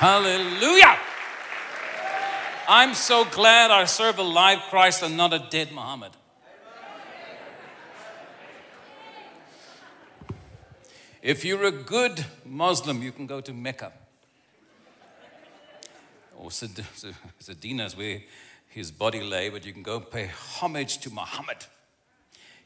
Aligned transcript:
Hallelujah. 0.00 0.98
I'm 2.66 2.94
so 2.94 3.26
glad 3.26 3.70
I 3.70 3.84
serve 3.84 4.18
a 4.18 4.22
live 4.22 4.60
Christ 4.70 5.02
and 5.02 5.14
not 5.14 5.34
a 5.34 5.46
dead 5.50 5.72
Muhammad. 5.72 6.12
If 11.20 11.44
you're 11.44 11.64
a 11.64 11.70
good 11.70 12.24
Muslim, 12.46 13.02
you 13.02 13.12
can 13.12 13.26
go 13.26 13.42
to 13.42 13.52
Mecca. 13.52 13.92
Or 16.38 16.48
Medina 17.46 17.84
is 17.84 17.94
where 17.94 18.22
his 18.70 18.90
body 18.90 19.20
lay, 19.22 19.50
but 19.50 19.66
you 19.66 19.74
can 19.74 19.82
go 19.82 20.00
pay 20.00 20.30
homage 20.60 20.96
to 21.00 21.10
Muhammad. 21.10 21.58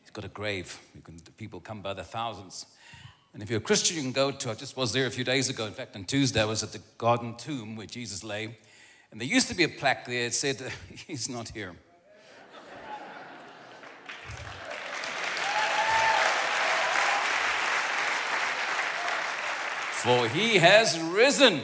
He's 0.03 0.11
got 0.13 0.25
a 0.25 0.29
grave. 0.29 0.79
Can, 1.03 1.19
people 1.37 1.59
come 1.59 1.83
by 1.83 1.95
the 1.95 2.05
thousands. 2.05 2.67
And 3.35 3.43
if 3.43 3.51
you're 3.51 3.59
a 3.59 3.63
Christian, 3.63 3.97
you 3.97 4.03
can 4.03 4.13
go 4.13 4.31
to, 4.31 4.51
I 4.51 4.55
just 4.55 4.77
was 4.77 4.93
there 4.93 5.07
a 5.07 5.11
few 5.11 5.25
days 5.25 5.49
ago. 5.49 5.67
In 5.67 5.73
fact, 5.73 5.97
on 5.97 6.05
Tuesday, 6.05 6.41
I 6.41 6.45
was 6.45 6.63
at 6.63 6.71
the 6.71 6.81
garden 6.99 7.35
tomb 7.37 7.75
where 7.75 7.87
Jesus 7.87 8.23
lay. 8.23 8.57
And 9.11 9.21
there 9.21 9.27
used 9.27 9.49
to 9.49 9.57
be 9.57 9.65
a 9.65 9.69
plaque 9.69 10.07
there 10.07 10.29
that 10.29 10.35
said, 10.35 10.73
He's 11.07 11.29
not 11.29 11.49
here. 11.49 11.75
For 20.05 20.29
he 20.29 20.59
has 20.59 21.01
risen. 21.01 21.63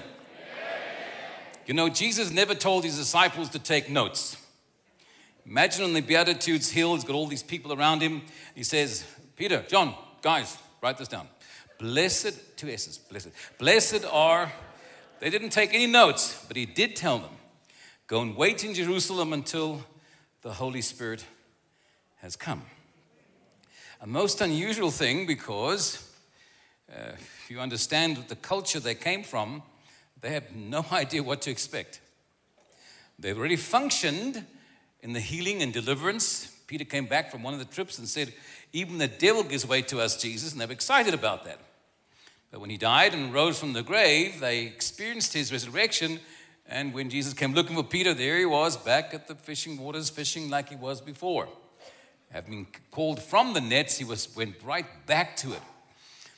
You 1.66 1.74
know, 1.74 1.91
Jesus 1.91 2.30
never 2.30 2.55
told 2.55 2.84
his 2.84 2.96
disciples 2.96 3.51
to 3.51 3.59
take 3.59 3.91
notes. 3.91 4.38
Imagine 5.45 5.84
on 5.84 5.93
the 5.93 6.01
Beatitudes 6.01 6.71
Hill, 6.71 6.95
he's 6.95 7.05
got 7.05 7.15
all 7.15 7.27
these 7.27 7.43
people 7.43 7.74
around 7.74 8.01
him. 8.01 8.23
He 8.55 8.62
says, 8.62 9.05
Peter, 9.37 9.62
John, 9.68 9.95
guys, 10.23 10.57
write 10.82 10.96
this 10.96 11.07
down. 11.07 11.29
Blessed, 11.80 12.59
two 12.59 12.69
S's, 12.69 12.98
blessed. 12.98 13.30
Blessed 13.59 14.05
are, 14.12 14.52
they 15.19 15.30
didn't 15.30 15.48
take 15.48 15.73
any 15.73 15.87
notes, 15.87 16.45
but 16.47 16.55
he 16.55 16.66
did 16.66 16.95
tell 16.95 17.19
them, 17.19 17.30
go 18.07 18.21
and 18.21 18.37
wait 18.37 18.65
in 18.65 18.74
Jerusalem 18.74 19.32
until 19.32 19.82
the 20.43 20.52
Holy 20.52 20.82
Spirit 20.82 21.24
has 22.19 22.37
come. 22.37 22.63
A 24.02 24.07
most 24.07 24.43
unusual 24.43 24.91
thing 24.91 25.27
because 25.27 26.07
uh, 26.93 27.13
if 27.15 27.46
you 27.51 27.60
understand 27.60 28.19
the 28.29 28.37
culture 28.37 28.79
they 28.79 28.95
came 28.95 29.23
from, 29.23 29.63
they 30.21 30.30
have 30.35 30.54
no 30.54 30.85
idea 30.93 31.23
what 31.23 31.41
to 31.43 31.51
expect. 31.51 32.02
They've 33.19 33.38
already 33.38 33.57
functioned 33.57 34.45
in 35.02 35.15
the 35.15 35.21
healing 35.21 35.63
and 35.63 35.73
deliverance. 35.73 36.54
Peter 36.66 36.85
came 36.85 37.07
back 37.07 37.30
from 37.30 37.43
one 37.43 37.54
of 37.54 37.59
the 37.59 37.65
trips 37.65 37.99
and 37.99 38.07
said, 38.07 38.35
Even 38.74 38.99
the 38.99 39.09
devil 39.09 39.43
gives 39.43 39.66
way 39.66 39.80
to 39.82 39.99
us, 40.01 40.21
Jesus, 40.21 40.52
and 40.52 40.60
they 40.60 40.66
were 40.66 40.73
excited 40.73 41.15
about 41.15 41.45
that. 41.45 41.59
But 42.51 42.60
when 42.60 42.70
he 42.70 42.76
died 42.76 43.15
and 43.15 43.32
rose 43.32 43.59
from 43.59 43.73
the 43.73 43.82
grave, 43.82 44.40
they 44.40 44.65
experienced 44.65 45.32
his 45.32 45.52
resurrection. 45.52 46.20
And 46.68 46.92
when 46.92 47.10
Jesus 47.10 47.32
came 47.32 47.54
looking 47.54 47.76
for 47.76 47.84
Peter, 47.84 48.15
there 48.15 48.38
he 48.38 48.46
was 48.46 48.76
back 48.76 49.15
at 49.15 49.29
the 49.29 49.34
fishing 49.34 49.79
waters, 49.79 50.10
fishing 50.10 50.51
like 50.51 50.68
he 50.68 50.76
was 50.76 51.01
before. 51.01 51.48
Having 52.30 52.68
called 52.90 53.20
from 53.20 53.54
the 53.54 53.60
nets, 53.60 53.98
he 53.98 54.04
was, 54.04 54.34
went 54.37 54.57
right 54.65 54.87
back 55.07 55.37
to 55.38 55.52
it. 55.52 55.62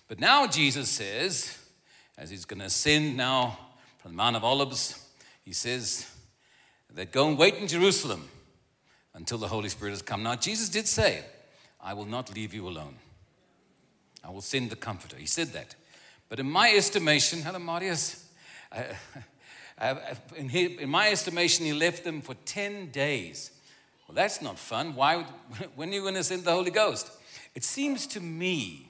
But 0.08 0.20
now 0.20 0.46
Jesus 0.46 0.88
says, 0.88 1.58
as 2.19 2.30
he's 2.30 2.44
going 2.44 2.60
to 2.60 2.66
ascend 2.66 3.16
now 3.16 3.58
from 3.98 4.12
the 4.12 4.16
Mount 4.16 4.36
of 4.36 4.44
Olives, 4.44 5.10
he 5.44 5.52
says 5.52 6.10
that 6.94 7.12
go 7.12 7.28
and 7.28 7.38
wait 7.38 7.56
in 7.56 7.69
Jerusalem 7.69 8.28
until 9.14 9.38
the 9.38 9.48
Holy 9.48 9.69
Spirit 9.69 9.92
has 9.92 10.02
come. 10.02 10.22
Now, 10.22 10.36
Jesus 10.36 10.69
did 10.69 10.86
say, 10.86 11.24
I 11.80 11.94
will 11.94 12.06
not 12.06 12.34
leave 12.34 12.54
you 12.54 12.69
alone. 12.69 12.97
I 14.24 14.30
will 14.30 14.41
send 14.41 14.70
the 14.70 14.76
Comforter. 14.76 15.16
He 15.16 15.26
said 15.26 15.48
that. 15.48 15.74
But 16.33 16.41
in 16.41 16.50
my 16.50 16.72
estimation, 16.72 17.42
hello, 17.42 17.58
Marius, 17.58 18.27
in, 20.34 20.48
in 20.48 20.88
my 20.88 21.11
estimation, 21.11 21.66
he 21.66 21.75
left 21.75 22.05
them 22.05 22.22
for 22.22 22.33
10 22.47 22.91
days. 22.91 23.50
Well, 24.08 24.14
that's 24.14 24.41
not 24.41 24.58
fun. 24.58 24.94
Why? 24.94 25.27
When 25.77 25.91
are 25.91 25.93
you 25.93 26.00
going 26.00 26.15
to 26.15 26.25
send 26.25 26.44
the 26.44 26.53
Holy 26.53 26.70
Ghost? 26.70 27.10
It 27.54 27.65
seems 27.65 28.06
to 28.06 28.20
me 28.20 28.88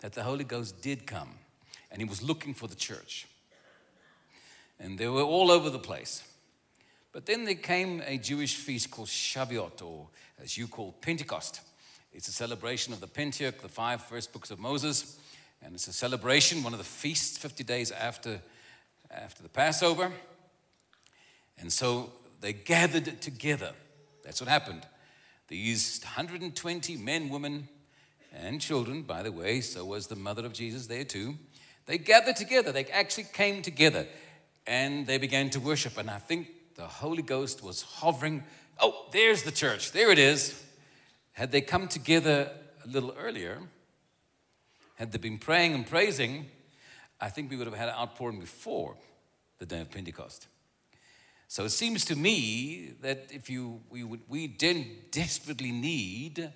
that 0.00 0.14
the 0.14 0.22
Holy 0.22 0.44
Ghost 0.44 0.80
did 0.80 1.06
come 1.06 1.34
and 1.90 2.00
he 2.00 2.08
was 2.08 2.22
looking 2.22 2.54
for 2.54 2.66
the 2.66 2.74
church. 2.74 3.26
And 4.80 4.98
they 4.98 5.08
were 5.08 5.20
all 5.20 5.50
over 5.50 5.68
the 5.68 5.78
place. 5.78 6.22
But 7.12 7.26
then 7.26 7.44
there 7.44 7.56
came 7.56 8.02
a 8.06 8.16
Jewish 8.16 8.56
feast 8.56 8.90
called 8.90 9.08
Shavuot, 9.08 9.82
or 9.82 10.08
as 10.42 10.56
you 10.56 10.66
call 10.68 10.92
Pentecost. 11.02 11.60
It's 12.14 12.28
a 12.28 12.32
celebration 12.32 12.94
of 12.94 13.00
the 13.00 13.06
Pentateuch, 13.06 13.60
the 13.60 13.68
five 13.68 14.00
first 14.00 14.32
books 14.32 14.50
of 14.50 14.58
Moses. 14.58 15.18
And 15.64 15.74
it's 15.74 15.88
a 15.88 15.92
celebration, 15.92 16.62
one 16.62 16.74
of 16.74 16.78
the 16.78 16.84
feasts, 16.84 17.38
50 17.38 17.64
days 17.64 17.90
after, 17.90 18.40
after 19.10 19.42
the 19.42 19.48
Passover. 19.48 20.12
And 21.58 21.72
so 21.72 22.12
they 22.40 22.52
gathered 22.52 23.22
together. 23.22 23.72
That's 24.24 24.40
what 24.40 24.48
happened. 24.48 24.86
These 25.48 26.00
120 26.04 26.96
men, 26.98 27.30
women, 27.30 27.68
and 28.34 28.60
children, 28.60 29.02
by 29.02 29.22
the 29.22 29.32
way, 29.32 29.60
so 29.60 29.84
was 29.84 30.06
the 30.06 30.16
mother 30.16 30.44
of 30.44 30.52
Jesus 30.52 30.86
there 30.86 31.04
too. 31.04 31.36
They 31.86 31.98
gathered 31.98 32.36
together, 32.36 32.72
they 32.72 32.84
actually 32.86 33.28
came 33.32 33.62
together 33.62 34.06
and 34.66 35.06
they 35.06 35.18
began 35.18 35.50
to 35.50 35.60
worship. 35.60 35.98
And 35.98 36.10
I 36.10 36.18
think 36.18 36.48
the 36.74 36.86
Holy 36.86 37.22
Ghost 37.22 37.62
was 37.62 37.82
hovering. 37.82 38.42
Oh, 38.80 39.06
there's 39.12 39.42
the 39.42 39.52
church, 39.52 39.92
there 39.92 40.10
it 40.10 40.18
is. 40.18 40.62
Had 41.32 41.52
they 41.52 41.60
come 41.60 41.88
together 41.88 42.50
a 42.84 42.88
little 42.88 43.14
earlier, 43.18 43.58
had 44.94 45.12
they 45.12 45.18
been 45.18 45.38
praying 45.38 45.74
and 45.74 45.86
praising, 45.86 46.46
I 47.20 47.28
think 47.28 47.50
we 47.50 47.56
would 47.56 47.66
have 47.66 47.76
had 47.76 47.88
an 47.88 47.94
outpouring 47.94 48.40
before 48.40 48.96
the 49.58 49.66
day 49.66 49.80
of 49.80 49.90
Pentecost. 49.90 50.48
So 51.48 51.64
it 51.64 51.70
seems 51.70 52.04
to 52.06 52.16
me 52.16 52.94
that 53.02 53.28
if 53.30 53.48
you, 53.48 53.80
we, 53.90 54.02
would, 54.02 54.20
we 54.28 54.46
didn't 54.46 55.12
desperately 55.12 55.72
need 55.72 56.52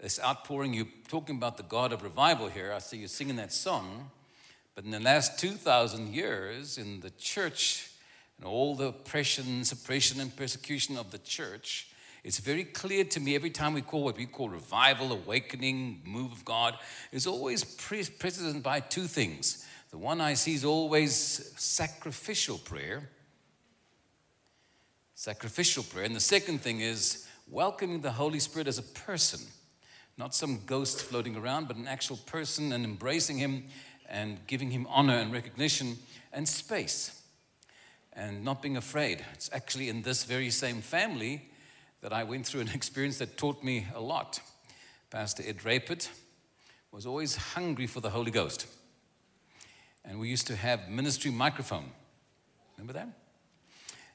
this 0.00 0.18
outpouring, 0.20 0.74
you're 0.74 0.86
talking 1.08 1.36
about 1.36 1.56
the 1.56 1.62
God 1.62 1.92
of 1.92 2.02
revival 2.02 2.48
here. 2.48 2.72
I 2.72 2.78
see 2.78 2.98
you 2.98 3.08
singing 3.08 3.36
that 3.36 3.52
song. 3.52 4.10
But 4.74 4.84
in 4.84 4.90
the 4.90 5.00
last 5.00 5.38
2,000 5.38 6.12
years, 6.12 6.78
in 6.78 7.00
the 7.00 7.10
church, 7.10 7.90
and 8.38 8.46
all 8.46 8.74
the 8.74 8.86
oppression, 8.86 9.64
suppression, 9.64 10.20
and 10.20 10.34
persecution 10.34 10.96
of 10.96 11.10
the 11.10 11.18
church, 11.18 11.88
it's 12.24 12.38
very 12.38 12.64
clear 12.64 13.04
to 13.04 13.20
me 13.20 13.34
every 13.34 13.50
time 13.50 13.74
we 13.74 13.82
call 13.82 14.04
what 14.04 14.16
we 14.16 14.26
call 14.26 14.48
revival, 14.48 15.12
awakening, 15.12 16.02
move 16.04 16.32
of 16.32 16.44
God, 16.44 16.78
is 17.10 17.26
always 17.26 17.64
preceded 17.64 18.62
by 18.62 18.80
two 18.80 19.06
things. 19.06 19.66
The 19.90 19.98
one 19.98 20.20
I 20.20 20.34
see 20.34 20.54
is 20.54 20.64
always 20.64 21.12
sacrificial 21.56 22.58
prayer. 22.58 23.10
Sacrificial 25.14 25.82
prayer. 25.82 26.04
And 26.04 26.16
the 26.16 26.20
second 26.20 26.60
thing 26.60 26.80
is 26.80 27.26
welcoming 27.48 28.00
the 28.00 28.12
Holy 28.12 28.38
Spirit 28.38 28.68
as 28.68 28.78
a 28.78 28.82
person 28.82 29.40
not 30.18 30.34
some 30.34 30.60
ghost 30.66 31.02
floating 31.02 31.36
around, 31.36 31.68
but 31.68 31.76
an 31.76 31.88
actual 31.88 32.16
person 32.16 32.72
and 32.72 32.84
embracing 32.84 33.38
him 33.38 33.64
and 34.08 34.38
giving 34.46 34.70
him 34.70 34.86
honor 34.90 35.16
and 35.16 35.32
recognition 35.32 35.96
and 36.32 36.46
space 36.46 37.22
and 38.12 38.44
not 38.44 38.60
being 38.60 38.76
afraid. 38.76 39.24
It's 39.32 39.50
actually 39.52 39.88
in 39.88 40.02
this 40.02 40.24
very 40.24 40.50
same 40.50 40.82
family 40.82 41.50
that 42.02 42.12
I 42.12 42.24
went 42.24 42.46
through 42.46 42.60
an 42.60 42.68
experience 42.74 43.18
that 43.18 43.36
taught 43.36 43.64
me 43.64 43.86
a 43.94 44.00
lot. 44.00 44.40
Pastor 45.10 45.42
Ed 45.46 45.58
Roebert 45.58 46.08
was 46.90 47.06
always 47.06 47.36
hungry 47.36 47.86
for 47.86 48.00
the 48.00 48.10
Holy 48.10 48.30
Ghost. 48.30 48.66
And 50.04 50.20
we 50.20 50.28
used 50.28 50.46
to 50.48 50.56
have 50.56 50.88
ministry 50.88 51.30
microphone. 51.30 51.90
Remember 52.76 52.92
that? 52.92 53.08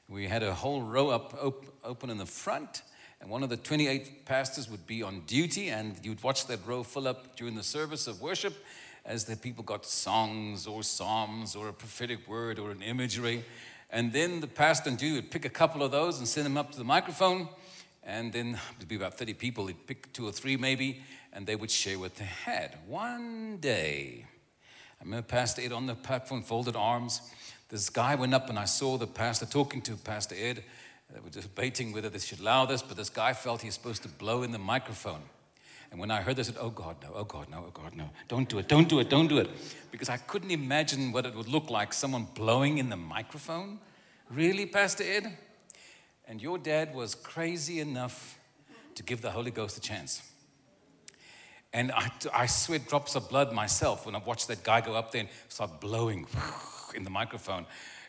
We 0.08 0.28
had 0.28 0.42
a 0.42 0.54
whole 0.54 0.82
row 0.82 1.10
up 1.10 1.36
open 1.84 2.10
in 2.10 2.18
the 2.18 2.26
front 2.26 2.82
and 3.20 3.30
one 3.30 3.42
of 3.42 3.48
the 3.48 3.56
28 3.56 4.24
pastors 4.24 4.70
would 4.70 4.86
be 4.86 5.02
on 5.02 5.22
duty, 5.26 5.70
and 5.70 5.96
you'd 6.04 6.22
watch 6.22 6.46
that 6.46 6.64
row 6.66 6.82
fill 6.82 7.08
up 7.08 7.36
during 7.36 7.56
the 7.56 7.62
service 7.62 8.06
of 8.06 8.20
worship 8.20 8.54
as 9.04 9.24
the 9.24 9.36
people 9.36 9.64
got 9.64 9.84
songs 9.84 10.66
or 10.66 10.82
psalms 10.82 11.56
or 11.56 11.68
a 11.68 11.72
prophetic 11.72 12.28
word 12.28 12.58
or 12.58 12.70
an 12.70 12.82
imagery. 12.82 13.44
And 13.90 14.12
then 14.12 14.40
the 14.40 14.46
pastor 14.46 14.90
and 14.90 14.98
duty 14.98 15.16
would 15.16 15.30
pick 15.30 15.44
a 15.44 15.50
couple 15.50 15.82
of 15.82 15.90
those 15.90 16.18
and 16.18 16.28
send 16.28 16.46
them 16.46 16.56
up 16.56 16.70
to 16.72 16.78
the 16.78 16.84
microphone. 16.84 17.48
And 18.04 18.32
then 18.32 18.58
there'd 18.78 18.88
be 18.88 18.96
about 18.96 19.18
30 19.18 19.34
people, 19.34 19.66
he'd 19.66 19.86
pick 19.86 20.12
two 20.12 20.26
or 20.26 20.32
three 20.32 20.56
maybe, 20.56 21.02
and 21.32 21.46
they 21.46 21.56
would 21.56 21.70
share 21.70 21.98
what 21.98 22.14
they 22.16 22.24
had. 22.24 22.76
One 22.86 23.58
day, 23.58 24.26
I 25.00 25.04
remember 25.04 25.26
Pastor 25.26 25.62
Ed 25.62 25.72
on 25.72 25.86
the 25.86 25.94
platform, 25.94 26.42
folded 26.42 26.76
arms. 26.76 27.20
This 27.68 27.90
guy 27.90 28.14
went 28.14 28.32
up, 28.32 28.48
and 28.48 28.58
I 28.58 28.64
saw 28.64 28.96
the 28.96 29.06
pastor 29.06 29.46
talking 29.46 29.82
to 29.82 29.96
Pastor 29.96 30.34
Ed 30.38 30.64
they 31.12 31.20
were 31.20 31.30
debating 31.30 31.92
whether 31.92 32.10
they 32.10 32.18
should 32.18 32.40
allow 32.40 32.66
this, 32.66 32.82
but 32.82 32.96
this 32.96 33.08
guy 33.08 33.32
felt 33.32 33.62
he's 33.62 33.74
supposed 33.74 34.02
to 34.02 34.08
blow 34.08 34.42
in 34.42 34.52
the 34.52 34.58
microphone. 34.58 35.22
And 35.90 35.98
when 35.98 36.10
I 36.10 36.20
heard 36.20 36.36
this, 36.36 36.50
I 36.50 36.52
said, 36.52 36.60
Oh 36.60 36.68
God, 36.68 36.96
no, 37.02 37.12
oh 37.14 37.24
God, 37.24 37.48
no, 37.48 37.64
oh 37.66 37.70
God, 37.70 37.96
no. 37.96 38.10
Don't 38.28 38.46
do 38.46 38.58
it, 38.58 38.68
don't 38.68 38.88
do 38.88 38.98
it, 39.00 39.08
don't 39.08 39.26
do 39.26 39.38
it. 39.38 39.48
Because 39.90 40.10
I 40.10 40.18
couldn't 40.18 40.50
imagine 40.50 41.12
what 41.12 41.24
it 41.24 41.34
would 41.34 41.48
look 41.48 41.70
like 41.70 41.94
someone 41.94 42.26
blowing 42.34 42.76
in 42.76 42.90
the 42.90 42.96
microphone. 42.96 43.78
Really, 44.30 44.66
Pastor 44.66 45.02
Ed? 45.02 45.38
And 46.28 46.42
your 46.42 46.58
dad 46.58 46.94
was 46.94 47.14
crazy 47.14 47.80
enough 47.80 48.38
to 48.96 49.02
give 49.02 49.22
the 49.22 49.30
Holy 49.30 49.50
Ghost 49.50 49.78
a 49.78 49.80
chance. 49.80 50.22
And 51.72 51.90
I, 51.90 52.10
I 52.34 52.46
sweat 52.46 52.86
drops 52.86 53.14
of 53.14 53.30
blood 53.30 53.52
myself 53.52 54.04
when 54.04 54.14
I 54.14 54.18
watched 54.18 54.48
that 54.48 54.62
guy 54.62 54.82
go 54.82 54.94
up 54.94 55.10
there 55.10 55.22
and 55.22 55.30
start 55.48 55.80
blowing 55.80 56.26
in 56.94 57.04
the 57.04 57.10
microphone. 57.10 57.64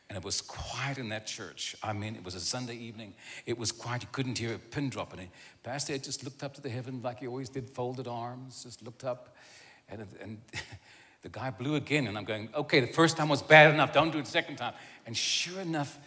And 0.10 0.18
it 0.18 0.24
was 0.24 0.42
quiet 0.42 0.98
in 0.98 1.10
that 1.10 1.28
church. 1.28 1.78
I 1.82 1.94
mean, 1.94 2.16
it 2.16 2.26
was 2.26 2.36
a 2.36 2.40
Sunday 2.42 2.76
evening. 2.76 3.14
It 3.46 3.58
was 3.58 3.72
quiet. 3.72 4.02
You 4.02 4.10
couldn't 4.12 4.38
hear 4.38 4.56
a 4.56 4.60
pin 4.60 4.90
drop. 4.90 5.14
And 5.14 5.30
Pastor 5.64 5.94
Ed 5.94 6.04
just 6.04 6.24
looked 6.24 6.44
up 6.44 6.54
to 6.56 6.62
the 6.62 6.70
heaven 6.70 7.02
like 7.02 7.20
he 7.20 7.28
always 7.28 7.48
did, 7.48 7.70
folded 7.70 8.08
arms, 8.08 8.64
just 8.64 8.84
looked 8.84 9.06
up. 9.06 9.36
And, 9.88 10.06
and 10.22 10.42
the 11.22 11.30
guy 11.30 11.52
blew 11.52 11.76
again. 11.76 12.08
And 12.08 12.18
I'm 12.18 12.26
going, 12.26 12.50
okay, 12.54 12.82
the 12.82 12.88
first 12.88 13.16
time 13.16 13.30
was 13.30 13.42
bad 13.42 13.74
enough. 13.74 13.94
Don't 13.94 14.12
do 14.12 14.18
it 14.18 14.26
the 14.26 14.32
second 14.32 14.58
time. 14.58 14.74
And 15.06 15.16
sure 15.16 15.62
enough, 15.62 15.98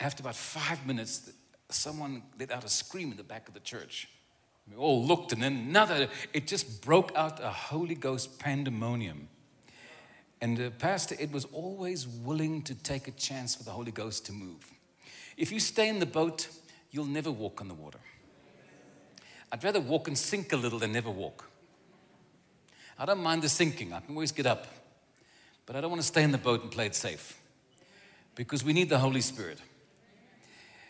after 0.00 0.22
about 0.22 0.36
five 0.36 0.84
minutes, 0.86 1.30
someone 1.70 2.22
let 2.38 2.50
out 2.50 2.64
a 2.64 2.68
scream 2.68 3.10
in 3.10 3.16
the 3.16 3.24
back 3.24 3.48
of 3.48 3.54
the 3.54 3.60
church. 3.60 4.08
We 4.70 4.76
all 4.76 5.04
looked, 5.04 5.32
and 5.32 5.42
then 5.42 5.56
another, 5.68 6.08
it 6.32 6.46
just 6.46 6.82
broke 6.82 7.12
out 7.14 7.42
a 7.42 7.50
Holy 7.50 7.94
Ghost 7.94 8.38
pandemonium. 8.38 9.28
And 10.40 10.60
uh, 10.60 10.70
Pastor 10.70 11.16
Ed 11.18 11.32
was 11.32 11.44
always 11.46 12.06
willing 12.06 12.62
to 12.62 12.74
take 12.74 13.08
a 13.08 13.12
chance 13.12 13.54
for 13.54 13.62
the 13.62 13.70
Holy 13.70 13.92
Ghost 13.92 14.26
to 14.26 14.32
move. 14.32 14.72
If 15.36 15.52
you 15.52 15.60
stay 15.60 15.88
in 15.88 15.98
the 15.98 16.06
boat, 16.06 16.48
you'll 16.90 17.04
never 17.04 17.30
walk 17.30 17.60
on 17.60 17.68
the 17.68 17.74
water. 17.74 18.00
I'd 19.52 19.62
rather 19.62 19.80
walk 19.80 20.08
and 20.08 20.18
sink 20.18 20.52
a 20.52 20.56
little 20.56 20.78
than 20.78 20.92
never 20.92 21.10
walk. 21.10 21.48
I 22.98 23.04
don't 23.04 23.22
mind 23.22 23.42
the 23.42 23.48
sinking, 23.48 23.92
I 23.92 24.00
can 24.00 24.14
always 24.14 24.32
get 24.32 24.46
up. 24.46 24.66
But 25.64 25.76
I 25.76 25.80
don't 25.80 25.90
want 25.90 26.02
to 26.02 26.06
stay 26.06 26.22
in 26.22 26.32
the 26.32 26.38
boat 26.38 26.62
and 26.62 26.70
play 26.70 26.86
it 26.86 26.94
safe 26.94 27.38
because 28.34 28.64
we 28.64 28.72
need 28.72 28.88
the 28.88 28.98
Holy 28.98 29.20
Spirit. 29.20 29.58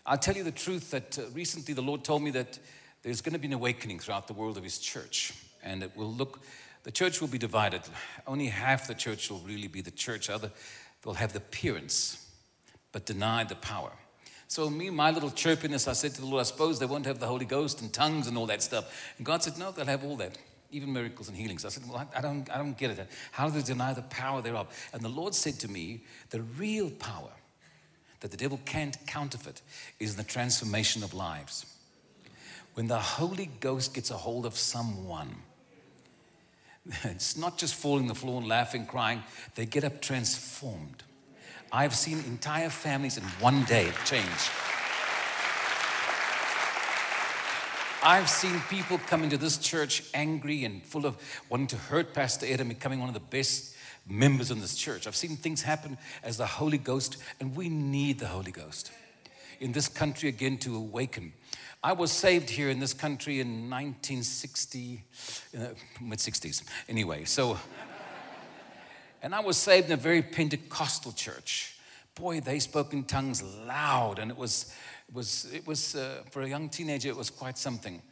I'll 0.06 0.18
tell 0.18 0.36
you 0.36 0.44
the 0.44 0.52
truth 0.52 0.90
that 0.92 1.18
uh, 1.18 1.22
recently 1.34 1.74
the 1.74 1.82
Lord 1.82 2.04
told 2.04 2.22
me 2.22 2.30
that 2.30 2.58
there's 3.02 3.20
going 3.20 3.32
to 3.32 3.38
be 3.38 3.48
an 3.48 3.52
awakening 3.52 3.98
throughout 3.98 4.26
the 4.26 4.32
world 4.32 4.56
of 4.56 4.64
His 4.64 4.78
church, 4.78 5.34
and 5.62 5.82
it 5.82 5.96
will 5.96 6.12
look 6.12 6.40
the 6.86 6.92
church 6.92 7.20
will 7.20 7.26
be 7.26 7.36
divided. 7.36 7.82
Only 8.28 8.46
half 8.46 8.86
the 8.86 8.94
church 8.94 9.28
will 9.28 9.40
really 9.40 9.66
be 9.66 9.80
the 9.80 9.90
church. 9.90 10.30
Other, 10.30 10.52
they'll 11.02 11.14
have 11.14 11.32
the 11.32 11.38
appearance, 11.38 12.24
but 12.92 13.04
deny 13.04 13.42
the 13.42 13.56
power. 13.56 13.90
So 14.46 14.70
me, 14.70 14.90
my 14.90 15.10
little 15.10 15.30
chirpiness, 15.30 15.88
I 15.88 15.94
said 15.94 16.14
to 16.14 16.20
the 16.20 16.28
Lord, 16.28 16.42
I 16.42 16.44
suppose 16.44 16.78
they 16.78 16.86
won't 16.86 17.04
have 17.06 17.18
the 17.18 17.26
Holy 17.26 17.44
Ghost 17.44 17.82
and 17.82 17.92
tongues 17.92 18.28
and 18.28 18.38
all 18.38 18.46
that 18.46 18.62
stuff. 18.62 19.12
And 19.16 19.26
God 19.26 19.42
said, 19.42 19.58
no, 19.58 19.72
they'll 19.72 19.84
have 19.84 20.04
all 20.04 20.14
that, 20.18 20.38
even 20.70 20.92
miracles 20.92 21.26
and 21.26 21.36
healings. 21.36 21.64
I 21.64 21.70
said, 21.70 21.82
well, 21.88 22.08
I, 22.14 22.18
I 22.18 22.20
don't, 22.20 22.48
I 22.54 22.58
don't 22.58 22.78
get 22.78 22.92
it. 22.92 23.08
How 23.32 23.48
do 23.48 23.60
they 23.60 23.66
deny 23.66 23.92
the 23.92 24.02
power 24.02 24.40
thereof? 24.40 24.68
And 24.92 25.02
the 25.02 25.08
Lord 25.08 25.34
said 25.34 25.54
to 25.54 25.68
me, 25.68 26.04
the 26.30 26.42
real 26.42 26.90
power 26.90 27.32
that 28.20 28.30
the 28.30 28.36
devil 28.36 28.60
can't 28.64 28.96
counterfeit 29.06 29.62
is 30.00 30.16
the 30.16 30.24
transformation 30.24 31.02
of 31.02 31.14
lives. 31.14 31.66
When 32.74 32.88
the 32.88 32.98
Holy 32.98 33.50
Ghost 33.60 33.94
gets 33.94 34.10
a 34.10 34.16
hold 34.16 34.46
of 34.46 34.56
someone, 34.56 35.36
It's 37.04 37.36
not 37.36 37.58
just 37.58 37.74
falling 37.74 38.02
on 38.02 38.08
the 38.08 38.14
floor 38.14 38.40
and 38.40 38.48
laughing, 38.48 38.86
crying. 38.86 39.22
They 39.54 39.66
get 39.66 39.84
up 39.84 40.00
transformed. 40.00 41.02
I've 41.72 41.94
seen 41.94 42.18
entire 42.20 42.70
families 42.70 43.16
in 43.16 43.24
one 43.40 43.64
day 43.64 43.90
change. 44.04 44.50
I've 48.02 48.30
seen 48.30 48.60
people 48.70 48.98
come 49.08 49.24
into 49.24 49.36
this 49.36 49.58
church 49.58 50.04
angry 50.14 50.64
and 50.64 50.80
full 50.82 51.06
of 51.06 51.16
wanting 51.48 51.66
to 51.68 51.76
hurt 51.76 52.14
Pastor 52.14 52.46
Ed 52.46 52.60
and 52.60 52.68
becoming 52.68 53.00
one 53.00 53.08
of 53.08 53.14
the 53.14 53.20
best 53.20 53.74
members 54.08 54.50
in 54.50 54.60
this 54.60 54.74
church. 54.74 55.06
I've 55.06 55.16
seen 55.16 55.36
things 55.36 55.62
happen 55.62 55.98
as 56.22 56.38
the 56.38 56.46
Holy 56.46 56.78
Ghost, 56.78 57.16
and 57.40 57.56
we 57.56 57.68
need 57.68 58.18
the 58.18 58.28
Holy 58.28 58.52
Ghost 58.52 58.92
in 59.60 59.72
this 59.72 59.88
country 59.88 60.28
again 60.28 60.58
to 60.58 60.76
awaken. 60.76 61.32
I 61.82 61.92
was 61.92 62.10
saved 62.10 62.50
here 62.50 62.68
in 62.70 62.80
this 62.80 62.92
country 62.92 63.40
in 63.40 63.70
1960, 63.70 65.04
mid 66.00 66.18
60s. 66.18 66.62
Anyway, 66.88 67.24
so, 67.24 67.58
and 69.22 69.34
I 69.34 69.40
was 69.40 69.56
saved 69.56 69.86
in 69.86 69.92
a 69.92 69.96
very 69.96 70.22
Pentecostal 70.22 71.12
church. 71.12 71.76
Boy, 72.14 72.40
they 72.40 72.58
spoke 72.58 72.92
in 72.92 73.04
tongues 73.04 73.42
loud, 73.42 74.18
and 74.18 74.30
it 74.30 74.36
was, 74.36 74.74
it 75.08 75.14
was, 75.14 75.46
it 75.52 75.66
was 75.66 75.94
uh, 75.94 76.22
for 76.30 76.42
a 76.42 76.48
young 76.48 76.68
teenager, 76.68 77.08
it 77.08 77.16
was 77.16 77.30
quite 77.30 77.58
something. 77.58 78.02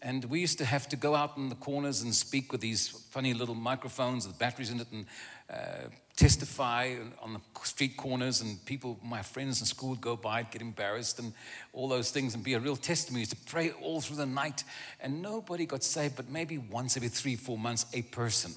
And 0.00 0.24
we 0.26 0.38
used 0.38 0.58
to 0.58 0.64
have 0.64 0.88
to 0.90 0.96
go 0.96 1.16
out 1.16 1.36
in 1.36 1.48
the 1.48 1.56
corners 1.56 2.02
and 2.02 2.14
speak 2.14 2.52
with 2.52 2.60
these 2.60 2.88
funny 2.88 3.34
little 3.34 3.56
microphones 3.56 4.28
with 4.28 4.38
batteries 4.38 4.70
in 4.70 4.78
it 4.78 4.86
and 4.92 5.06
uh, 5.52 5.88
testify 6.16 6.96
on 7.22 7.32
the 7.34 7.40
street 7.62 7.96
corners. 7.96 8.40
And 8.40 8.64
people, 8.66 8.98
my 9.02 9.22
friends 9.22 9.60
in 9.60 9.66
school, 9.66 9.90
would 9.90 10.00
go 10.00 10.16
by, 10.16 10.42
get 10.42 10.62
embarrassed, 10.62 11.18
and 11.18 11.32
all 11.72 11.88
those 11.88 12.10
things, 12.10 12.34
and 12.34 12.44
be 12.44 12.54
a 12.54 12.60
real 12.60 12.76
testimony. 12.76 13.26
to 13.26 13.36
pray 13.46 13.70
all 13.82 14.00
through 14.00 14.16
the 14.16 14.26
night. 14.26 14.64
And 15.00 15.22
nobody 15.22 15.66
got 15.66 15.82
saved, 15.82 16.16
but 16.16 16.28
maybe 16.28 16.58
once 16.58 16.96
every 16.96 17.08
three, 17.08 17.36
four 17.36 17.58
months, 17.58 17.86
a 17.92 18.02
person. 18.02 18.52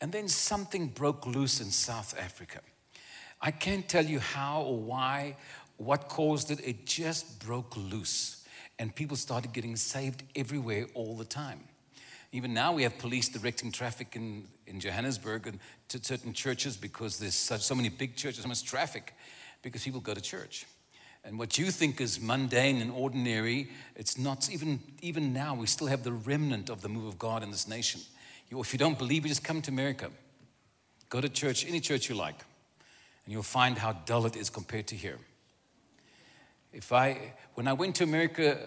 And 0.00 0.12
then 0.12 0.28
something 0.28 0.88
broke 0.88 1.26
loose 1.26 1.60
in 1.60 1.70
South 1.70 2.14
Africa. 2.18 2.60
I 3.40 3.50
can't 3.50 3.88
tell 3.88 4.04
you 4.04 4.20
how 4.20 4.62
or 4.62 4.78
why, 4.78 5.36
what 5.76 6.08
caused 6.08 6.50
it. 6.50 6.60
It 6.66 6.86
just 6.86 7.44
broke 7.44 7.76
loose 7.76 8.44
and 8.78 8.94
people 8.94 9.16
started 9.16 9.52
getting 9.52 9.76
saved 9.76 10.22
everywhere 10.34 10.86
all 10.94 11.16
the 11.16 11.24
time. 11.24 11.60
Even 12.34 12.52
now, 12.52 12.72
we 12.72 12.82
have 12.82 12.98
police 12.98 13.28
directing 13.28 13.70
traffic 13.70 14.16
in, 14.16 14.48
in 14.66 14.80
Johannesburg 14.80 15.46
and 15.46 15.60
to 15.86 16.02
certain 16.02 16.32
churches 16.32 16.76
because 16.76 17.16
there's 17.16 17.36
so, 17.36 17.58
so 17.58 17.76
many 17.76 17.88
big 17.88 18.16
churches, 18.16 18.42
so 18.42 18.48
much 18.48 18.64
traffic, 18.64 19.14
because 19.62 19.84
people 19.84 20.00
go 20.00 20.14
to 20.14 20.20
church. 20.20 20.66
And 21.24 21.38
what 21.38 21.58
you 21.58 21.70
think 21.70 22.00
is 22.00 22.20
mundane 22.20 22.82
and 22.82 22.90
ordinary, 22.90 23.70
it's 23.94 24.18
not 24.18 24.50
even, 24.50 24.80
even 25.00 25.32
now, 25.32 25.54
we 25.54 25.68
still 25.68 25.86
have 25.86 26.02
the 26.02 26.10
remnant 26.10 26.70
of 26.70 26.82
the 26.82 26.88
move 26.88 27.06
of 27.06 27.20
God 27.20 27.44
in 27.44 27.52
this 27.52 27.68
nation. 27.68 28.00
You, 28.50 28.60
if 28.60 28.72
you 28.72 28.80
don't 28.80 28.98
believe, 28.98 29.22
you 29.22 29.28
just 29.28 29.44
come 29.44 29.62
to 29.62 29.70
America. 29.70 30.10
Go 31.10 31.20
to 31.20 31.28
church, 31.28 31.64
any 31.64 31.78
church 31.78 32.08
you 32.08 32.16
like, 32.16 32.40
and 33.26 33.32
you'll 33.32 33.44
find 33.44 33.78
how 33.78 33.92
dull 33.92 34.26
it 34.26 34.34
is 34.34 34.50
compared 34.50 34.88
to 34.88 34.96
here. 34.96 35.18
If 36.74 36.90
I, 36.90 37.34
when 37.54 37.68
I 37.68 37.72
went 37.72 37.94
to 37.96 38.04
America 38.04 38.58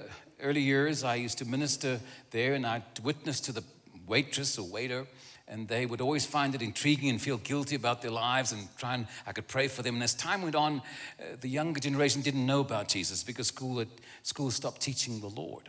early 0.41 0.61
years, 0.61 1.03
I 1.03 1.15
used 1.15 1.39
to 1.39 1.45
minister 1.45 1.99
there 2.31 2.53
and 2.53 2.65
I'd 2.65 2.99
witness 3.03 3.41
to 3.41 3.51
the 3.51 3.65
waitress 4.07 4.57
or 4.57 4.65
waiter, 4.65 5.05
and 5.45 5.67
they 5.67 5.85
would 5.85 5.99
always 5.99 6.25
find 6.25 6.55
it 6.55 6.61
intriguing 6.61 7.09
and 7.09 7.21
feel 7.21 7.35
guilty 7.35 7.75
about 7.75 8.01
their 8.01 8.11
lives 8.11 8.53
and 8.53 8.69
try 8.77 8.93
and 8.93 9.07
I 9.25 9.33
could 9.33 9.49
pray 9.49 9.67
for 9.67 9.81
them. 9.81 9.95
And 9.95 10.03
as 10.03 10.13
time 10.13 10.41
went 10.41 10.55
on, 10.55 10.81
uh, 11.19 11.35
the 11.41 11.49
younger 11.49 11.81
generation 11.81 12.21
didn't 12.21 12.45
know 12.45 12.61
about 12.61 12.87
Jesus 12.87 13.25
because 13.25 13.47
school, 13.47 13.79
had, 13.79 13.89
school 14.23 14.51
stopped 14.51 14.79
teaching 14.79 15.19
the 15.19 15.27
Lord. 15.27 15.63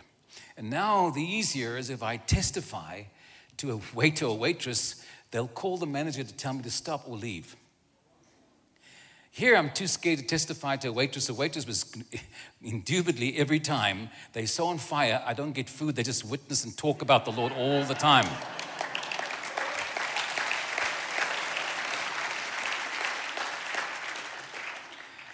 And 0.57 0.71
now 0.71 1.11
the 1.11 1.23
easier 1.23 1.77
is 1.77 1.91
if 1.91 2.05
I 2.05 2.19
testify 2.19 3.03
to 3.57 3.73
a 3.73 3.81
waiter 3.97 4.27
or 4.27 4.39
waitress, 4.39 5.05
they'll 5.33 5.49
call 5.49 5.77
the 5.77 5.87
manager 5.87 6.23
to 6.23 6.35
tell 6.35 6.53
me 6.53 6.63
to 6.63 6.71
stop 6.71 7.09
or 7.09 7.17
leave. 7.17 7.57
Here, 9.31 9.57
I'm 9.57 9.71
too 9.71 9.87
scared 9.87 10.19
to 10.19 10.25
testify 10.25 10.77
to 10.77 10.89
a 10.89 10.93
waitress. 10.93 11.29
A 11.29 11.35
waitress 11.35 11.67
was 11.67 11.95
indubitably 12.63 13.37
every 13.37 13.61
time 13.61 14.11
they 14.33 14.47
saw 14.47 14.69
on 14.69 14.79
fire, 14.79 15.23
I 15.25 15.35
don't 15.35 15.53
get 15.53 15.69
food. 15.69 15.97
They 15.97 16.03
just 16.03 16.25
witness 16.25 16.65
and 16.65 16.77
talk 16.77 17.03
about 17.03 17.25
the 17.25 17.33
Lord 17.33 17.53
all 17.53 17.85
the 17.85 17.95
time. 17.95 18.27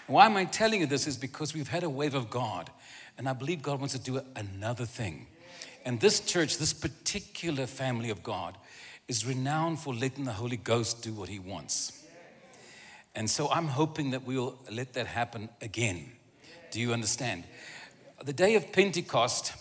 Why 0.06 0.26
am 0.26 0.36
I 0.36 0.44
telling 0.44 0.80
you 0.80 0.86
this? 0.86 1.06
Is 1.06 1.16
because 1.16 1.54
we've 1.54 1.68
had 1.68 1.82
a 1.82 1.88
wave 1.88 2.14
of 2.14 2.28
God, 2.28 2.70
and 3.16 3.26
I 3.28 3.32
believe 3.32 3.62
God 3.62 3.78
wants 3.78 3.94
to 3.94 4.00
do 4.00 4.20
another 4.36 4.84
thing. 4.84 5.26
And 5.84 5.98
this 5.98 6.20
church, 6.20 6.58
this 6.58 6.74
particular 6.74 7.66
family 7.66 8.10
of 8.10 8.22
God, 8.22 8.58
is 9.08 9.26
renowned 9.26 9.80
for 9.80 9.94
letting 9.94 10.24
the 10.24 10.32
Holy 10.32 10.58
Ghost 10.58 11.02
do 11.02 11.12
what 11.12 11.30
He 11.30 11.38
wants. 11.38 12.03
And 13.14 13.30
so 13.30 13.48
I'm 13.50 13.68
hoping 13.68 14.10
that 14.10 14.26
we'll 14.26 14.58
let 14.70 14.94
that 14.94 15.06
happen 15.06 15.48
again. 15.60 16.12
Do 16.70 16.80
you 16.80 16.92
understand? 16.92 17.44
The 18.24 18.32
day 18.32 18.56
of 18.56 18.72
Pentecost, 18.72 19.52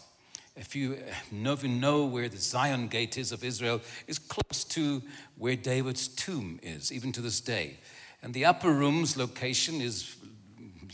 if 0.55 0.75
you 0.75 0.98
know, 1.31 1.55
know 1.55 2.05
where 2.05 2.29
the 2.29 2.38
Zion 2.38 2.88
gate 2.88 3.17
is 3.17 3.31
of 3.31 3.43
Israel, 3.43 3.81
is 4.07 4.17
close 4.17 4.63
to 4.65 5.01
where 5.38 5.55
David's 5.55 6.07
tomb 6.07 6.60
is, 6.63 6.91
even 6.91 7.12
to 7.12 7.22
this 7.22 7.41
day. 7.41 7.77
And 8.24 8.33
the 8.33 8.45
upper 8.45 8.72
room's 8.72 9.17
location 9.17 9.81
is 9.81 10.15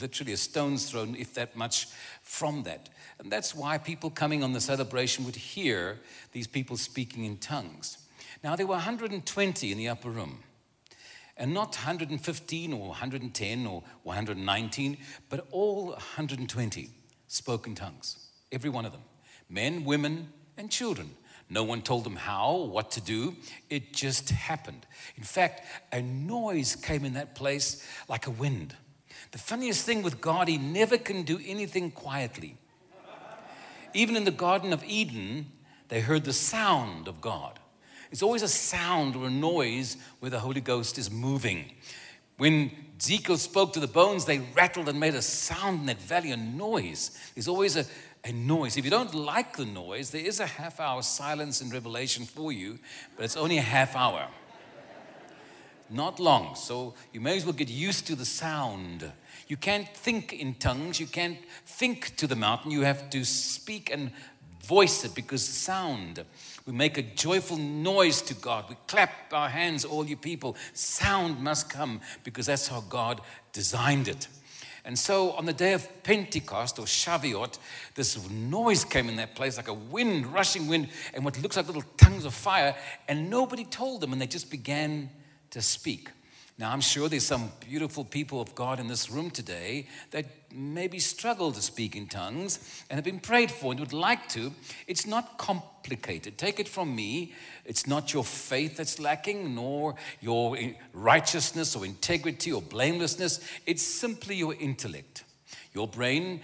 literally 0.02 0.34
a 0.34 0.38
stone's 0.38 0.90
throw, 0.90 1.04
if 1.18 1.34
that 1.36 1.56
much, 1.56 1.88
from 2.24 2.64
that. 2.64 2.90
And 3.20 3.32
that's 3.32 3.54
why 3.54 3.78
people 3.78 4.10
coming 4.10 4.44
on 4.44 4.54
the 4.54 4.62
celebration 4.62 5.26
would 5.26 5.36
hear 5.36 6.00
these 6.32 6.48
people 6.48 6.78
speaking 6.78 7.26
in 7.26 7.38
tongues. 7.38 7.98
Now, 8.44 8.56
there 8.56 8.66
were 8.66 8.76
120 8.76 9.72
in 9.72 9.78
the 9.78 9.90
upper 9.90 10.10
room 10.10 10.40
and 11.40 11.54
not 11.54 11.70
115 11.70 12.74
or 12.74 12.90
110 12.90 13.66
or 13.66 13.82
119, 14.04 14.98
but 15.30 15.48
all 15.52 15.92
120 15.92 16.90
spoken 17.28 17.74
tongues, 17.74 18.28
every 18.52 18.70
one 18.70 18.86
of 18.86 18.92
them 18.92 19.02
men, 19.50 19.84
women, 19.84 20.32
and 20.58 20.70
children. 20.70 21.16
No 21.50 21.64
one 21.64 21.82
told 21.82 22.04
them 22.04 22.16
how, 22.16 22.56
what 22.56 22.92
to 22.92 23.02
do. 23.02 23.36
It 23.72 23.94
just 23.94 24.30
happened. 24.30 24.86
In 25.18 25.24
fact, 25.24 25.64
a 25.92 26.00
noise 26.00 26.76
came 26.76 27.04
in 27.04 27.14
that 27.14 27.34
place 27.34 27.84
like 28.08 28.28
a 28.28 28.32
wind. 28.32 28.76
The 29.32 29.40
funniest 29.40 29.84
thing 29.84 30.04
with 30.04 30.22
God, 30.22 30.48
He 30.48 30.60
never 30.60 31.00
can 31.00 31.24
do 31.24 31.40
anything 31.44 31.90
quietly. 31.90 32.58
Even 33.96 34.16
in 34.16 34.26
the 34.26 34.32
Garden 34.32 34.72
of 34.72 34.84
Eden, 34.84 35.48
they 35.88 36.02
heard 36.02 36.26
the 36.26 36.34
sound 36.34 37.08
of 37.08 37.22
God. 37.22 37.60
It's 38.12 38.24
always 38.24 38.42
a 38.42 38.48
sound 38.48 39.16
or 39.16 39.28
a 39.28 39.32
noise 39.32 39.98
where 40.20 40.32
the 40.32 40.40
Holy 40.40 40.62
Ghost 40.62 40.98
is 40.98 41.12
moving. 41.12 41.72
When 42.38 42.72
Ezekiel 43.00 43.38
spoke 43.38 43.74
to 43.74 43.80
the 43.80 43.88
bones, 43.88 44.26
they 44.26 44.40
rattled 44.40 44.90
and 44.90 45.00
made 45.00 45.14
a 45.14 45.22
sound 45.22 45.82
in 45.82 45.86
that 45.88 46.02
valley, 46.02 46.32
a 46.32 46.38
noise. 46.38 47.18
There's 47.36 47.48
always 47.48 47.76
a, 47.76 47.86
a 48.24 48.32
noise. 48.32 48.78
If 48.78 48.86
you 48.86 48.92
don't 48.92 49.14
like 49.14 49.58
the 49.58 49.66
noise, 49.66 50.10
there 50.10 50.26
is 50.26 50.40
a 50.40 50.48
half 50.48 50.80
hour 50.80 51.02
silence 51.04 51.62
in 51.62 51.70
Revelation 51.70 52.26
for 52.26 52.52
you, 52.52 52.80
but 53.16 53.26
it's 53.26 53.38
only 53.38 53.58
a 53.58 53.62
half 53.62 53.96
hour. 53.96 54.28
Not 55.90 56.20
long, 56.20 56.56
so 56.56 56.94
you 57.12 57.20
may 57.20 57.36
as 57.36 57.46
well 57.46 57.54
get 57.54 57.70
used 57.70 58.06
to 58.08 58.16
the 58.16 58.26
sound. 58.26 59.12
You 59.48 59.58
can't 59.58 59.88
think 59.96 60.34
in 60.34 60.54
tongues, 60.54 61.00
you 61.00 61.08
can't 61.08 61.40
think 61.66 62.16
to 62.18 62.28
the 62.28 62.36
mountain, 62.36 62.72
you 62.72 62.82
have 62.82 63.10
to 63.10 63.26
speak 63.26 63.92
and 63.92 64.12
voice 64.62 65.04
it 65.06 65.16
because 65.16 65.44
sound. 65.44 66.24
We 66.66 66.74
make 66.74 66.98
a 66.98 67.02
joyful 67.02 67.58
noise 67.58 68.22
to 68.24 68.34
God. 68.34 68.66
We 68.70 68.76
clap 68.88 69.34
our 69.34 69.50
hands, 69.50 69.86
all 69.86 70.06
you 70.06 70.18
people. 70.18 70.56
Sound 70.74 71.42
must 71.42 71.70
come 71.70 72.02
because 72.24 72.46
that's 72.46 72.68
how 72.68 72.82
God 72.82 73.22
designed 73.54 74.08
it. 74.08 74.28
And 74.86 74.98
so 74.98 75.32
on 75.32 75.46
the 75.46 75.54
day 75.54 75.74
of 75.74 76.04
Pentecost 76.04 76.80
or 76.80 76.86
Shavuot, 76.86 77.60
this 77.96 78.30
noise 78.30 78.86
came 78.86 79.10
in 79.10 79.18
that 79.18 79.36
place 79.36 79.58
like 79.58 79.68
a 79.68 79.74
wind, 79.74 80.28
rushing 80.28 80.68
wind, 80.68 80.90
and 81.14 81.26
what 81.26 81.42
looks 81.42 81.58
like 81.58 81.68
little 81.68 81.84
tongues 81.98 82.26
of 82.26 82.34
fire, 82.34 82.76
and 83.08 83.30
nobody 83.30 83.66
told 83.66 84.02
them, 84.02 84.14
and 84.14 84.22
they 84.22 84.28
just 84.28 84.50
began 84.50 85.10
to 85.52 85.62
speak. 85.62 86.10
Now, 86.60 86.74
I'm 86.74 86.82
sure 86.82 87.08
there's 87.08 87.26
some 87.26 87.54
beautiful 87.62 88.04
people 88.04 88.42
of 88.42 88.54
God 88.54 88.82
in 88.82 88.90
this 88.90 89.10
room 89.10 89.32
today 89.32 89.88
that 90.12 90.26
maybe 90.54 91.00
struggle 91.00 91.54
to 91.54 91.62
speak 91.62 91.96
in 91.96 92.08
tongues 92.08 92.60
and 92.90 92.98
have 92.98 93.06
been 93.06 93.22
prayed 93.22 93.50
for 93.50 93.72
and 93.72 93.80
would 93.80 93.94
like 93.94 94.28
to. 94.30 94.52
It's 94.86 95.08
not 95.08 95.38
complicated. 95.38 96.38
Take 96.38 96.60
it 96.60 96.68
from 96.68 96.94
me. 96.94 97.34
It's 97.64 97.88
not 97.88 98.14
your 98.14 98.26
faith 98.26 98.76
that's 98.76 99.00
lacking, 99.00 99.56
nor 99.56 99.96
your 100.20 100.58
righteousness 100.92 101.78
or 101.78 101.86
integrity 101.86 102.52
or 102.52 102.62
blamelessness. 102.62 103.40
It's 103.66 103.82
simply 103.82 104.36
your 104.36 104.54
intellect. 104.54 105.24
Your 105.74 105.88
brain 105.88 106.42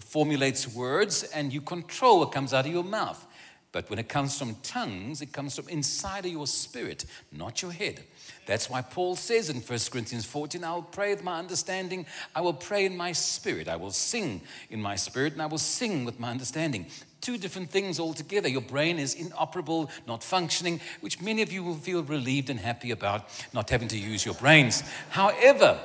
formulates 0.00 0.72
words 0.72 1.24
and 1.24 1.52
you 1.52 1.62
control 1.62 2.20
what 2.20 2.30
comes 2.30 2.54
out 2.54 2.64
of 2.64 2.70
your 2.70 2.84
mouth. 2.84 3.26
But 3.70 3.90
when 3.90 3.98
it 3.98 4.08
comes 4.08 4.38
from 4.38 4.54
tongues, 4.62 5.20
it 5.20 5.32
comes 5.32 5.56
from 5.56 5.68
inside 5.68 6.24
of 6.24 6.32
your 6.32 6.46
spirit, 6.46 7.04
not 7.30 7.60
your 7.60 7.70
head. 7.70 8.02
That's 8.46 8.70
why 8.70 8.80
Paul 8.80 9.14
says 9.14 9.50
in 9.50 9.56
1 9.56 9.78
Corinthians 9.90 10.24
14, 10.24 10.64
I 10.64 10.74
will 10.74 10.82
pray 10.82 11.10
with 11.10 11.22
my 11.22 11.38
understanding, 11.38 12.06
I 12.34 12.40
will 12.40 12.54
pray 12.54 12.86
in 12.86 12.96
my 12.96 13.12
spirit, 13.12 13.68
I 13.68 13.76
will 13.76 13.90
sing 13.90 14.40
in 14.70 14.80
my 14.80 14.96
spirit, 14.96 15.34
and 15.34 15.42
I 15.42 15.46
will 15.46 15.58
sing 15.58 16.06
with 16.06 16.18
my 16.18 16.30
understanding. 16.30 16.86
Two 17.20 17.36
different 17.36 17.70
things 17.70 18.00
altogether. 18.00 18.48
Your 18.48 18.62
brain 18.62 18.98
is 18.98 19.14
inoperable, 19.14 19.90
not 20.06 20.24
functioning, 20.24 20.80
which 21.02 21.20
many 21.20 21.42
of 21.42 21.52
you 21.52 21.62
will 21.62 21.74
feel 21.74 22.02
relieved 22.02 22.48
and 22.48 22.60
happy 22.60 22.90
about 22.90 23.28
not 23.52 23.68
having 23.68 23.88
to 23.88 23.98
use 23.98 24.24
your 24.24 24.34
brains. 24.36 24.82
However, 25.10 25.78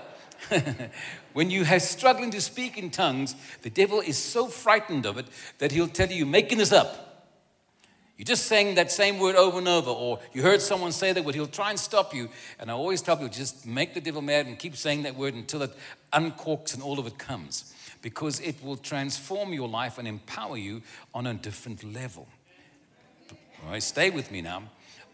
when 1.33 1.49
you 1.49 1.65
are 1.65 1.79
struggling 1.79 2.31
to 2.31 2.39
speak 2.39 2.77
in 2.77 2.91
tongues, 2.91 3.35
the 3.61 3.69
devil 3.69 3.99
is 3.99 4.17
so 4.17 4.47
frightened 4.47 5.05
of 5.05 5.17
it 5.17 5.25
that 5.57 5.73
he'll 5.73 5.87
tell 5.89 6.07
you, 6.07 6.17
you're 6.17 6.27
making 6.27 6.59
this 6.59 6.71
up. 6.71 7.12
You're 8.23 8.37
just 8.37 8.45
saying 8.45 8.75
that 8.75 8.89
same 8.89 9.19
word 9.19 9.35
over 9.35 9.57
and 9.57 9.67
over, 9.67 9.89
or 9.89 10.17
you 10.31 10.43
heard 10.43 10.61
someone 10.61 10.93
say 10.93 11.11
that 11.11 11.25
word, 11.25 11.35
he'll 11.35 11.45
try 11.45 11.71
and 11.71 11.77
stop 11.77 12.13
you. 12.13 12.29
And 12.57 12.71
I 12.71 12.73
always 12.73 13.01
tell 13.01 13.17
people 13.17 13.27
just 13.27 13.67
make 13.67 13.93
the 13.93 13.99
devil 13.99 14.21
mad 14.21 14.45
and 14.45 14.57
keep 14.57 14.77
saying 14.77 15.03
that 15.03 15.17
word 15.17 15.33
until 15.33 15.61
it 15.61 15.73
uncorks 16.13 16.73
and 16.73 16.81
all 16.81 16.99
of 16.99 17.05
it 17.05 17.17
comes, 17.17 17.73
because 18.01 18.39
it 18.39 18.63
will 18.63 18.77
transform 18.77 19.51
your 19.51 19.67
life 19.67 19.97
and 19.97 20.07
empower 20.07 20.55
you 20.55 20.83
on 21.13 21.27
a 21.27 21.33
different 21.33 21.83
level. 21.83 22.25
All 23.65 23.71
right, 23.71 23.83
stay 23.83 24.09
with 24.09 24.31
me 24.31 24.41
now. 24.41 24.63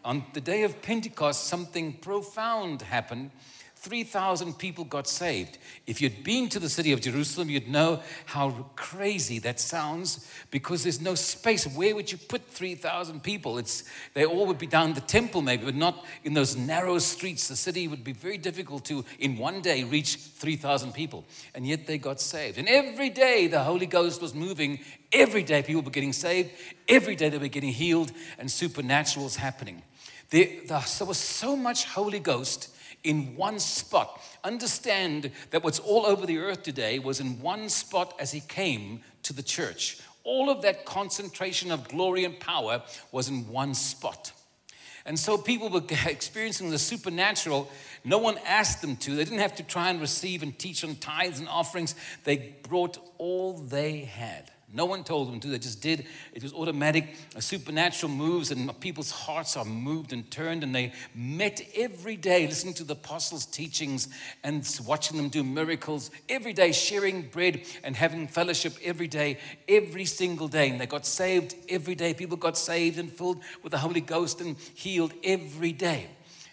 On 0.04 0.24
the 0.32 0.40
day 0.40 0.62
of 0.62 0.80
Pentecost, 0.80 1.48
something 1.48 1.94
profound 1.94 2.82
happened 2.82 3.32
3,000 3.80 4.58
people 4.58 4.84
got 4.84 5.08
saved. 5.08 5.56
If 5.86 6.02
you'd 6.02 6.22
been 6.22 6.50
to 6.50 6.58
the 6.58 6.68
city 6.68 6.92
of 6.92 7.00
Jerusalem, 7.00 7.48
you'd 7.48 7.66
know 7.66 8.02
how 8.26 8.66
crazy 8.76 9.38
that 9.38 9.58
sounds 9.58 10.30
because 10.50 10.82
there's 10.82 11.00
no 11.00 11.14
space. 11.14 11.66
Where 11.66 11.94
would 11.94 12.12
you 12.12 12.18
put 12.18 12.46
3,000 12.46 13.22
people? 13.22 13.56
It's, 13.56 13.84
they 14.12 14.26
all 14.26 14.46
would 14.46 14.58
be 14.58 14.66
down 14.66 14.92
the 14.92 15.00
temple, 15.00 15.40
maybe, 15.40 15.64
but 15.64 15.74
not 15.74 16.04
in 16.24 16.34
those 16.34 16.56
narrow 16.56 16.98
streets. 16.98 17.48
The 17.48 17.56
city 17.56 17.88
would 17.88 18.04
be 18.04 18.12
very 18.12 18.36
difficult 18.36 18.84
to, 18.84 19.02
in 19.18 19.38
one 19.38 19.62
day, 19.62 19.82
reach 19.82 20.16
3,000 20.16 20.92
people. 20.92 21.24
And 21.54 21.66
yet 21.66 21.86
they 21.86 21.96
got 21.96 22.20
saved. 22.20 22.58
And 22.58 22.68
every 22.68 23.08
day 23.08 23.46
the 23.46 23.62
Holy 23.62 23.86
Ghost 23.86 24.20
was 24.20 24.34
moving. 24.34 24.80
Every 25.10 25.42
day 25.42 25.62
people 25.62 25.80
were 25.80 25.90
getting 25.90 26.12
saved. 26.12 26.50
Every 26.86 27.16
day 27.16 27.30
they 27.30 27.38
were 27.38 27.48
getting 27.48 27.72
healed, 27.72 28.12
and 28.38 28.50
supernatural 28.50 29.24
was 29.24 29.36
happening. 29.36 29.82
There, 30.28 30.48
there 30.68 31.06
was 31.06 31.18
so 31.18 31.56
much 31.56 31.86
Holy 31.86 32.18
Ghost 32.20 32.76
in 33.04 33.36
one 33.36 33.58
spot. 33.58 34.20
Understand 34.44 35.30
that 35.50 35.64
what's 35.64 35.78
all 35.78 36.06
over 36.06 36.26
the 36.26 36.38
earth 36.38 36.62
today 36.62 36.98
was 36.98 37.20
in 37.20 37.40
one 37.40 37.68
spot 37.68 38.14
as 38.18 38.32
he 38.32 38.40
came 38.40 39.00
to 39.22 39.32
the 39.32 39.42
church. 39.42 39.98
All 40.24 40.50
of 40.50 40.62
that 40.62 40.84
concentration 40.84 41.70
of 41.70 41.88
glory 41.88 42.24
and 42.24 42.38
power 42.38 42.82
was 43.10 43.28
in 43.28 43.48
one 43.48 43.74
spot. 43.74 44.32
And 45.06 45.18
so 45.18 45.38
people 45.38 45.70
were 45.70 45.82
experiencing 46.06 46.70
the 46.70 46.78
supernatural. 46.78 47.70
No 48.04 48.18
one 48.18 48.38
asked 48.46 48.82
them 48.82 48.96
to. 48.98 49.16
They 49.16 49.24
didn't 49.24 49.40
have 49.40 49.56
to 49.56 49.62
try 49.62 49.90
and 49.90 50.00
receive 50.00 50.42
and 50.42 50.58
teach 50.58 50.84
on 50.84 50.96
tithes 50.96 51.40
and 51.40 51.48
offerings. 51.48 51.94
They 52.24 52.54
brought 52.62 52.98
all 53.18 53.54
they 53.54 54.00
had. 54.00 54.50
No 54.72 54.84
one 54.84 55.02
told 55.02 55.28
them 55.28 55.40
to, 55.40 55.48
they 55.48 55.58
just 55.58 55.82
did. 55.82 56.06
It 56.32 56.44
was 56.44 56.52
automatic. 56.52 57.16
Supernatural 57.38 58.12
moves, 58.12 58.52
and 58.52 58.78
people's 58.80 59.10
hearts 59.10 59.56
are 59.56 59.64
moved 59.64 60.12
and 60.12 60.30
turned, 60.30 60.62
and 60.62 60.72
they 60.72 60.92
met 61.12 61.60
every 61.74 62.16
day 62.16 62.46
listening 62.46 62.74
to 62.74 62.84
the 62.84 62.92
apostles' 62.92 63.46
teachings 63.46 64.08
and 64.44 64.64
watching 64.86 65.16
them 65.16 65.28
do 65.28 65.42
miracles 65.42 66.12
every 66.28 66.52
day, 66.52 66.70
sharing 66.70 67.22
bread 67.22 67.62
and 67.82 67.96
having 67.96 68.28
fellowship 68.28 68.74
every 68.84 69.08
day, 69.08 69.38
every 69.68 70.04
single 70.04 70.46
day. 70.46 70.70
And 70.70 70.80
they 70.80 70.86
got 70.86 71.04
saved 71.04 71.56
every 71.68 71.96
day. 71.96 72.14
People 72.14 72.36
got 72.36 72.56
saved 72.56 72.98
and 72.98 73.10
filled 73.10 73.42
with 73.64 73.72
the 73.72 73.78
Holy 73.78 74.00
Ghost 74.00 74.40
and 74.40 74.56
healed 74.74 75.12
every 75.24 75.72
day. 75.72 76.06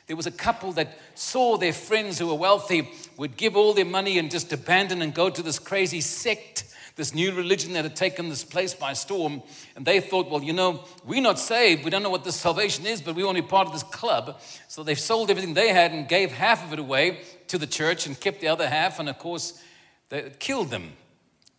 There 0.07 0.15
was 0.15 0.25
a 0.25 0.31
couple 0.31 0.71
that 0.73 0.97
saw 1.15 1.57
their 1.57 1.73
friends 1.73 2.17
who 2.17 2.27
were 2.27 2.33
wealthy 2.33 2.89
would 3.17 3.37
give 3.37 3.55
all 3.57 3.73
their 3.73 3.85
money 3.85 4.17
and 4.17 4.31
just 4.31 4.51
abandon 4.53 5.01
and 5.01 5.13
go 5.13 5.29
to 5.29 5.43
this 5.43 5.59
crazy 5.59 6.01
sect 6.01 6.63
this 6.97 7.13
new 7.13 7.31
religion 7.31 7.73
that 7.73 7.83
had 7.83 7.95
taken 7.95 8.27
this 8.27 8.43
place 8.43 8.73
by 8.73 8.91
storm. 8.91 9.41
And 9.75 9.85
they 9.85 10.01
thought, 10.01 10.29
well, 10.29 10.43
you 10.43 10.51
know, 10.51 10.83
we're 11.05 11.21
not 11.21 11.39
saved. 11.39 11.85
We 11.85 11.91
don't 11.91 12.03
know 12.03 12.09
what 12.09 12.23
this 12.23 12.35
salvation 12.35 12.85
is, 12.85 13.01
but 13.01 13.15
we 13.15 13.23
want 13.23 13.37
to 13.37 13.43
be 13.43 13.47
part 13.47 13.67
of 13.67 13.73
this 13.73 13.83
club. 13.83 14.41
So 14.67 14.83
they 14.83 14.95
sold 14.95 15.29
everything 15.29 15.53
they 15.53 15.69
had 15.69 15.93
and 15.93 16.09
gave 16.09 16.31
half 16.31 16.65
of 16.65 16.73
it 16.73 16.79
away 16.79 17.19
to 17.47 17.57
the 17.57 17.67
church 17.67 18.07
and 18.07 18.19
kept 18.19 18.41
the 18.41 18.47
other 18.47 18.67
half. 18.67 18.99
And 18.99 19.07
of 19.07 19.19
course, 19.19 19.61
that 20.09 20.39
killed 20.39 20.71
them. 20.71 20.93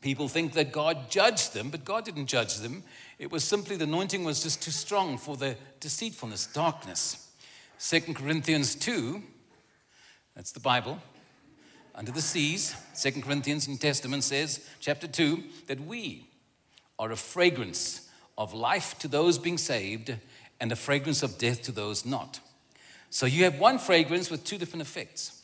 People 0.00 0.28
think 0.28 0.52
that 0.52 0.73
God 0.73 1.11
judged 1.11 1.54
them, 1.54 1.71
but 1.71 1.85
God 1.85 2.04
didn't 2.04 2.26
judge 2.26 2.57
them. 2.57 2.83
It 3.18 3.30
was 3.30 3.45
simply 3.45 3.76
the 3.76 3.85
anointing 3.85 4.25
was 4.25 4.42
just 4.42 4.62
too 4.62 4.71
strong 4.71 5.18
for 5.18 5.37
the 5.37 5.57
deceitfulness, 5.80 6.47
darkness. 6.49 7.30
Second 7.78 8.14
Corinthians 8.14 8.75
2, 8.75 9.23
that's 10.35 10.52
the 10.52 10.61
Bible 10.61 11.00
under 11.99 12.12
the 12.12 12.23
seas, 12.23 12.76
Second 12.93 13.23
Corinthians 13.25 13.67
New 13.67 13.76
Testament 13.76 14.23
says, 14.23 14.64
chapter 14.78 15.09
2, 15.09 15.43
that 15.67 15.81
we 15.81 16.28
are 16.97 17.11
a 17.11 17.17
fragrance 17.17 18.09
of 18.38 18.55
life 18.55 18.97
to 19.00 19.09
those 19.09 19.37
being 19.37 19.59
saved 19.59 20.14
and 20.61 20.71
a 20.71 20.76
fragrance 20.76 21.25
of 21.25 21.38
death 21.38 21.62
to 21.62 21.73
those 21.73 22.07
not. 22.07 22.38
So 23.11 23.26
you 23.26 23.43
have 23.43 23.59
one 23.59 23.81
fragrance 23.81 24.31
with 24.31 24.45
two 24.45 24.59
different 24.59 24.83
effects. 24.83 25.43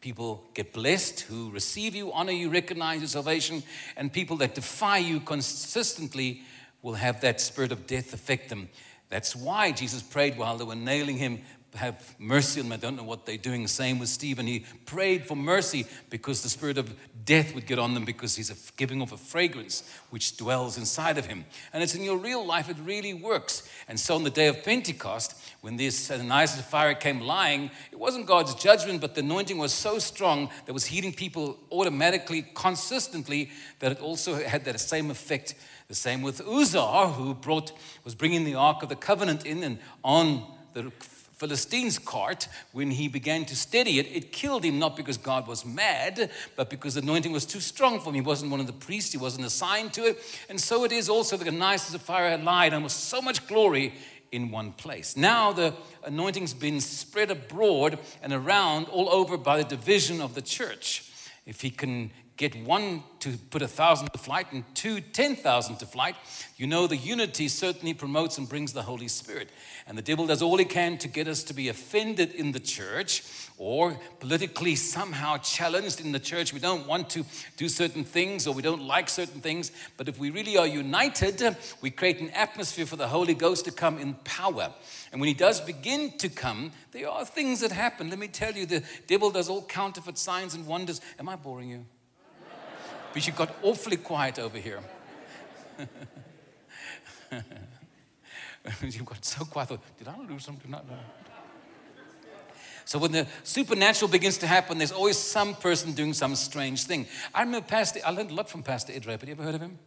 People 0.00 0.44
get 0.52 0.72
blessed 0.72 1.20
who 1.20 1.52
receive 1.52 1.94
you, 1.94 2.12
honor 2.12 2.32
you, 2.32 2.50
recognize 2.50 2.98
your 2.98 3.06
salvation, 3.06 3.62
and 3.96 4.12
people 4.12 4.38
that 4.38 4.56
defy 4.56 4.98
you 4.98 5.20
consistently 5.20 6.42
will 6.82 6.94
have 6.94 7.20
that 7.20 7.40
spirit 7.40 7.70
of 7.70 7.86
death 7.86 8.12
affect 8.12 8.48
them. 8.48 8.68
That's 9.10 9.36
why 9.36 9.70
Jesus 9.70 10.02
prayed 10.02 10.36
while 10.36 10.58
they 10.58 10.64
were 10.64 10.74
nailing 10.74 11.18
him, 11.18 11.40
have 11.74 12.14
mercy 12.18 12.60
on 12.60 12.68
them. 12.68 12.72
I 12.72 12.80
don't 12.80 12.96
know 12.96 13.04
what 13.04 13.26
they're 13.26 13.36
doing. 13.36 13.66
Same 13.66 13.98
with 13.98 14.08
Stephen. 14.08 14.46
He 14.46 14.64
prayed 14.86 15.26
for 15.26 15.36
mercy 15.36 15.86
because 16.10 16.42
the 16.42 16.48
spirit 16.48 16.78
of 16.78 16.92
death 17.24 17.54
would 17.54 17.66
get 17.66 17.78
on 17.78 17.92
them 17.94 18.04
because 18.04 18.36
he's 18.36 18.50
giving 18.76 19.02
off 19.02 19.12
a 19.12 19.16
fragrance 19.16 19.82
which 20.10 20.36
dwells 20.38 20.78
inside 20.78 21.18
of 21.18 21.26
him. 21.26 21.44
And 21.72 21.82
it's 21.82 21.94
in 21.94 22.02
your 22.02 22.16
real 22.16 22.44
life, 22.44 22.70
it 22.70 22.78
really 22.82 23.12
works. 23.12 23.68
And 23.86 24.00
so 24.00 24.14
on 24.14 24.24
the 24.24 24.30
day 24.30 24.46
of 24.46 24.64
Pentecost, 24.64 25.38
when 25.60 25.76
this 25.76 26.10
Ananias 26.10 26.54
and 26.54 26.64
Sapphira 26.64 26.94
came 26.94 27.20
lying, 27.20 27.70
it 27.92 27.98
wasn't 27.98 28.26
God's 28.26 28.54
judgment, 28.54 29.00
but 29.00 29.14
the 29.14 29.20
anointing 29.20 29.58
was 29.58 29.72
so 29.72 29.98
strong 29.98 30.48
that 30.64 30.72
was 30.72 30.86
healing 30.86 31.12
people 31.12 31.58
automatically, 31.70 32.46
consistently, 32.54 33.50
that 33.80 33.92
it 33.92 34.00
also 34.00 34.36
had 34.36 34.64
that 34.64 34.80
same 34.80 35.10
effect. 35.10 35.54
The 35.88 35.94
same 35.94 36.22
with 36.22 36.40
Uzzah, 36.46 37.08
who 37.08 37.34
brought, 37.34 37.72
was 38.04 38.14
bringing 38.14 38.44
the 38.44 38.54
Ark 38.54 38.82
of 38.82 38.88
the 38.88 38.96
Covenant 38.96 39.44
in 39.44 39.62
and 39.62 39.78
on 40.02 40.46
the 40.74 40.92
Philistine's 41.38 42.00
cart, 42.00 42.48
when 42.72 42.90
he 42.90 43.06
began 43.06 43.44
to 43.44 43.54
steady 43.54 44.00
it, 44.00 44.06
it 44.06 44.32
killed 44.32 44.64
him 44.64 44.78
not 44.80 44.96
because 44.96 45.16
God 45.16 45.46
was 45.46 45.64
mad, 45.64 46.30
but 46.56 46.68
because 46.68 46.94
the 46.94 47.00
anointing 47.00 47.30
was 47.30 47.46
too 47.46 47.60
strong 47.60 48.00
for 48.00 48.10
him. 48.10 48.16
He 48.16 48.20
wasn't 48.20 48.50
one 48.50 48.58
of 48.58 48.66
the 48.66 48.72
priests, 48.72 49.12
he 49.12 49.18
wasn't 49.18 49.46
assigned 49.46 49.92
to 49.92 50.04
it. 50.04 50.18
And 50.48 50.60
so 50.60 50.84
it 50.84 50.90
is 50.90 51.08
also 51.08 51.36
that 51.36 51.46
Ananias 51.46 51.90
and 51.90 52.00
Sapphira 52.00 52.30
had 52.30 52.42
lied, 52.42 52.72
and 52.72 52.82
was 52.82 52.92
so 52.92 53.22
much 53.22 53.46
glory 53.46 53.94
in 54.32 54.50
one 54.50 54.72
place. 54.72 55.16
Now 55.16 55.52
the 55.52 55.74
anointing's 56.04 56.54
been 56.54 56.80
spread 56.80 57.30
abroad 57.30 57.98
and 58.22 58.32
around 58.32 58.86
all 58.86 59.08
over 59.08 59.36
by 59.36 59.58
the 59.58 59.64
division 59.64 60.20
of 60.20 60.34
the 60.34 60.42
church. 60.42 61.10
If 61.46 61.60
he 61.60 61.70
can 61.70 62.10
get 62.38 62.54
one 62.64 63.02
to 63.18 63.36
put 63.50 63.62
a 63.62 63.68
thousand 63.68 64.10
to 64.12 64.18
flight 64.18 64.52
and 64.52 64.64
two, 64.74 65.00
ten 65.00 65.34
thousand 65.34 65.76
to 65.76 65.86
flight, 65.86 66.14
you 66.56 66.68
know 66.68 66.86
the 66.86 66.96
unity 66.96 67.48
certainly 67.48 67.92
promotes 67.92 68.38
and 68.38 68.48
brings 68.48 68.72
the 68.72 68.82
Holy 68.82 69.08
Spirit. 69.08 69.50
And 69.88 69.98
the 69.98 70.02
devil 70.02 70.26
does 70.26 70.40
all 70.40 70.56
he 70.56 70.64
can 70.64 70.98
to 70.98 71.08
get 71.08 71.26
us 71.26 71.42
to 71.44 71.54
be 71.54 71.68
offended 71.68 72.32
in 72.34 72.52
the 72.52 72.60
church 72.60 73.24
or 73.58 73.98
politically 74.20 74.76
somehow 74.76 75.36
challenged 75.38 76.00
in 76.00 76.12
the 76.12 76.20
church. 76.20 76.52
We 76.52 76.60
don't 76.60 76.86
want 76.86 77.10
to 77.10 77.24
do 77.56 77.68
certain 77.68 78.04
things 78.04 78.46
or 78.46 78.54
we 78.54 78.62
don't 78.62 78.82
like 78.82 79.08
certain 79.08 79.40
things. 79.40 79.72
But 79.96 80.08
if 80.08 80.16
we 80.16 80.30
really 80.30 80.56
are 80.56 80.66
united, 80.66 81.56
we 81.80 81.90
create 81.90 82.20
an 82.20 82.30
atmosphere 82.30 82.86
for 82.86 82.96
the 82.96 83.08
Holy 83.08 83.34
Ghost 83.34 83.64
to 83.64 83.72
come 83.72 83.98
in 83.98 84.14
power. 84.24 84.72
And 85.10 85.20
when 85.20 85.26
he 85.26 85.34
does 85.34 85.60
begin 85.60 86.16
to 86.18 86.28
come, 86.28 86.70
there 86.92 87.10
are 87.10 87.24
things 87.24 87.60
that 87.60 87.72
happen. 87.72 88.10
Let 88.10 88.20
me 88.20 88.28
tell 88.28 88.52
you, 88.52 88.64
the 88.64 88.84
devil 89.08 89.32
does 89.32 89.48
all 89.48 89.62
counterfeit 89.62 90.18
signs 90.18 90.54
and 90.54 90.66
wonders. 90.68 91.00
Am 91.18 91.28
I 91.28 91.34
boring 91.34 91.70
you? 91.70 91.84
But 93.18 93.26
you 93.26 93.32
got 93.32 93.52
awfully 93.62 93.96
quiet 93.96 94.38
over 94.38 94.58
here. 94.58 94.78
you 98.80 99.02
got 99.02 99.24
so 99.24 99.44
quiet. 99.44 99.80
Did 99.98 100.06
I 100.06 100.16
lose 100.18 100.44
something? 100.44 100.70
No. 100.70 100.80
So 102.84 103.00
when 103.00 103.10
the 103.10 103.26
supernatural 103.42 104.08
begins 104.08 104.38
to 104.38 104.46
happen, 104.46 104.78
there's 104.78 104.92
always 104.92 105.18
some 105.18 105.56
person 105.56 105.94
doing 105.94 106.14
some 106.14 106.36
strange 106.36 106.84
thing. 106.84 107.08
I 107.34 107.42
remember 107.42 107.66
Pastor, 107.66 107.98
I 108.06 108.10
learned 108.10 108.30
a 108.30 108.34
lot 108.34 108.48
from 108.48 108.62
Pastor 108.62 108.92
Ed 108.92 109.04
Have 109.04 109.24
you 109.24 109.32
ever 109.32 109.42
heard 109.42 109.56
of 109.56 109.62
him? 109.62 109.80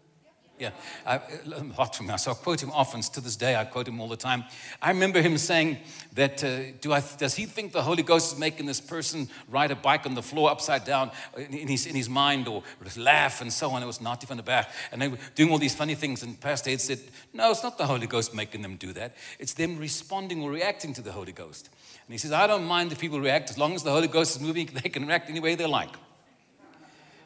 Yeah, 0.62 0.70
I, 1.08 1.16
a 1.46 1.64
lot 1.76 1.96
from 1.96 2.08
him. 2.08 2.20
So 2.20 2.30
I 2.30 2.34
quote 2.36 2.62
him 2.62 2.70
often. 2.70 3.02
To 3.02 3.20
this 3.20 3.36
day, 3.36 3.56
I 3.56 3.66
quote 3.66 3.88
him 3.88 4.00
all 4.00 4.08
the 4.08 4.16
time. 4.16 4.44
I 4.80 4.92
remember 4.92 5.20
him 5.20 5.40
saying 5.40 5.80
that, 6.14 6.44
uh, 6.44 6.78
do 6.80 6.94
I, 6.94 7.02
does 7.18 7.34
he 7.34 7.48
think 7.48 7.72
the 7.72 7.82
Holy 7.82 8.04
Ghost 8.04 8.34
is 8.34 8.40
making 8.40 8.68
this 8.68 8.80
person 8.80 9.28
ride 9.50 9.72
a 9.72 9.76
bike 9.76 10.06
on 10.06 10.14
the 10.14 10.22
floor 10.22 10.52
upside 10.52 10.86
down 10.86 11.10
in 11.36 11.68
his, 11.68 11.88
in 11.88 11.96
his 11.96 12.08
mind 12.08 12.48
or 12.48 12.62
laugh 12.96 13.42
and 13.42 13.52
so 13.52 13.72
on? 13.72 13.82
It 13.82 13.88
was 13.88 14.02
naughty 14.02 14.28
from 14.28 14.38
the 14.38 14.44
back. 14.44 14.70
And 14.92 15.02
they 15.02 15.08
were 15.08 15.18
doing 15.34 15.50
all 15.50 15.58
these 15.58 15.74
funny 15.74 15.96
things. 15.96 16.22
And 16.22 16.40
Pastor 16.40 16.70
Ed 16.70 16.80
said, 16.80 17.00
no, 17.34 17.50
it's 17.50 17.64
not 17.64 17.80
the 17.80 17.88
Holy 17.88 18.06
Ghost 18.06 18.36
making 18.36 18.62
them 18.62 18.76
do 18.76 18.94
that. 18.94 19.16
It's 19.40 19.56
them 19.56 19.80
responding 19.80 20.44
or 20.44 20.52
reacting 20.52 20.94
to 20.94 21.02
the 21.02 21.12
Holy 21.12 21.32
Ghost. 21.32 21.70
And 22.06 22.14
he 22.14 22.20
says, 22.20 22.34
I 22.34 22.46
don't 22.46 22.66
mind 22.66 22.92
if 22.92 23.00
people 23.00 23.20
react. 23.20 23.50
As 23.50 23.58
long 23.58 23.74
as 23.74 23.82
the 23.82 23.92
Holy 23.92 24.08
Ghost 24.08 24.36
is 24.36 24.42
moving, 24.44 24.70
they 24.84 24.90
can 24.90 25.08
react 25.08 25.28
any 25.28 25.40
way 25.40 25.56
they 25.56 25.66
like. 25.66 25.96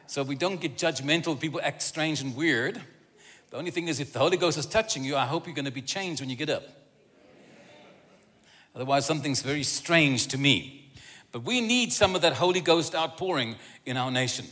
So 0.06 0.22
we 0.22 0.36
don't 0.36 0.58
get 0.58 0.78
judgmental. 0.78 1.38
People 1.38 1.60
act 1.62 1.82
strange 1.82 2.22
and 2.22 2.34
weird. 2.34 2.80
The 3.50 3.56
only 3.56 3.70
thing 3.70 3.88
is, 3.88 4.00
if 4.00 4.12
the 4.12 4.18
Holy 4.18 4.36
Ghost 4.36 4.58
is 4.58 4.66
touching 4.66 5.04
you, 5.04 5.16
I 5.16 5.26
hope 5.26 5.46
you're 5.46 5.54
going 5.54 5.66
to 5.66 5.70
be 5.70 5.82
changed 5.82 6.20
when 6.20 6.30
you 6.30 6.36
get 6.36 6.50
up. 6.50 6.64
Otherwise, 8.74 9.06
something's 9.06 9.40
very 9.40 9.62
strange 9.62 10.26
to 10.28 10.38
me. 10.38 10.90
But 11.32 11.44
we 11.44 11.60
need 11.60 11.92
some 11.92 12.14
of 12.14 12.22
that 12.22 12.34
Holy 12.34 12.60
Ghost 12.60 12.94
outpouring 12.94 13.56
in 13.84 13.96
our 13.96 14.10
nation. 14.10 14.46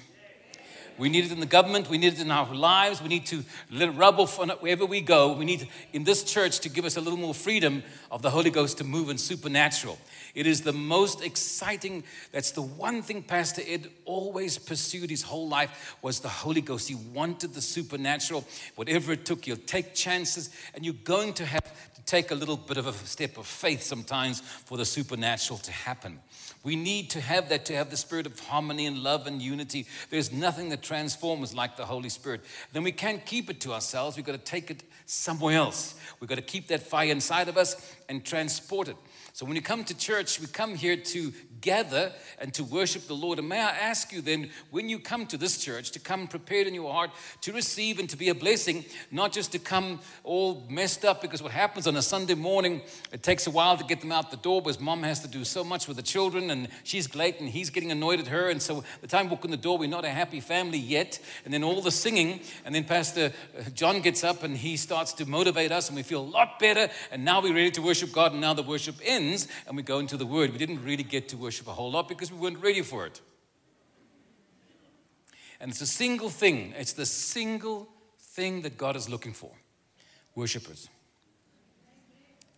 We 0.98 1.08
need 1.08 1.24
it 1.24 1.32
in 1.32 1.40
the 1.40 1.46
government. 1.46 1.90
We 1.90 1.98
need 1.98 2.14
it 2.14 2.20
in 2.20 2.30
our 2.30 2.54
lives. 2.54 3.02
We 3.02 3.08
need 3.08 3.26
to 3.26 3.44
let 3.70 3.98
off 4.00 4.38
wherever 4.60 4.86
we 4.86 5.00
go. 5.00 5.32
We 5.32 5.44
need 5.44 5.68
in 5.92 6.04
this 6.04 6.22
church 6.22 6.60
to 6.60 6.68
give 6.68 6.84
us 6.84 6.96
a 6.96 7.00
little 7.00 7.18
more 7.18 7.34
freedom 7.34 7.82
of 8.10 8.22
the 8.22 8.30
Holy 8.30 8.50
Ghost 8.50 8.78
to 8.78 8.84
move 8.84 9.10
in 9.10 9.18
supernatural. 9.18 9.98
It 10.34 10.46
is 10.46 10.62
the 10.62 10.72
most 10.72 11.22
exciting. 11.22 12.04
That's 12.32 12.52
the 12.52 12.62
one 12.62 13.02
thing 13.02 13.22
Pastor 13.22 13.62
Ed 13.66 13.88
always 14.04 14.58
pursued 14.58 15.10
his 15.10 15.22
whole 15.22 15.48
life 15.48 15.96
was 16.02 16.20
the 16.20 16.28
Holy 16.28 16.60
Ghost. 16.60 16.88
He 16.88 16.94
wanted 16.94 17.54
the 17.54 17.62
supernatural. 17.62 18.44
Whatever 18.74 19.12
it 19.12 19.24
took, 19.24 19.46
you'll 19.46 19.56
take 19.58 19.94
chances, 19.94 20.50
and 20.74 20.84
you're 20.84 20.94
going 21.04 21.32
to 21.34 21.46
have 21.46 21.62
to 21.62 22.02
take 22.04 22.30
a 22.30 22.34
little 22.34 22.56
bit 22.56 22.76
of 22.76 22.86
a 22.86 22.92
step 22.92 23.38
of 23.38 23.46
faith 23.46 23.82
sometimes 23.82 24.40
for 24.40 24.76
the 24.76 24.84
supernatural 24.84 25.58
to 25.60 25.72
happen. 25.72 26.20
We 26.64 26.76
need 26.76 27.10
to 27.10 27.20
have 27.20 27.50
that 27.50 27.66
to 27.66 27.76
have 27.76 27.90
the 27.90 27.96
spirit 27.96 28.24
of 28.26 28.40
harmony 28.40 28.86
and 28.86 28.98
love 28.98 29.26
and 29.26 29.40
unity. 29.40 29.86
There's 30.08 30.32
nothing 30.32 30.70
that 30.70 30.82
transforms 30.82 31.54
like 31.54 31.76
the 31.76 31.84
Holy 31.84 32.08
Spirit. 32.08 32.40
Then 32.72 32.82
we 32.82 32.92
can't 32.92 33.24
keep 33.24 33.50
it 33.50 33.60
to 33.60 33.72
ourselves. 33.74 34.16
We've 34.16 34.24
got 34.24 34.32
to 34.32 34.38
take 34.38 34.70
it 34.70 34.82
somewhere 35.04 35.56
else. 35.56 35.94
We've 36.18 36.28
got 36.28 36.36
to 36.36 36.42
keep 36.42 36.68
that 36.68 36.80
fire 36.80 37.10
inside 37.10 37.48
of 37.48 37.58
us 37.58 37.94
and 38.08 38.24
transport 38.24 38.88
it. 38.88 38.96
So 39.34 39.44
when 39.44 39.56
you 39.56 39.62
come 39.62 39.84
to 39.84 39.96
church, 39.96 40.40
we 40.40 40.46
come 40.46 40.74
here 40.74 40.96
to 40.96 41.32
gather 41.64 42.12
and 42.38 42.52
to 42.52 42.62
worship 42.62 43.06
the 43.08 43.14
Lord. 43.14 43.38
And 43.38 43.48
may 43.48 43.60
I 43.60 43.70
ask 43.70 44.12
you 44.12 44.20
then, 44.20 44.50
when 44.70 44.88
you 44.88 44.98
come 44.98 45.26
to 45.26 45.38
this 45.38 45.56
church, 45.56 45.90
to 45.92 45.98
come 45.98 46.28
prepared 46.28 46.66
in 46.66 46.74
your 46.74 46.92
heart 46.92 47.10
to 47.40 47.52
receive 47.52 47.98
and 47.98 48.08
to 48.10 48.16
be 48.16 48.28
a 48.28 48.34
blessing, 48.34 48.84
not 49.10 49.32
just 49.32 49.50
to 49.52 49.58
come 49.58 50.00
all 50.22 50.64
messed 50.68 51.04
up, 51.04 51.22
because 51.22 51.42
what 51.42 51.52
happens 51.52 51.86
on 51.86 51.96
a 51.96 52.02
Sunday 52.02 52.34
morning, 52.34 52.82
it 53.12 53.22
takes 53.22 53.46
a 53.46 53.50
while 53.50 53.76
to 53.78 53.84
get 53.84 54.02
them 54.02 54.12
out 54.12 54.30
the 54.30 54.36
door 54.36 54.60
because 54.60 54.78
mom 54.78 55.02
has 55.02 55.20
to 55.20 55.28
do 55.28 55.42
so 55.42 55.64
much 55.64 55.88
with 55.88 55.96
the 55.96 56.02
children 56.02 56.50
and 56.50 56.68
she's 56.84 57.14
late 57.14 57.40
and 57.40 57.48
he's 57.48 57.70
getting 57.70 57.90
annoyed 57.90 58.20
at 58.20 58.26
her. 58.28 58.50
And 58.50 58.60
so 58.60 58.84
the 59.00 59.06
time 59.06 59.26
we 59.26 59.30
walk 59.30 59.46
in 59.46 59.50
the 59.50 59.56
door, 59.56 59.78
we're 59.78 59.88
not 59.88 60.04
a 60.04 60.10
happy 60.10 60.40
family 60.40 60.78
yet. 60.78 61.18
And 61.46 61.54
then 61.54 61.64
all 61.64 61.80
the 61.80 61.90
singing, 61.90 62.40
and 62.66 62.74
then 62.74 62.84
Pastor 62.84 63.32
John 63.74 64.02
gets 64.02 64.22
up 64.22 64.42
and 64.42 64.54
he 64.54 64.76
starts 64.76 65.14
to 65.14 65.26
motivate 65.26 65.72
us 65.72 65.88
and 65.88 65.96
we 65.96 66.02
feel 66.02 66.20
a 66.20 66.32
lot 66.38 66.58
better. 66.60 66.90
And 67.10 67.24
now 67.24 67.40
we're 67.40 67.54
ready 67.54 67.70
to 67.70 67.82
worship 67.82 68.12
God 68.12 68.32
and 68.32 68.40
now 68.42 68.52
the 68.52 68.62
worship 68.62 68.96
ends 69.02 69.48
and 69.66 69.78
we 69.78 69.82
go 69.82 69.98
into 69.98 70.18
the 70.18 70.26
Word. 70.26 70.52
We 70.52 70.58
didn't 70.58 70.84
really 70.84 71.02
get 71.02 71.28
to 71.30 71.38
worship 71.38 71.53
a 71.60 71.70
whole 71.70 71.90
lot 71.90 72.08
because 72.08 72.30
we 72.30 72.38
weren't 72.38 72.62
ready 72.62 72.82
for 72.82 73.06
it. 73.06 73.20
And 75.60 75.70
it's 75.70 75.80
a 75.80 75.86
single 75.86 76.28
thing, 76.28 76.74
it's 76.76 76.92
the 76.92 77.06
single 77.06 77.88
thing 78.18 78.62
that 78.62 78.76
God 78.76 78.96
is 78.96 79.08
looking 79.08 79.32
for 79.32 79.50
worshippers. 80.34 80.88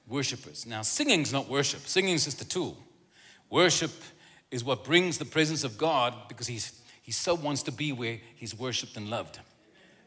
Worshippers. 0.08 0.66
Now, 0.66 0.82
singing's 0.82 1.32
not 1.32 1.48
worship, 1.48 1.80
singing's 1.80 2.24
just 2.24 2.40
a 2.40 2.48
tool. 2.48 2.76
Worship 3.50 3.92
is 4.50 4.64
what 4.64 4.84
brings 4.84 5.18
the 5.18 5.24
presence 5.24 5.64
of 5.64 5.78
God 5.78 6.14
because 6.28 6.46
he's, 6.46 6.80
he 7.02 7.12
so 7.12 7.34
wants 7.34 7.62
to 7.64 7.72
be 7.72 7.92
where 7.92 8.18
he's 8.34 8.58
worshiped 8.58 8.96
and 8.96 9.08
loved. 9.08 9.38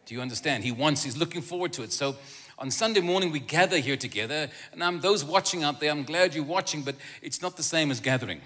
Do 0.05 0.15
you 0.15 0.21
understand? 0.21 0.63
He 0.63 0.71
wants, 0.71 1.03
he's 1.03 1.17
looking 1.17 1.41
forward 1.41 1.71
to 1.73 1.83
it. 1.83 1.93
So 1.93 2.15
on 2.57 2.71
Sunday 2.71 2.99
morning, 2.99 3.31
we 3.31 3.39
gather 3.39 3.77
here 3.77 3.95
together. 3.95 4.49
And 4.73 4.83
I'm, 4.83 4.99
those 4.99 5.23
watching 5.23 5.63
out 5.63 5.79
there, 5.79 5.91
I'm 5.91 6.03
glad 6.03 6.35
you're 6.35 6.43
watching, 6.43 6.81
but 6.81 6.95
it's 7.21 7.41
not 7.41 7.55
the 7.55 7.63
same 7.63 7.91
as 7.91 7.99
gathering. 7.99 8.41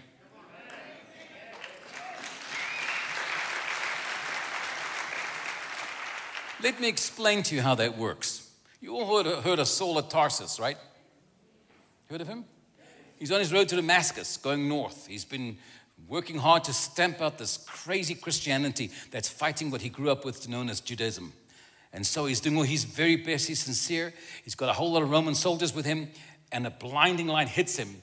Let 6.64 6.80
me 6.80 6.88
explain 6.88 7.44
to 7.44 7.56
you 7.56 7.62
how 7.62 7.76
that 7.76 7.98
works. 7.98 8.50
You 8.80 8.96
all 8.96 9.22
heard, 9.22 9.44
heard 9.44 9.60
of 9.60 9.68
Saul 9.68 9.98
of 9.98 10.08
Tarsus, 10.08 10.62
right? 10.62 10.78
Heard 12.10 12.22
of 12.22 12.28
him? 12.30 12.46
He's 13.20 13.34
on 13.34 13.40
his 13.42 13.52
road 13.52 13.68
to 13.68 13.76
Damascus, 13.76 14.38
going 14.38 14.70
north. 14.70 15.08
He's 15.08 15.26
been 15.26 15.58
working 16.08 16.38
hard 16.38 16.64
to 16.64 16.74
stamp 16.74 17.22
out 17.22 17.38
this 17.38 17.58
crazy 17.68 18.16
Christianity 18.16 18.92
that's 19.12 19.28
fighting 19.28 19.72
what 19.72 19.82
he 19.82 19.90
grew 19.90 20.10
up 20.10 20.24
with, 20.24 20.48
known 20.48 20.70
as 20.70 20.80
Judaism. 20.80 21.34
And 21.92 22.06
so 22.06 22.28
he's 22.28 22.40
doing 22.40 22.56
all 22.56 22.64
he's 22.64 22.86
very 22.86 23.18
best, 23.18 23.50
he's 23.50 23.60
sincere. 23.60 24.14
He's 24.46 24.56
got 24.56 24.70
a 24.70 24.74
whole 24.74 24.94
lot 24.94 25.04
of 25.04 25.12
Roman 25.12 25.36
soldiers 25.36 25.76
with 25.76 25.86
him, 25.86 26.08
and 26.54 26.66
a 26.66 26.72
blinding 26.72 27.28
light 27.28 27.50
hits 27.50 27.76
him. 27.76 28.02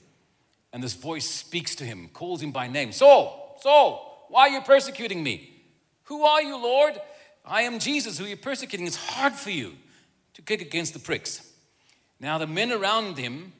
And 0.71 0.83
this 0.83 0.93
voice 0.93 1.27
speaks 1.27 1.73
to 1.77 1.83
him, 1.83 2.09
calls 2.13 2.43
him 2.43 2.51
by 2.51 2.67
name 2.67 2.91
Saul, 2.91 3.57
Saul, 3.59 4.27
why 4.29 4.49
are 4.49 4.49
you 4.49 4.61
persecuting 4.61 5.23
me? 5.23 5.49
Who 6.03 6.23
are 6.23 6.43
you, 6.43 6.61
Lord? 6.61 7.01
I 7.45 7.63
am 7.63 7.79
Jesus, 7.79 8.17
who 8.17 8.25
you're 8.25 8.37
persecuting. 8.37 8.87
It's 8.87 8.95
hard 8.95 9.33
for 9.33 9.49
you 9.49 9.73
to 10.33 10.41
kick 10.41 10.61
against 10.61 10.93
the 10.93 10.99
pricks. 10.99 11.47
Now, 12.19 12.37
the 12.37 12.47
men 12.47 12.71
around 12.71 13.17
him 13.17 13.53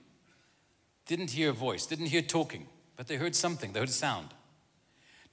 didn't 1.08 1.32
hear 1.32 1.50
a 1.50 1.54
voice, 1.54 1.86
didn't 1.86 2.08
hear 2.08 2.22
talking, 2.22 2.68
but 2.96 3.08
they 3.08 3.16
heard 3.16 3.36
something, 3.36 3.74
they 3.74 3.80
heard 3.80 3.90
a 3.90 3.92
sound. 3.92 4.30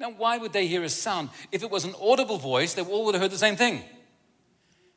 Now, 0.00 0.10
why 0.10 0.38
would 0.38 0.52
they 0.52 0.66
hear 0.66 0.82
a 0.82 0.88
sound? 0.88 1.28
If 1.52 1.62
it 1.62 1.70
was 1.70 1.84
an 1.84 1.94
audible 2.00 2.38
voice, 2.38 2.74
they 2.74 2.82
all 2.82 3.04
would 3.04 3.14
have 3.14 3.22
heard 3.22 3.30
the 3.30 3.38
same 3.38 3.56
thing. 3.56 3.82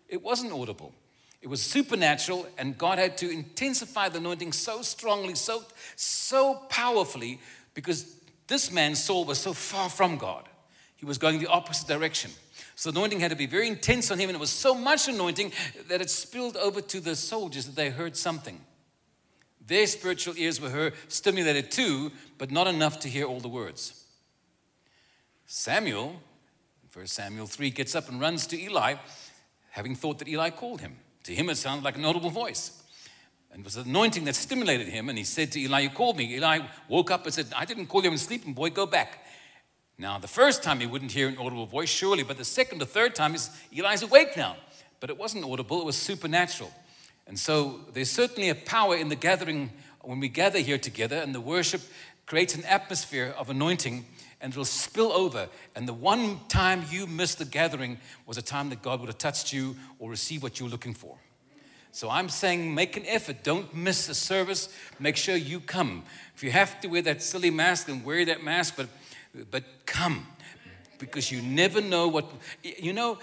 It 0.07 0.21
wasn't 0.21 0.53
audible. 0.53 0.93
It 1.41 1.47
was 1.49 1.61
supernatural, 1.61 2.45
and 2.57 2.77
God 2.77 2.99
had 2.99 3.17
to 3.17 3.29
intensify 3.29 4.09
the 4.09 4.19
anointing 4.19 4.53
so 4.53 4.83
strongly, 4.83 5.33
so, 5.35 5.63
so 5.95 6.55
powerfully, 6.69 7.39
because 7.73 8.15
this 8.47 8.71
man, 8.71 8.95
Saul, 8.95 9.25
was 9.25 9.39
so 9.39 9.53
far 9.53 9.89
from 9.89 10.17
God. 10.17 10.47
He 10.95 11.05
was 11.05 11.17
going 11.17 11.39
the 11.39 11.47
opposite 11.47 11.87
direction. 11.87 12.29
So 12.75 12.91
the 12.91 12.99
anointing 12.99 13.19
had 13.19 13.31
to 13.31 13.37
be 13.37 13.45
very 13.45 13.67
intense 13.67 14.11
on 14.11 14.19
him, 14.19 14.29
and 14.29 14.35
it 14.35 14.39
was 14.39 14.49
so 14.49 14.73
much 14.73 15.07
anointing 15.07 15.51
that 15.87 16.01
it 16.01 16.09
spilled 16.09 16.57
over 16.57 16.81
to 16.81 16.99
the 16.99 17.15
soldiers 17.15 17.65
that 17.65 17.75
they 17.75 17.89
heard 17.89 18.17
something. 18.17 18.59
Their 19.65 19.87
spiritual 19.87 20.33
ears 20.37 20.59
were 20.59 20.93
stimulated 21.07 21.71
too, 21.71 22.11
but 22.37 22.51
not 22.51 22.67
enough 22.67 22.99
to 22.99 23.09
hear 23.09 23.25
all 23.25 23.39
the 23.39 23.47
words. 23.47 24.05
Samuel, 25.45 26.21
1 26.93 27.07
Samuel 27.07 27.47
3, 27.47 27.69
gets 27.69 27.95
up 27.95 28.09
and 28.09 28.19
runs 28.19 28.47
to 28.47 28.61
Eli 28.61 28.95
having 29.71 29.95
thought 29.95 30.19
that 30.19 30.27
Eli 30.27 30.49
called 30.49 30.81
him. 30.81 30.97
To 31.23 31.33
him, 31.33 31.49
it 31.49 31.55
sounded 31.55 31.83
like 31.83 31.97
an 31.97 32.05
audible 32.05 32.29
voice. 32.29 32.83
And 33.51 33.61
it 33.61 33.65
was 33.65 33.77
anointing 33.77 34.25
that 34.25 34.35
stimulated 34.35 34.87
him. 34.87 35.09
And 35.09 35.17
he 35.17 35.23
said 35.23 35.51
to 35.53 35.59
Eli, 35.59 35.81
You 35.81 35.89
called 35.89 36.17
me. 36.17 36.35
Eli 36.35 36.59
woke 36.87 37.11
up 37.11 37.25
and 37.25 37.33
said, 37.33 37.47
I 37.55 37.65
didn't 37.65 37.87
call 37.87 38.03
you 38.03 38.11
in 38.11 38.17
sleeping, 38.17 38.53
boy, 38.53 38.69
go 38.69 38.85
back. 38.85 39.25
Now, 40.01 40.17
the 40.17 40.27
first 40.27 40.63
time 40.63 40.79
he 40.79 40.87
wouldn't 40.87 41.11
hear 41.11 41.27
an 41.27 41.37
audible 41.37 41.67
voice, 41.67 41.87
surely, 41.87 42.23
but 42.23 42.35
the 42.35 42.43
second 42.43 42.81
or 42.81 42.85
third 42.85 43.13
time, 43.13 43.35
is 43.35 43.51
Eli's 43.71 44.01
awake 44.01 44.35
now. 44.35 44.55
But 44.99 45.11
it 45.11 45.17
wasn't 45.19 45.45
audible, 45.45 45.79
it 45.79 45.85
was 45.85 45.95
supernatural. 45.95 46.71
And 47.27 47.37
so 47.37 47.81
there's 47.93 48.09
certainly 48.09 48.49
a 48.49 48.55
power 48.55 48.95
in 48.95 49.09
the 49.09 49.15
gathering 49.15 49.69
when 50.01 50.19
we 50.19 50.27
gather 50.27 50.57
here 50.57 50.79
together, 50.79 51.17
and 51.17 51.35
the 51.35 51.39
worship 51.39 51.81
creates 52.25 52.55
an 52.55 52.63
atmosphere 52.65 53.35
of 53.37 53.51
anointing 53.51 54.05
and 54.41 54.51
it'll 54.51 54.65
spill 54.65 55.11
over. 55.11 55.47
And 55.75 55.87
the 55.87 55.93
one 55.93 56.39
time 56.47 56.83
you 56.89 57.05
missed 57.05 57.37
the 57.37 57.45
gathering 57.45 57.99
was 58.25 58.39
a 58.39 58.41
time 58.41 58.69
that 58.69 58.81
God 58.81 59.01
would 59.01 59.09
have 59.09 59.19
touched 59.19 59.53
you 59.53 59.75
or 59.99 60.09
received 60.09 60.41
what 60.41 60.59
you 60.59 60.65
were 60.65 60.71
looking 60.71 60.95
for. 60.95 61.15
So 61.91 62.09
I'm 62.09 62.29
saying 62.29 62.73
make 62.73 62.97
an 62.97 63.05
effort. 63.05 63.43
Don't 63.43 63.71
miss 63.75 64.09
a 64.09 64.15
service. 64.15 64.75
Make 64.99 65.15
sure 65.15 65.35
you 65.35 65.59
come. 65.59 66.03
If 66.35 66.43
you 66.43 66.49
have 66.49 66.81
to 66.81 66.87
wear 66.87 67.03
that 67.03 67.21
silly 67.21 67.51
mask, 67.51 67.85
then 67.85 68.03
wear 68.03 68.25
that 68.25 68.43
mask, 68.43 68.75
but, 68.77 68.87
but 69.49 69.63
come. 69.85 70.25
Because 70.97 71.31
you 71.31 71.41
never 71.41 71.81
know 71.81 72.07
what, 72.07 72.25
you 72.63 72.93
know, 72.93 73.17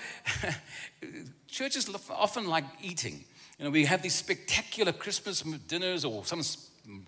churches 1.49 1.89
often 2.11 2.49
like 2.49 2.65
eating. 2.83 3.25
You 3.59 3.65
know, 3.65 3.71
we 3.71 3.85
have 3.85 4.03
these 4.03 4.15
spectacular 4.15 4.93
Christmas 4.93 5.43
dinners 5.43 6.05
or 6.05 6.25
some 6.25 6.43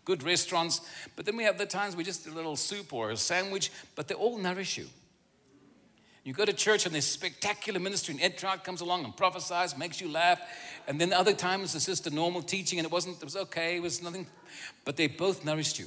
good 0.05 0.23
restaurants, 0.23 0.81
but 1.17 1.27
then 1.27 1.37
we 1.37 1.45
have 1.45 1.59
the 1.59 1.67
times 1.67 1.97
we 1.97 2.05
just 2.05 2.27
a 2.27 2.31
little 2.31 2.57
soup 2.57 2.93
or 2.93 3.11
a 3.11 3.17
sandwich, 3.17 3.71
but 3.97 4.09
they 4.09 4.15
all 4.15 4.39
nourish 4.39 4.77
you. 4.79 4.87
You 6.23 6.35
go 6.35 6.45
to 6.45 6.53
church 6.53 6.85
and 6.85 6.95
this 6.95 7.07
spectacular 7.07 7.81
ministry, 7.81 8.15
and 8.15 8.23
Ed 8.23 8.37
Traut 8.37 8.63
comes 8.63 8.83
along 8.83 9.05
and 9.05 9.17
prophesies, 9.17 9.77
makes 9.79 10.01
you 10.01 10.11
laugh. 10.11 10.39
And 10.87 11.01
then 11.01 11.13
other 11.13 11.33
times 11.33 11.75
it's 11.75 11.87
just 11.87 12.07
a 12.07 12.11
normal 12.11 12.43
teaching, 12.43 12.79
and 12.79 12.87
it 12.87 12.93
wasn't, 12.93 13.17
it 13.17 13.25
was 13.25 13.37
okay, 13.37 13.77
it 13.77 13.83
was 13.83 14.03
nothing, 14.03 14.27
but 14.85 14.97
they 14.97 15.07
both 15.07 15.45
nourished 15.45 15.79
you. 15.79 15.87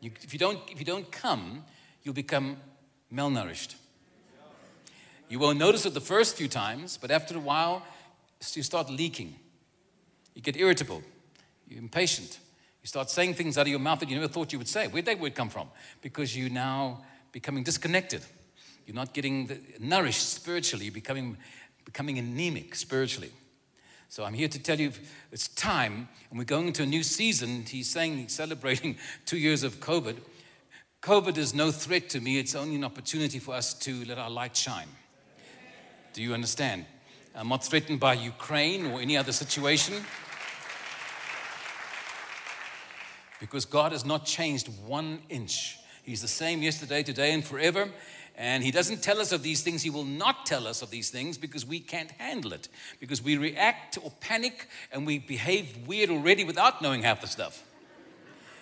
You 0.00 0.10
if, 0.22 0.32
you 0.32 0.38
don't, 0.38 0.58
if 0.70 0.78
you 0.78 0.84
don't 0.84 1.10
come, 1.10 1.64
you'll 2.02 2.14
become 2.14 2.56
malnourished. 3.12 3.74
You 5.28 5.38
won't 5.38 5.58
notice 5.58 5.86
it 5.86 5.94
the 5.94 6.00
first 6.00 6.36
few 6.36 6.48
times, 6.48 6.98
but 7.00 7.10
after 7.10 7.36
a 7.36 7.40
while, 7.40 7.82
you 8.54 8.62
start 8.62 8.88
leaking. 8.88 9.34
You 10.34 10.42
get 10.42 10.56
irritable. 10.56 11.02
You're 11.68 11.80
impatient. 11.80 12.38
You 12.82 12.86
start 12.86 13.10
saying 13.10 13.34
things 13.34 13.58
out 13.58 13.62
of 13.62 13.68
your 13.68 13.80
mouth 13.80 13.98
that 14.00 14.08
you 14.08 14.14
never 14.14 14.28
thought 14.28 14.52
you 14.52 14.58
would 14.58 14.68
say. 14.68 14.86
Where'd 14.86 15.06
that 15.06 15.18
word 15.18 15.34
come 15.34 15.48
from? 15.48 15.68
Because 16.00 16.36
you're 16.36 16.50
now 16.50 17.02
becoming 17.32 17.64
disconnected. 17.64 18.22
You're 18.86 18.94
not 18.94 19.12
getting 19.12 19.48
the, 19.48 19.58
nourished 19.80 20.28
spiritually. 20.28 20.84
You're 20.84 20.94
becoming, 20.94 21.36
becoming 21.84 22.18
anemic 22.18 22.76
spiritually. 22.76 23.32
So 24.08 24.24
I'm 24.24 24.34
here 24.34 24.48
to 24.48 24.62
tell 24.62 24.78
you 24.78 24.92
it's 25.32 25.48
time, 25.48 26.08
and 26.30 26.38
we're 26.38 26.44
going 26.44 26.68
into 26.68 26.82
a 26.82 26.86
new 26.86 27.02
season. 27.02 27.64
He's 27.66 27.90
saying 27.90 28.16
he's 28.16 28.32
celebrating 28.32 28.96
two 29.26 29.38
years 29.38 29.62
of 29.62 29.80
COVID. 29.80 30.16
COVID 31.02 31.36
is 31.36 31.54
no 31.54 31.70
threat 31.70 32.08
to 32.10 32.20
me, 32.20 32.38
it's 32.38 32.54
only 32.54 32.76
an 32.76 32.84
opportunity 32.84 33.38
for 33.38 33.54
us 33.54 33.74
to 33.74 34.04
let 34.06 34.18
our 34.18 34.30
light 34.30 34.56
shine. 34.56 34.88
Do 36.12 36.22
you 36.22 36.34
understand? 36.34 36.86
I'm 37.34 37.48
not 37.48 37.64
threatened 37.64 38.00
by 38.00 38.14
Ukraine 38.14 38.86
or 38.86 39.00
any 39.00 39.16
other 39.16 39.32
situation. 39.32 40.02
because 43.40 43.64
God 43.64 43.92
has 43.92 44.04
not 44.04 44.24
changed 44.24 44.68
one 44.86 45.20
inch. 45.28 45.78
He's 46.02 46.22
the 46.22 46.28
same 46.28 46.62
yesterday, 46.62 47.02
today, 47.02 47.32
and 47.32 47.44
forever. 47.44 47.88
And 48.36 48.62
He 48.62 48.70
doesn't 48.70 49.02
tell 49.02 49.20
us 49.20 49.32
of 49.32 49.42
these 49.42 49.62
things. 49.62 49.82
He 49.82 49.90
will 49.90 50.04
not 50.04 50.46
tell 50.46 50.66
us 50.66 50.82
of 50.82 50.90
these 50.90 51.10
things 51.10 51.38
because 51.38 51.66
we 51.66 51.80
can't 51.80 52.10
handle 52.12 52.52
it. 52.52 52.68
Because 53.00 53.22
we 53.22 53.36
react 53.36 53.98
or 54.02 54.12
panic 54.20 54.68
and 54.92 55.06
we 55.06 55.18
behave 55.18 55.86
weird 55.86 56.10
already 56.10 56.44
without 56.44 56.82
knowing 56.82 57.02
half 57.02 57.20
the 57.20 57.26
stuff. 57.26 57.64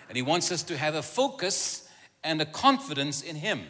And 0.07 0.15
He 0.15 0.21
wants 0.21 0.51
us 0.51 0.63
to 0.63 0.77
have 0.77 0.95
a 0.95 1.01
focus 1.01 1.89
and 2.23 2.41
a 2.41 2.45
confidence 2.45 3.21
in 3.21 3.35
Him 3.35 3.63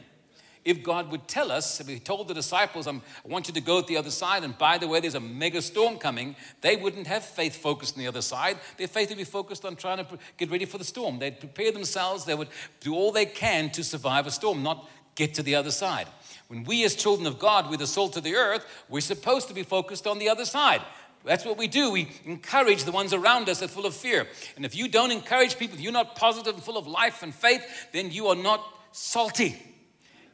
if 0.65 0.81
God 0.81 1.11
would 1.11 1.27
tell 1.27 1.51
us, 1.51 1.79
if 1.79 1.87
He 1.87 1.99
told 1.99 2.27
the 2.27 2.33
disciples, 2.33 2.87
i 2.87 2.99
want 3.23 3.47
you 3.47 3.53
to 3.53 3.61
go 3.61 3.81
to 3.81 3.87
the 3.87 3.97
other 3.97 4.09
side, 4.09 4.43
and 4.43 4.57
by 4.57 4.79
the 4.79 4.87
way, 4.87 4.99
there's 4.99 5.13
a 5.13 5.19
mega 5.19 5.61
storm 5.61 5.97
coming, 5.97 6.35
they 6.61 6.75
wouldn't 6.75 7.05
have 7.05 7.23
faith 7.23 7.55
focused 7.55 7.95
on 7.95 8.01
the 8.01 8.07
other 8.07 8.23
side. 8.23 8.57
Their 8.77 8.87
faith 8.87 9.09
would 9.09 9.19
be 9.19 9.23
focused 9.23 9.63
on 9.63 9.75
trying 9.75 9.99
to 10.03 10.07
get 10.37 10.49
ready 10.49 10.65
for 10.65 10.79
the 10.79 10.83
storm. 10.83 11.19
They'd 11.19 11.39
prepare 11.39 11.71
themselves, 11.71 12.25
they 12.25 12.33
would 12.33 12.49
do 12.79 12.95
all 12.95 13.11
they 13.11 13.27
can 13.27 13.69
to 13.71 13.83
survive 13.83 14.25
a 14.25 14.31
storm, 14.31 14.63
not 14.63 14.89
get 15.15 15.34
to 15.36 15.43
the 15.43 15.56
other 15.56 15.71
side. 15.71 16.08
When 16.47 16.63
we, 16.63 16.84
as 16.84 16.95
children 16.95 17.25
of 17.25 17.39
God, 17.39 17.69
we're 17.69 17.78
the 17.78 17.88
salt 17.88 18.17
of 18.17 18.23
the 18.23 18.36
earth, 18.36 18.65
we're 18.88 19.01
supposed 19.01 19.47
to 19.47 19.54
be 19.54 19.63
focused 19.63 20.06
on 20.06 20.19
the 20.19 20.30
other 20.30 20.45
side. 20.45 20.82
That's 21.23 21.43
what 21.43 21.58
we 21.58 21.67
do. 21.67 21.89
We 21.89 22.12
encourage 22.25 22.84
the 22.84 22.91
ones 22.91 23.12
around 23.12 23.49
us 23.49 23.60
that 23.60 23.65
are 23.65 23.73
full 23.73 23.88
of 23.88 23.95
fear. 23.95 24.28
And 24.56 24.63
if 24.63 24.75
you 24.75 24.88
don't 24.88 25.12
encourage 25.12 25.58
people, 25.58 25.75
if 25.75 25.82
you're 25.82 25.91
not 25.91 26.15
positive 26.15 26.54
and 26.54 26.63
full 26.63 26.78
of 26.78 26.86
life 26.86 27.23
and 27.23 27.34
faith, 27.34 27.63
then 27.91 28.12
you 28.12 28.28
are 28.28 28.36
not 28.36 28.63
salty. 28.91 29.56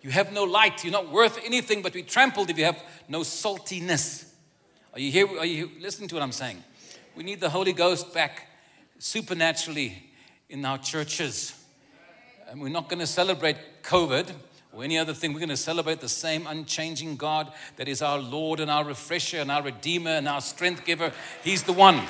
You 0.01 0.09
have 0.09 0.33
no 0.33 0.43
light. 0.43 0.83
You're 0.83 0.91
not 0.91 1.09
worth 1.09 1.39
anything 1.45 1.81
but 1.81 1.93
be 1.93 2.03
trampled 2.03 2.49
if 2.49 2.57
you 2.57 2.65
have 2.65 2.83
no 3.07 3.21
saltiness. 3.21 4.25
Are 4.93 4.99
you 4.99 5.11
here? 5.11 5.27
Are 5.39 5.45
you 5.45 5.71
listening 5.79 6.09
to 6.09 6.15
what 6.15 6.23
I'm 6.23 6.33
saying? 6.33 6.61
We 7.15 7.23
need 7.23 7.39
the 7.39 7.49
Holy 7.49 7.71
Ghost 7.71 8.13
back 8.13 8.47
supernaturally 8.99 10.11
in 10.49 10.65
our 10.65 10.77
churches. 10.77 11.53
And 12.49 12.59
we're 12.59 12.69
not 12.69 12.89
going 12.89 12.99
to 12.99 13.07
celebrate 13.07 13.55
COVID 13.83 14.33
or 14.73 14.83
any 14.83 14.97
other 14.97 15.13
thing. 15.13 15.33
We're 15.33 15.39
going 15.39 15.49
to 15.49 15.57
celebrate 15.57 15.99
the 15.99 16.09
same 16.09 16.47
unchanging 16.47 17.17
God 17.17 17.51
that 17.77 17.87
is 17.87 18.01
our 18.01 18.19
Lord 18.19 18.59
and 18.59 18.71
our 18.71 18.85
refresher 18.85 19.37
and 19.37 19.51
our 19.51 19.63
Redeemer 19.63 20.11
and 20.11 20.27
our 20.27 20.41
strength 20.41 20.85
giver. 20.85 21.11
He's 21.43 21.63
the 21.63 21.73
one. 21.73 22.01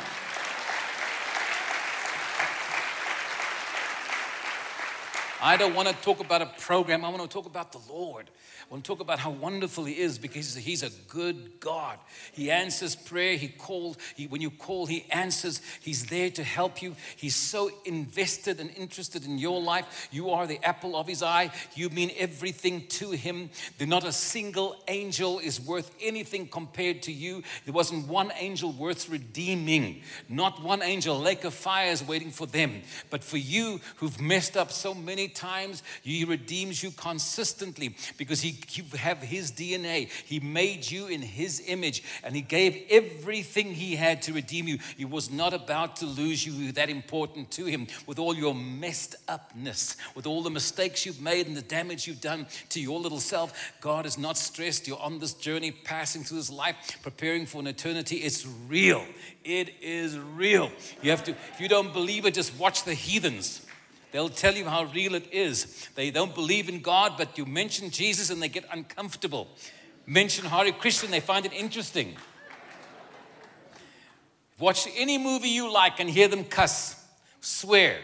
I 5.44 5.58
don't 5.58 5.74
want 5.74 5.88
to 5.88 5.96
talk 5.96 6.20
about 6.20 6.44
a 6.44 6.46
program. 6.60 7.04
I 7.04 7.10
want 7.10 7.24
to 7.24 7.28
talk 7.28 7.48
about 7.48 7.72
the 7.72 7.80
Lord. 7.92 8.30
I 8.62 8.74
want 8.74 8.84
to 8.84 8.88
talk 8.88 9.00
about 9.00 9.18
how 9.18 9.32
wonderful 9.32 9.86
He 9.86 10.00
is 10.00 10.20
because 10.20 10.54
He's 10.54 10.84
a 10.84 10.92
good 11.08 11.60
God. 11.60 11.98
He 12.32 12.52
answers 12.52 12.96
prayer. 12.96 13.36
He 13.38 13.48
calls. 13.48 13.98
He, 14.16 14.28
when 14.28 14.40
you 14.40 14.52
call, 14.52 14.86
He 14.86 15.06
answers. 15.10 15.62
He's 15.82 16.06
there 16.06 16.30
to 16.30 16.44
help 16.44 16.84
you. 16.84 16.96
He's 17.16 17.36
so 17.36 17.72
invested 17.86 18.60
and 18.60 18.70
interested 18.78 19.26
in 19.26 19.40
your 19.40 19.60
life. 19.60 20.10
You 20.12 20.30
are 20.30 20.46
the 20.46 20.64
apple 20.64 20.96
of 20.96 21.08
His 21.08 21.24
eye. 21.24 21.50
You 21.74 21.90
mean 21.90 22.12
everything 22.18 22.86
to 22.90 23.10
Him. 23.10 23.50
Not 23.80 24.06
a 24.06 24.12
single 24.12 24.76
angel 24.88 25.40
is 25.40 25.60
worth 25.60 25.92
anything 26.00 26.48
compared 26.48 27.02
to 27.04 27.12
you. 27.12 27.42
There 27.66 27.74
wasn't 27.74 28.08
one 28.08 28.32
angel 28.38 28.72
worth 28.72 29.10
redeeming. 29.10 30.04
Not 30.30 30.62
one 30.62 30.84
angel. 30.84 31.20
Lake 31.20 31.44
of 31.46 31.56
fire 31.56 31.92
is 31.92 32.08
waiting 32.08 32.30
for 32.30 32.46
them. 32.46 32.84
But 33.10 33.24
for 33.24 33.38
you 33.38 33.82
who've 33.96 34.22
messed 34.22 34.56
up 34.56 34.72
so 34.72 34.94
many 34.94 35.31
times. 35.36 35.84
He 36.04 36.26
redeems 36.26 36.82
you 36.84 36.92
consistently 36.92 37.96
because 38.18 38.42
he, 38.42 38.60
you 38.72 38.84
have 38.98 39.20
His 39.20 39.52
DNA. 39.52 40.10
He 40.26 40.40
made 40.40 40.90
you 40.90 41.08
in 41.08 41.22
His 41.22 41.64
image 41.68 42.04
and 42.24 42.36
He 42.36 42.42
gave 42.42 42.86
everything 42.90 43.74
He 43.74 43.96
had 43.96 44.22
to 44.24 44.34
redeem 44.34 44.68
you. 44.68 44.78
He 44.98 45.06
was 45.06 45.32
not 45.32 45.54
about 45.54 45.98
to 45.98 46.06
lose 46.06 46.46
you 46.46 46.72
that 46.74 46.90
important 46.90 47.52
to 47.52 47.66
Him 47.66 47.88
with 48.06 48.20
all 48.20 48.36
your 48.36 48.56
messed 48.56 49.16
upness, 49.28 49.98
with 50.16 50.28
all 50.28 50.42
the 50.42 50.50
mistakes 50.50 51.06
you've 51.06 51.22
made 51.22 51.48
and 51.48 51.56
the 51.56 51.62
damage 51.62 52.08
you've 52.08 52.22
done 52.22 52.48
to 52.70 52.80
your 52.80 53.00
little 53.00 53.20
self. 53.20 53.74
God 53.82 54.06
is 54.06 54.18
not 54.18 54.38
stressed. 54.38 54.88
You're 54.88 55.00
on 55.00 55.20
this 55.20 55.34
journey, 55.34 55.72
passing 55.72 56.24
through 56.24 56.38
this 56.38 56.52
life, 56.52 56.76
preparing 57.02 57.46
for 57.46 57.60
an 57.60 57.68
eternity. 57.68 58.18
It's 58.18 58.46
real. 58.68 59.06
It 59.44 59.74
is 59.82 60.18
real. 60.18 60.72
You 61.02 61.12
have 61.12 61.24
to, 61.26 61.32
if 61.32 61.60
you 61.60 61.68
don't 61.68 61.94
believe 61.94 62.26
it, 62.26 62.34
just 62.34 62.58
watch 62.60 62.84
the 62.84 62.94
heathens. 62.94 63.66
They'll 64.12 64.30
tell 64.30 64.54
you 64.54 64.66
how 64.66 64.84
real 64.86 65.16
it 65.16 65.32
is. 65.32 65.88
They 65.96 66.12
don't 66.12 66.36
believe 66.36 66.68
in 66.68 66.82
God, 66.82 67.14
but 67.18 67.38
you 67.38 67.46
mention 67.46 67.90
Jesus 67.90 68.30
and 68.30 68.42
they 68.42 68.50
get 68.50 68.66
uncomfortable. 68.72 69.48
Mention 70.06 70.46
Hare 70.46 70.72
Krishna, 70.74 71.10
they 71.10 71.22
find 71.22 71.46
it 71.46 71.54
interesting. 71.54 72.16
Watch 74.60 74.88
any 74.96 75.18
movie 75.18 75.50
you 75.50 75.72
like 75.72 76.00
and 76.00 76.10
hear 76.10 76.28
them 76.28 76.44
cuss, 76.44 77.04
swear. 77.40 78.00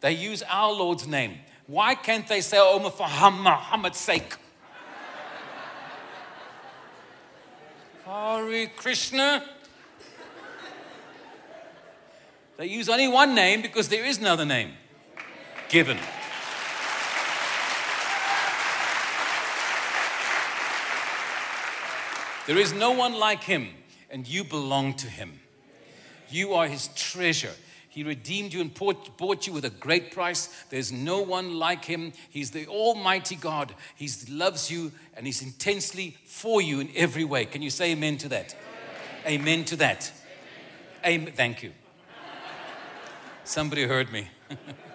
They 0.00 0.12
use 0.12 0.42
our 0.42 0.72
Lord's 0.72 1.06
name. 1.06 1.38
Why 1.66 1.94
can't 1.94 2.28
they 2.28 2.42
say, 2.42 2.58
Oh, 2.60 2.78
for 2.90 3.08
Muhammad's 3.08 3.98
sake? 3.98 4.34
Hare 8.04 8.66
Krishna. 8.76 9.42
They 12.58 12.66
use 12.66 12.88
only 12.88 13.08
one 13.08 13.34
name 13.34 13.62
because 13.62 13.88
there 13.88 14.04
is 14.04 14.20
no 14.20 14.34
other 14.34 14.44
name 14.44 14.72
given. 15.68 15.98
There 22.46 22.58
is 22.58 22.72
no 22.72 22.92
one 22.92 23.14
like 23.14 23.42
him, 23.42 23.68
and 24.08 24.26
you 24.26 24.44
belong 24.44 24.94
to 24.94 25.08
him. 25.08 25.40
You 26.28 26.54
are 26.54 26.68
his 26.68 26.88
treasure. 26.94 27.52
He 27.88 28.04
redeemed 28.04 28.52
you 28.52 28.60
and 28.60 28.72
bought 28.74 29.46
you 29.46 29.52
with 29.52 29.64
a 29.64 29.70
great 29.70 30.12
price. 30.12 30.48
There's 30.68 30.92
no 30.92 31.22
one 31.22 31.58
like 31.58 31.84
him. 31.84 32.12
He's 32.28 32.50
the 32.50 32.66
Almighty 32.66 33.36
God. 33.36 33.74
He 33.94 34.10
loves 34.30 34.70
you 34.70 34.92
and 35.14 35.24
he's 35.24 35.40
intensely 35.40 36.16
for 36.26 36.60
you 36.60 36.80
in 36.80 36.90
every 36.94 37.24
way. 37.24 37.46
Can 37.46 37.62
you 37.62 37.70
say 37.70 37.92
amen 37.92 38.18
to 38.18 38.28
that? 38.28 38.54
Amen, 39.24 39.40
amen 39.40 39.64
to 39.64 39.76
that. 39.76 40.12
Amen. 41.04 41.20
amen. 41.22 41.34
Thank 41.34 41.62
you. 41.62 41.72
Somebody 43.44 43.84
heard 43.84 44.12
me. 44.12 44.28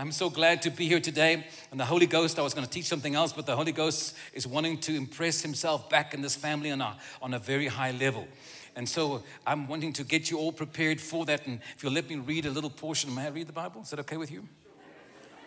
I'm 0.00 0.12
so 0.12 0.30
glad 0.30 0.62
to 0.62 0.70
be 0.70 0.86
here 0.86 1.00
today. 1.00 1.44
And 1.72 1.80
the 1.80 1.84
Holy 1.84 2.06
Ghost, 2.06 2.38
I 2.38 2.42
was 2.42 2.54
going 2.54 2.64
to 2.64 2.70
teach 2.70 2.84
something 2.84 3.16
else, 3.16 3.32
but 3.32 3.46
the 3.46 3.56
Holy 3.56 3.72
Ghost 3.72 4.14
is 4.32 4.46
wanting 4.46 4.78
to 4.82 4.94
impress 4.94 5.42
himself 5.42 5.90
back 5.90 6.14
in 6.14 6.22
this 6.22 6.36
family 6.36 6.70
on 6.70 6.80
a, 6.80 6.96
on 7.20 7.34
a 7.34 7.40
very 7.40 7.66
high 7.66 7.90
level. 7.90 8.28
And 8.76 8.88
so 8.88 9.24
I'm 9.44 9.66
wanting 9.66 9.92
to 9.94 10.04
get 10.04 10.30
you 10.30 10.38
all 10.38 10.52
prepared 10.52 11.00
for 11.00 11.26
that. 11.26 11.48
And 11.48 11.58
if 11.74 11.82
you'll 11.82 11.94
let 11.94 12.08
me 12.08 12.14
read 12.14 12.46
a 12.46 12.50
little 12.50 12.70
portion, 12.70 13.12
may 13.12 13.26
I 13.26 13.30
read 13.30 13.48
the 13.48 13.52
Bible? 13.52 13.82
Is 13.82 13.90
that 13.90 13.98
okay 13.98 14.16
with 14.16 14.30
you? 14.30 14.46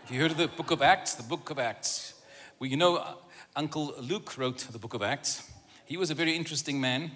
Have 0.03 0.13
you 0.13 0.21
heard 0.21 0.31
of 0.31 0.37
the 0.37 0.49
book 0.49 0.71
of 0.71 0.81
Acts? 0.81 1.13
The 1.13 1.23
book 1.23 1.49
of 1.49 1.57
Acts. 1.57 2.15
Well, 2.59 2.69
you 2.69 2.75
know, 2.75 2.97
uh, 2.97 3.13
Uncle 3.55 3.93
Luke 4.01 4.37
wrote 4.37 4.57
the 4.69 4.79
book 4.79 4.93
of 4.93 5.01
Acts. 5.01 5.49
He 5.85 5.95
was 5.95 6.11
a 6.11 6.15
very 6.15 6.35
interesting 6.35 6.81
man. 6.81 7.11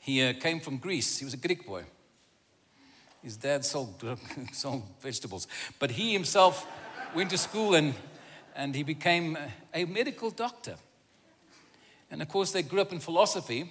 He 0.00 0.20
uh, 0.24 0.32
came 0.32 0.58
from 0.58 0.78
Greece, 0.78 1.18
he 1.18 1.24
was 1.24 1.34
a 1.34 1.36
Greek 1.36 1.64
boy. 1.64 1.84
His 3.22 3.36
dad 3.36 3.64
sold, 3.64 4.02
sold 4.52 4.82
vegetables. 5.00 5.48
But 5.78 5.90
he 5.90 6.12
himself 6.12 6.66
went 7.14 7.30
to 7.30 7.38
school 7.38 7.74
and, 7.74 7.94
and 8.54 8.74
he 8.74 8.82
became 8.82 9.36
a 9.74 9.84
medical 9.84 10.30
doctor. 10.30 10.76
And 12.10 12.22
of 12.22 12.28
course, 12.28 12.52
they 12.52 12.62
grew 12.62 12.80
up 12.80 12.92
in 12.92 13.00
philosophy. 13.00 13.70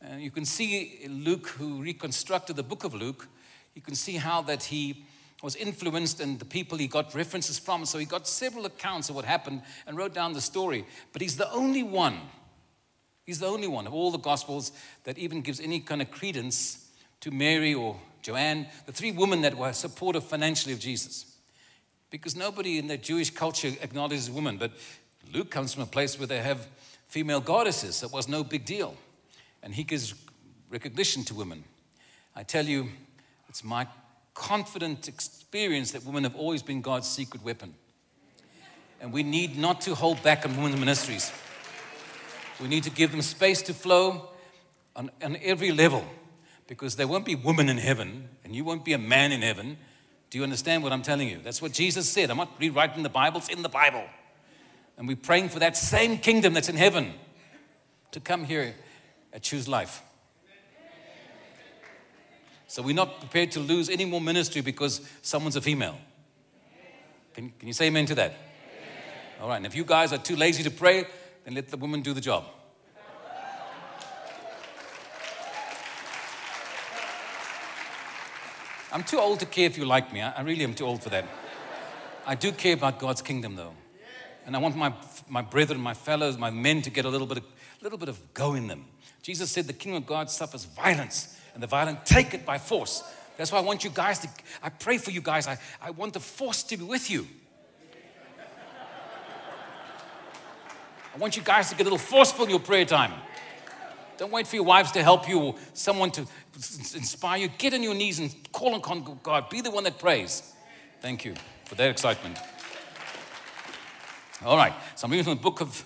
And 0.00 0.22
you 0.22 0.30
can 0.30 0.44
see 0.44 1.06
Luke, 1.08 1.48
who 1.48 1.82
reconstructed 1.82 2.56
the 2.56 2.62
book 2.62 2.84
of 2.84 2.94
Luke, 2.94 3.28
you 3.74 3.82
can 3.82 3.94
see 3.94 4.16
how 4.16 4.42
that 4.42 4.64
he 4.64 5.04
was 5.42 5.56
influenced 5.56 6.20
and 6.20 6.38
the 6.38 6.44
people 6.44 6.78
he 6.78 6.86
got 6.86 7.14
references 7.14 7.58
from. 7.58 7.84
So 7.84 7.98
he 7.98 8.04
got 8.04 8.28
several 8.28 8.66
accounts 8.66 9.08
of 9.08 9.16
what 9.16 9.24
happened 9.24 9.62
and 9.86 9.96
wrote 9.96 10.14
down 10.14 10.32
the 10.32 10.40
story. 10.40 10.86
But 11.12 11.22
he's 11.22 11.36
the 11.36 11.50
only 11.52 11.82
one, 11.82 12.18
he's 13.24 13.40
the 13.40 13.46
only 13.46 13.66
one 13.66 13.86
of 13.86 13.94
all 13.94 14.10
the 14.10 14.18
Gospels 14.18 14.72
that 15.04 15.18
even 15.18 15.40
gives 15.42 15.60
any 15.60 15.80
kind 15.80 16.00
of 16.00 16.10
credence 16.10 16.88
to 17.20 17.30
Mary 17.30 17.74
or 17.74 17.98
Joanne, 18.22 18.66
the 18.86 18.92
three 18.92 19.12
women 19.12 19.42
that 19.42 19.56
were 19.56 19.72
supportive 19.72 20.24
financially 20.24 20.72
of 20.72 20.80
Jesus. 20.80 21.26
Because 22.10 22.36
nobody 22.36 22.78
in 22.78 22.86
the 22.86 22.96
Jewish 22.96 23.30
culture 23.30 23.72
acknowledges 23.80 24.30
women. 24.30 24.56
But 24.56 24.72
Luke 25.32 25.50
comes 25.50 25.74
from 25.74 25.82
a 25.82 25.86
place 25.86 26.18
where 26.18 26.26
they 26.26 26.40
have 26.40 26.66
female 27.08 27.40
goddesses. 27.40 28.02
It 28.02 28.12
was 28.12 28.28
no 28.28 28.44
big 28.44 28.64
deal 28.64 28.96
and 29.62 29.74
he 29.74 29.84
gives 29.84 30.14
recognition 30.70 31.24
to 31.24 31.34
women. 31.34 31.64
I 32.34 32.42
tell 32.42 32.64
you, 32.64 32.88
it's 33.48 33.62
my 33.62 33.86
confident 34.34 35.08
experience 35.08 35.92
that 35.92 36.04
women 36.04 36.24
have 36.24 36.34
always 36.34 36.62
been 36.62 36.80
God's 36.80 37.08
secret 37.08 37.44
weapon. 37.44 37.74
And 39.00 39.12
we 39.12 39.22
need 39.22 39.58
not 39.58 39.80
to 39.82 39.94
hold 39.94 40.22
back 40.22 40.46
on 40.46 40.56
women's 40.56 40.78
ministries. 40.78 41.32
We 42.60 42.68
need 42.68 42.84
to 42.84 42.90
give 42.90 43.10
them 43.10 43.22
space 43.22 43.62
to 43.62 43.74
flow 43.74 44.30
on, 44.94 45.10
on 45.22 45.36
every 45.42 45.72
level 45.72 46.04
because 46.72 46.96
there 46.96 47.06
won't 47.06 47.26
be 47.26 47.34
women 47.34 47.68
in 47.68 47.76
heaven 47.76 48.30
and 48.44 48.56
you 48.56 48.64
won't 48.64 48.82
be 48.82 48.94
a 48.94 48.98
man 48.98 49.30
in 49.30 49.42
heaven. 49.42 49.76
Do 50.30 50.38
you 50.38 50.42
understand 50.42 50.82
what 50.82 50.90
I'm 50.90 51.02
telling 51.02 51.28
you? 51.28 51.38
That's 51.44 51.60
what 51.60 51.72
Jesus 51.72 52.08
said. 52.08 52.30
I'm 52.30 52.38
not 52.38 52.48
rewriting 52.58 53.02
the 53.02 53.10
Bible, 53.10 53.40
it's 53.40 53.50
in 53.50 53.60
the 53.60 53.68
Bible. 53.68 54.04
And 54.96 55.06
we're 55.06 55.18
praying 55.18 55.50
for 55.50 55.58
that 55.58 55.76
same 55.76 56.16
kingdom 56.16 56.54
that's 56.54 56.70
in 56.70 56.76
heaven 56.76 57.12
to 58.12 58.20
come 58.20 58.44
here 58.44 58.74
and 59.34 59.42
choose 59.42 59.68
life. 59.68 60.00
So 62.68 62.80
we're 62.80 62.94
not 62.94 63.20
prepared 63.20 63.50
to 63.50 63.60
lose 63.60 63.90
any 63.90 64.06
more 64.06 64.22
ministry 64.22 64.62
because 64.62 65.06
someone's 65.20 65.56
a 65.56 65.60
female. 65.60 65.98
Can, 67.34 67.52
can 67.58 67.68
you 67.68 67.74
say 67.74 67.88
amen 67.88 68.06
to 68.06 68.14
that? 68.14 68.34
All 69.42 69.48
right, 69.50 69.58
and 69.58 69.66
if 69.66 69.76
you 69.76 69.84
guys 69.84 70.10
are 70.14 70.18
too 70.18 70.36
lazy 70.36 70.62
to 70.62 70.70
pray, 70.70 71.04
then 71.44 71.54
let 71.54 71.68
the 71.68 71.76
woman 71.76 72.00
do 72.00 72.14
the 72.14 72.22
job. 72.22 72.44
I'm 78.92 79.02
too 79.02 79.18
old 79.18 79.40
to 79.40 79.46
care 79.46 79.66
if 79.66 79.78
you 79.78 79.86
like 79.86 80.12
me. 80.12 80.20
I 80.20 80.42
really 80.42 80.64
am 80.64 80.74
too 80.74 80.84
old 80.84 81.02
for 81.02 81.08
that. 81.08 81.24
I 82.26 82.34
do 82.34 82.52
care 82.52 82.74
about 82.74 82.98
God's 82.98 83.22
kingdom, 83.22 83.56
though. 83.56 83.72
And 84.44 84.54
I 84.54 84.58
want 84.58 84.76
my, 84.76 84.92
my 85.28 85.40
brethren, 85.40 85.80
my 85.80 85.94
fellows, 85.94 86.36
my 86.36 86.50
men 86.50 86.82
to 86.82 86.90
get 86.90 87.04
a 87.04 87.08
little 87.08 87.26
bit, 87.26 87.38
of, 87.38 87.44
little 87.80 87.98
bit 87.98 88.10
of 88.10 88.34
go 88.34 88.54
in 88.54 88.66
them. 88.68 88.84
Jesus 89.22 89.50
said 89.50 89.66
the 89.66 89.72
kingdom 89.72 90.02
of 90.02 90.06
God 90.06 90.30
suffers 90.30 90.64
violence, 90.64 91.38
and 91.54 91.62
the 91.62 91.66
violent 91.66 92.04
take 92.04 92.34
it 92.34 92.44
by 92.44 92.58
force. 92.58 93.02
That's 93.38 93.50
why 93.50 93.58
I 93.58 93.62
want 93.62 93.82
you 93.82 93.90
guys 93.90 94.18
to, 94.20 94.28
I 94.62 94.68
pray 94.68 94.98
for 94.98 95.10
you 95.10 95.22
guys. 95.22 95.46
I, 95.46 95.58
I 95.80 95.90
want 95.90 96.12
the 96.12 96.20
force 96.20 96.62
to 96.64 96.76
be 96.76 96.84
with 96.84 97.10
you. 97.10 97.26
I 101.14 101.18
want 101.18 101.36
you 101.36 101.42
guys 101.42 101.70
to 101.70 101.76
get 101.76 101.82
a 101.82 101.84
little 101.84 101.98
forceful 101.98 102.44
in 102.44 102.50
your 102.50 102.60
prayer 102.60 102.84
time. 102.84 103.12
Don't 104.22 104.30
wait 104.30 104.46
for 104.46 104.54
your 104.54 104.64
wives 104.64 104.92
to 104.92 105.02
help 105.02 105.28
you 105.28 105.40
or 105.40 105.54
someone 105.74 106.12
to 106.12 106.24
inspire 106.54 107.38
you. 107.40 107.48
Get 107.58 107.74
on 107.74 107.82
your 107.82 107.92
knees 107.92 108.20
and 108.20 108.32
call 108.52 108.72
on 108.72 109.18
God. 109.20 109.50
Be 109.50 109.60
the 109.60 109.72
one 109.72 109.82
that 109.82 109.98
prays. 109.98 110.44
Thank 111.00 111.24
you 111.24 111.34
for 111.64 111.74
that 111.74 111.90
excitement. 111.90 112.38
All 114.44 114.56
right, 114.56 114.74
so 114.94 115.06
I'm 115.06 115.10
reading 115.10 115.24
from 115.24 115.34
the 115.34 115.42
book 115.42 115.60
of 115.60 115.84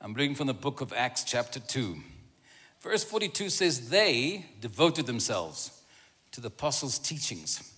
I'm 0.00 0.14
reading 0.14 0.34
from 0.34 0.48
the 0.48 0.52
book 0.52 0.80
of 0.80 0.92
Acts, 0.92 1.22
chapter 1.22 1.60
2. 1.60 1.96
Verse 2.80 3.04
42 3.04 3.50
says, 3.50 3.88
They 3.88 4.46
devoted 4.60 5.06
themselves 5.06 5.70
to 6.32 6.40
the 6.40 6.48
apostles' 6.48 6.98
teachings 6.98 7.72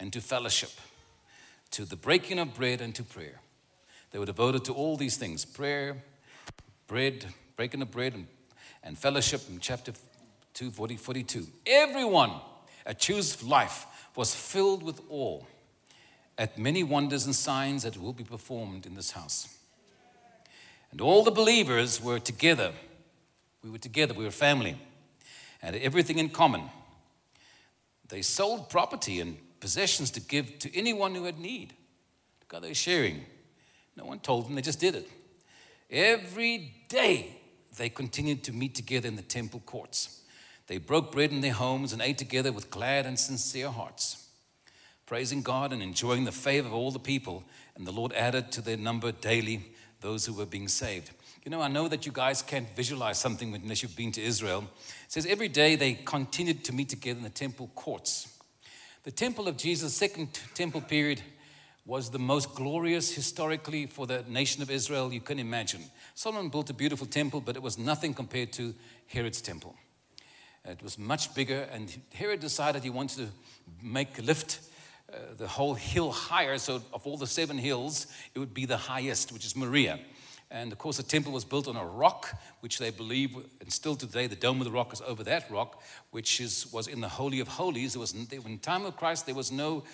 and 0.00 0.14
to 0.14 0.22
fellowship, 0.22 0.72
to 1.72 1.84
the 1.84 1.94
breaking 1.94 2.38
of 2.38 2.54
bread 2.54 2.80
and 2.80 2.94
to 2.94 3.02
prayer. 3.02 3.42
They 4.12 4.18
were 4.18 4.24
devoted 4.24 4.64
to 4.64 4.72
all 4.72 4.96
these 4.96 5.18
things 5.18 5.44
prayer, 5.44 6.04
bread, 6.86 7.26
breaking 7.56 7.82
of 7.82 7.90
bread, 7.90 8.14
and, 8.14 8.26
and 8.82 8.98
fellowship 8.98 9.42
in 9.48 9.60
chapter 9.60 9.92
2, 10.54 10.70
40, 10.70 10.96
42. 10.96 11.46
Everyone 11.66 12.32
at 12.86 12.98
Choose 12.98 13.42
Life 13.42 13.86
was 14.16 14.34
filled 14.34 14.82
with 14.82 15.00
awe 15.08 15.42
at 16.38 16.58
many 16.58 16.82
wonders 16.82 17.26
and 17.26 17.34
signs 17.34 17.82
that 17.82 17.96
will 17.96 18.12
be 18.12 18.24
performed 18.24 18.86
in 18.86 18.94
this 18.94 19.12
house. 19.12 19.56
And 20.90 21.00
all 21.00 21.22
the 21.22 21.30
believers 21.30 22.02
were 22.02 22.18
together 22.18 22.72
we 23.62 23.70
were 23.70 23.78
together, 23.78 24.14
we 24.14 24.24
were 24.24 24.30
family, 24.30 24.76
and 25.62 25.76
everything 25.76 26.18
in 26.18 26.30
common. 26.30 26.62
They 28.08 28.22
sold 28.22 28.70
property 28.70 29.20
and 29.20 29.36
possessions 29.60 30.10
to 30.12 30.20
give 30.20 30.58
to 30.60 30.76
anyone 30.76 31.14
who 31.14 31.24
had 31.24 31.38
need. 31.38 31.74
God, 32.48 32.62
they 32.62 32.68
were 32.68 32.74
sharing. 32.74 33.24
No 33.96 34.04
one 34.04 34.18
told 34.18 34.46
them, 34.46 34.54
they 34.54 34.62
just 34.62 34.80
did 34.80 34.94
it. 34.94 35.08
Every 35.90 36.72
day 36.88 37.39
they 37.80 37.88
continued 37.88 38.44
to 38.44 38.52
meet 38.52 38.74
together 38.74 39.08
in 39.08 39.16
the 39.16 39.22
temple 39.22 39.62
courts. 39.64 40.20
They 40.66 40.76
broke 40.76 41.12
bread 41.12 41.30
in 41.30 41.40
their 41.40 41.54
homes 41.54 41.94
and 41.94 42.02
ate 42.02 42.18
together 42.18 42.52
with 42.52 42.70
glad 42.70 43.06
and 43.06 43.18
sincere 43.18 43.70
hearts, 43.70 44.28
praising 45.06 45.40
God 45.40 45.72
and 45.72 45.82
enjoying 45.82 46.26
the 46.26 46.30
favor 46.30 46.68
of 46.68 46.74
all 46.74 46.90
the 46.90 46.98
people. 46.98 47.42
And 47.74 47.86
the 47.86 47.90
Lord 47.90 48.12
added 48.12 48.52
to 48.52 48.60
their 48.60 48.76
number 48.76 49.12
daily 49.12 49.72
those 50.02 50.26
who 50.26 50.34
were 50.34 50.44
being 50.44 50.68
saved. 50.68 51.10
You 51.42 51.50
know, 51.50 51.62
I 51.62 51.68
know 51.68 51.88
that 51.88 52.04
you 52.04 52.12
guys 52.12 52.42
can't 52.42 52.68
visualize 52.76 53.18
something 53.18 53.54
unless 53.54 53.82
you've 53.82 53.96
been 53.96 54.12
to 54.12 54.22
Israel. 54.22 54.66
It 55.06 55.12
says 55.12 55.24
every 55.24 55.48
day 55.48 55.74
they 55.74 55.94
continued 55.94 56.64
to 56.64 56.74
meet 56.74 56.90
together 56.90 57.16
in 57.16 57.24
the 57.24 57.30
temple 57.30 57.70
courts. 57.74 58.28
The 59.04 59.10
temple 59.10 59.48
of 59.48 59.56
Jesus' 59.56 59.94
second 59.94 60.38
temple 60.54 60.82
period 60.82 61.22
was 61.90 62.10
the 62.10 62.20
most 62.20 62.54
glorious 62.54 63.12
historically 63.12 63.84
for 63.84 64.06
the 64.06 64.24
nation 64.28 64.62
of 64.62 64.70
Israel 64.70 65.12
you 65.12 65.20
can 65.20 65.40
imagine. 65.40 65.82
Solomon 66.14 66.48
built 66.48 66.70
a 66.70 66.72
beautiful 66.72 67.04
temple, 67.04 67.40
but 67.40 67.56
it 67.56 67.62
was 67.64 67.78
nothing 67.78 68.14
compared 68.14 68.52
to 68.52 68.72
Herod's 69.08 69.40
temple. 69.40 69.74
It 70.64 70.80
was 70.84 71.00
much 71.00 71.34
bigger, 71.34 71.66
and 71.72 71.92
Herod 72.14 72.38
decided 72.38 72.84
he 72.84 72.90
wanted 72.90 73.16
to 73.16 73.28
make 73.82 74.22
lift 74.22 74.60
uh, 75.12 75.16
the 75.36 75.48
whole 75.48 75.74
hill 75.74 76.12
higher. 76.12 76.58
So, 76.58 76.76
of 76.92 77.04
all 77.08 77.16
the 77.16 77.26
seven 77.26 77.58
hills, 77.58 78.06
it 78.36 78.38
would 78.38 78.54
be 78.54 78.66
the 78.66 78.76
highest, 78.76 79.32
which 79.32 79.44
is 79.44 79.56
Moriah. 79.56 79.98
And 80.52 80.72
of 80.72 80.78
course, 80.78 80.96
the 80.96 81.04
temple 81.04 81.32
was 81.32 81.44
built 81.44 81.68
on 81.68 81.76
a 81.76 81.84
rock, 81.84 82.36
which 82.60 82.78
they 82.78 82.90
believe, 82.90 83.36
and 83.60 83.72
still 83.72 83.94
today, 83.94 84.26
the 84.26 84.36
dome 84.36 84.60
of 84.60 84.64
the 84.64 84.72
rock 84.72 84.92
is 84.92 85.00
over 85.00 85.22
that 85.24 85.48
rock, 85.48 85.80
which 86.10 86.40
is, 86.40 86.72
was 86.72 86.88
in 86.88 87.00
the 87.00 87.08
Holy 87.08 87.38
of 87.38 87.46
Holies. 87.46 87.94
There 87.94 88.00
was, 88.00 88.14
in 88.14 88.58
time 88.58 88.84
of 88.84 88.96
Christ, 88.96 89.26
there 89.26 89.34
was 89.34 89.52
no 89.52 89.84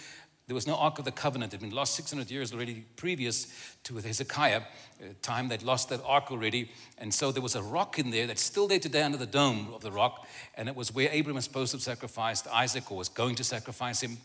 there 0.47 0.55
was 0.55 0.67
no 0.67 0.77
Ark 0.77 1.01
of 1.01 1.05
the 1.05 1.11
Covenant. 1.11 1.53
It 1.53 1.61
had 1.61 1.69
been 1.69 1.77
lost 1.77 1.97
600 1.97 2.31
years 2.31 2.53
already 2.53 2.85
previous 2.95 3.49
to 3.83 3.97
Hezekiah 3.97 4.61
uh, 4.61 5.07
time. 5.21 5.49
They'd 5.49 5.65
lost 5.65 5.89
that 5.89 6.01
Ark 6.05 6.31
already. 6.31 6.71
And 6.99 7.13
so 7.13 7.33
there 7.33 7.43
was 7.43 7.57
a 7.57 7.63
rock 7.63 7.99
in 7.99 8.13
there 8.13 8.29
that's 8.29 8.43
still 8.43 8.69
there 8.69 8.79
today 8.79 9.03
under 9.03 9.19
the 9.19 9.27
dome 9.27 9.71
of 9.75 9.83
the 9.83 9.91
rock. 9.91 10.25
And 10.55 10.69
it 10.69 10.77
was 10.77 10.95
where 10.95 11.09
Abraham 11.11 11.35
was 11.35 11.45
supposed 11.45 11.73
to 11.73 11.79
have 11.79 11.83
sacrificed 11.83 12.47
Isaac 12.53 12.93
or 12.93 12.99
was 12.99 13.09
going 13.09 13.35
to 13.37 13.45
sacrifice 13.45 14.01
him. 14.01 14.19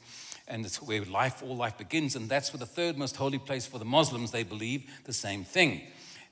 And 0.47 0.63
it's 0.63 0.79
where 0.79 1.03
life, 1.05 1.41
all 1.41 1.55
life 1.55 1.79
begins. 1.79 2.15
And 2.15 2.29
that's 2.29 2.53
where 2.53 2.59
the 2.59 2.67
third 2.67 2.99
most 2.99 3.15
holy 3.15 3.39
place 3.39 3.65
for 3.65 3.79
the 3.79 3.85
Muslims, 3.85 4.29
they 4.29 4.43
believe 4.43 4.91
the 5.05 5.13
same 5.13 5.43
thing. 5.43 5.81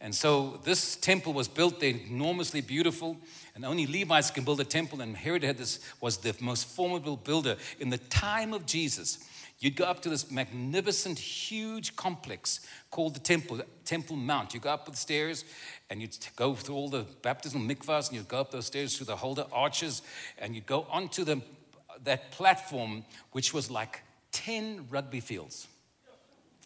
And 0.02 0.14
so 0.14 0.62
this 0.64 0.96
temple 0.96 1.34
was 1.34 1.48
built, 1.48 1.80
they're 1.80 1.96
enormously 2.08 2.62
beautiful, 2.62 3.18
and 3.54 3.66
only 3.66 3.86
Levites 3.86 4.32
can 4.32 4.46
build 4.46 4.62
a 4.62 4.66
temple, 4.66 5.02
and 5.02 5.16
Herod 5.18 5.44
had 5.44 5.58
this, 5.58 5.80
was 6.00 6.18
the 6.18 6.34
most 6.40 6.68
formidable 6.68 7.18
builder 7.18 7.58
in 7.80 7.90
the 7.90 7.98
time 7.98 8.54
of 8.54 8.66
Jesus. 8.66 9.28
You'd 9.60 9.76
go 9.76 9.84
up 9.84 10.02
to 10.04 10.10
this 10.10 10.32
magnificent, 10.32 11.20
huge 11.20 11.96
complex 11.98 12.62
called 12.92 13.14
the 13.14 13.20
Temple, 13.20 13.60
Temple 13.84 14.16
Mount. 14.16 14.54
You 14.54 14.62
go 14.62 14.70
up 14.70 14.90
the 14.90 14.96
stairs 14.96 15.44
and 15.90 16.02
you'd 16.02 16.16
go 16.38 16.56
through 16.56 16.76
all 16.76 16.90
the 16.90 17.06
baptismal 17.22 17.64
mikvahs 17.64 18.08
and 18.08 18.18
you'd 18.18 18.30
go 18.30 18.40
up 18.40 18.52
those 18.52 18.68
stairs 18.68 18.96
through 18.96 19.08
the 19.08 19.18
Huldah 19.18 19.48
arches 19.52 20.02
and 20.38 20.56
you'd 20.56 20.66
go 20.66 20.88
onto 20.90 21.26
the, 21.26 21.42
that 22.06 22.32
platform, 22.32 23.04
which 23.34 23.54
was 23.54 23.70
like 23.70 24.02
10 24.32 24.88
rugby 24.90 25.20
fields. 25.20 25.68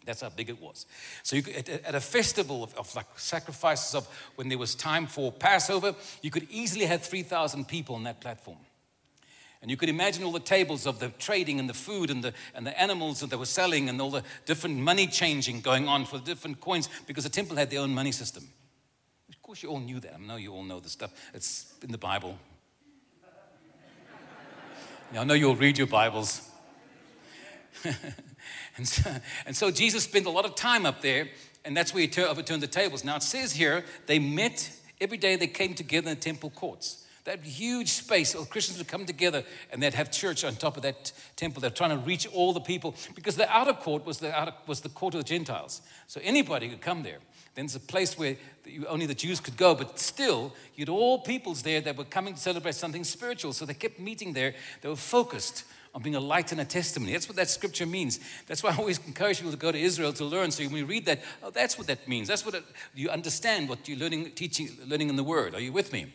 That's 0.04 0.20
how 0.20 0.28
big 0.28 0.48
it 0.48 0.60
was. 0.60 0.86
So 1.22 1.40
could, 1.40 1.56
at, 1.56 1.68
at, 1.68 1.94
a 1.94 2.00
festival 2.00 2.62
of, 2.62 2.74
of, 2.74 2.94
like 2.94 3.06
sacrifices 3.16 3.94
of 3.94 4.06
when 4.36 4.48
there 4.48 4.58
was 4.58 4.74
time 4.74 5.06
for 5.06 5.32
Passover, 5.32 5.94
you 6.22 6.30
could 6.30 6.46
easily 6.50 6.84
have 6.84 7.02
3,000 7.02 7.66
people 7.66 7.96
on 7.96 8.04
that 8.04 8.20
platform. 8.20 8.58
And 9.64 9.70
you 9.70 9.78
could 9.78 9.88
imagine 9.88 10.24
all 10.24 10.30
the 10.30 10.40
tables 10.40 10.86
of 10.86 10.98
the 10.98 11.08
trading 11.08 11.58
and 11.58 11.66
the 11.66 11.72
food 11.72 12.10
and 12.10 12.22
the, 12.22 12.34
and 12.54 12.66
the 12.66 12.78
animals 12.78 13.20
that 13.20 13.30
they 13.30 13.36
were 13.36 13.46
selling 13.46 13.88
and 13.88 13.98
all 13.98 14.10
the 14.10 14.22
different 14.44 14.76
money 14.76 15.06
changing 15.06 15.62
going 15.62 15.88
on 15.88 16.04
for 16.04 16.18
the 16.18 16.24
different 16.24 16.60
coins 16.60 16.90
because 17.06 17.24
the 17.24 17.30
temple 17.30 17.56
had 17.56 17.70
their 17.70 17.80
own 17.80 17.94
money 17.94 18.12
system. 18.12 18.46
Of 19.30 19.40
course, 19.40 19.62
you 19.62 19.70
all 19.70 19.80
knew 19.80 20.00
that. 20.00 20.16
I 20.16 20.18
know 20.18 20.36
you 20.36 20.52
all 20.52 20.64
know 20.64 20.80
the 20.80 20.90
stuff. 20.90 21.14
It's 21.32 21.72
in 21.82 21.92
the 21.92 21.96
Bible. 21.96 22.36
I 25.18 25.24
know 25.24 25.32
you'll 25.32 25.56
read 25.56 25.78
your 25.78 25.86
Bibles. 25.86 26.46
and, 28.76 28.86
so, 28.86 29.10
and 29.46 29.56
so 29.56 29.70
Jesus 29.70 30.04
spent 30.04 30.26
a 30.26 30.30
lot 30.30 30.44
of 30.44 30.56
time 30.56 30.84
up 30.84 31.00
there, 31.00 31.28
and 31.64 31.74
that's 31.74 31.94
where 31.94 32.06
he 32.06 32.22
overturned 32.22 32.62
the 32.62 32.66
tables. 32.66 33.02
Now 33.02 33.16
it 33.16 33.22
says 33.22 33.54
here, 33.54 33.82
they 34.04 34.18
met 34.18 34.70
every 35.00 35.16
day, 35.16 35.36
they 35.36 35.46
came 35.46 35.72
together 35.72 36.10
in 36.10 36.16
the 36.16 36.20
temple 36.20 36.50
courts 36.50 37.03
that 37.24 37.42
huge 37.42 37.88
space 37.88 38.34
of 38.34 38.50
Christians 38.50 38.78
would 38.78 38.88
come 38.88 39.06
together 39.06 39.44
and 39.72 39.82
they'd 39.82 39.94
have 39.94 40.10
church 40.10 40.44
on 40.44 40.56
top 40.56 40.76
of 40.76 40.82
that 40.82 41.12
temple. 41.36 41.60
They're 41.60 41.70
trying 41.70 41.90
to 41.90 42.04
reach 42.04 42.26
all 42.32 42.52
the 42.52 42.60
people 42.60 42.94
because 43.14 43.36
the 43.36 43.50
outer 43.50 43.72
court 43.72 44.04
was 44.04 44.18
the, 44.18 44.34
outer, 44.38 44.52
was 44.66 44.82
the 44.82 44.90
court 44.90 45.14
of 45.14 45.20
the 45.20 45.28
Gentiles. 45.28 45.80
So 46.06 46.20
anybody 46.22 46.68
could 46.68 46.82
come 46.82 47.02
there. 47.02 47.18
Then 47.54 47.66
it's 47.66 47.76
a 47.76 47.80
place 47.80 48.18
where 48.18 48.36
only 48.88 49.06
the 49.06 49.14
Jews 49.14 49.40
could 49.40 49.56
go, 49.56 49.74
but 49.74 49.98
still, 49.98 50.52
you 50.74 50.82
had 50.82 50.88
all 50.88 51.20
peoples 51.20 51.62
there 51.62 51.80
that 51.82 51.96
were 51.96 52.04
coming 52.04 52.34
to 52.34 52.40
celebrate 52.40 52.74
something 52.74 53.04
spiritual. 53.04 53.52
So 53.52 53.64
they 53.64 53.74
kept 53.74 54.00
meeting 54.00 54.32
there. 54.32 54.54
They 54.80 54.88
were 54.88 54.96
focused 54.96 55.64
on 55.94 56.02
being 56.02 56.16
a 56.16 56.20
light 56.20 56.50
and 56.50 56.60
a 56.60 56.64
testimony. 56.64 57.12
That's 57.12 57.28
what 57.28 57.36
that 57.36 57.48
scripture 57.48 57.86
means. 57.86 58.18
That's 58.48 58.62
why 58.64 58.72
I 58.72 58.76
always 58.76 58.98
encourage 59.06 59.38
people 59.38 59.52
to 59.52 59.56
go 59.56 59.70
to 59.70 59.78
Israel 59.78 60.12
to 60.14 60.24
learn. 60.24 60.50
So 60.50 60.64
when 60.64 60.72
we 60.72 60.82
read 60.82 61.06
that, 61.06 61.22
oh, 61.42 61.50
that's 61.50 61.78
what 61.78 61.86
that 61.86 62.08
means. 62.08 62.26
That's 62.26 62.44
what 62.44 62.56
it, 62.56 62.64
you 62.94 63.08
understand 63.08 63.68
what 63.68 63.88
you're 63.88 63.98
learning, 63.98 64.32
teaching, 64.32 64.70
learning 64.86 65.08
in 65.08 65.16
the 65.16 65.24
Word. 65.24 65.54
Are 65.54 65.60
you 65.60 65.72
with 65.72 65.92
me? 65.92 66.06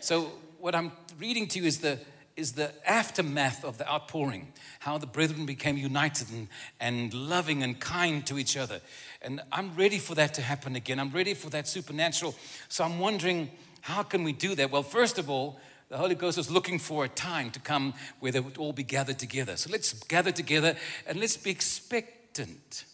So 0.00 0.32
what 0.58 0.74
I'm 0.74 0.92
reading 1.18 1.46
to 1.48 1.60
you 1.60 1.66
is 1.66 1.78
the, 1.78 1.98
is 2.36 2.52
the 2.52 2.72
aftermath 2.88 3.64
of 3.64 3.78
the 3.78 3.90
outpouring, 3.90 4.52
how 4.80 4.98
the 4.98 5.06
brethren 5.06 5.46
became 5.46 5.76
united 5.76 6.30
and, 6.30 6.48
and 6.80 7.14
loving 7.14 7.62
and 7.62 7.78
kind 7.78 8.26
to 8.26 8.38
each 8.38 8.56
other. 8.56 8.80
And 9.22 9.40
I'm 9.50 9.74
ready 9.74 9.98
for 9.98 10.14
that 10.14 10.34
to 10.34 10.42
happen 10.42 10.76
again. 10.76 11.00
I'm 11.00 11.10
ready 11.10 11.34
for 11.34 11.50
that 11.50 11.66
supernatural. 11.66 12.34
So 12.68 12.84
I'm 12.84 12.98
wondering, 12.98 13.50
how 13.80 14.02
can 14.02 14.24
we 14.24 14.32
do 14.32 14.54
that? 14.54 14.70
Well, 14.70 14.82
first 14.82 15.18
of 15.18 15.28
all, 15.30 15.58
the 15.88 15.96
Holy 15.96 16.14
Ghost 16.14 16.36
is 16.36 16.50
looking 16.50 16.78
for 16.78 17.04
a 17.04 17.08
time 17.08 17.50
to 17.52 17.60
come 17.60 17.94
where 18.20 18.30
they 18.30 18.40
would 18.40 18.58
all 18.58 18.72
be 18.74 18.82
gathered 18.82 19.18
together. 19.18 19.56
So 19.56 19.70
let's 19.72 19.92
gather 20.04 20.30
together 20.30 20.76
and 21.06 21.18
let's 21.18 21.36
be 21.36 21.50
expectant 21.50 22.84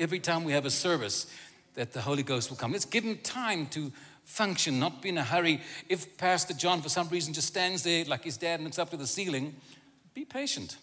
every 0.00 0.18
time 0.18 0.42
we 0.42 0.52
have 0.52 0.66
a 0.66 0.70
service 0.70 1.32
that 1.74 1.92
the 1.92 2.00
Holy 2.00 2.22
Ghost 2.22 2.50
will 2.50 2.56
come. 2.56 2.72
Let's 2.72 2.84
give 2.84 3.04
him 3.04 3.18
time 3.18 3.66
to 3.68 3.92
function, 4.24 4.78
not 4.78 5.02
be 5.02 5.10
in 5.10 5.18
a 5.18 5.24
hurry. 5.24 5.60
If 5.88 6.16
Pastor 6.16 6.54
John, 6.54 6.82
for 6.82 6.88
some 6.88 7.08
reason, 7.08 7.32
just 7.32 7.48
stands 7.48 7.82
there 7.82 8.04
like 8.04 8.24
his 8.24 8.36
dad 8.36 8.54
and 8.54 8.64
looks 8.64 8.78
up 8.78 8.90
to 8.90 8.96
the 8.96 9.06
ceiling, 9.06 9.54
be 10.14 10.24
patient. 10.24 10.76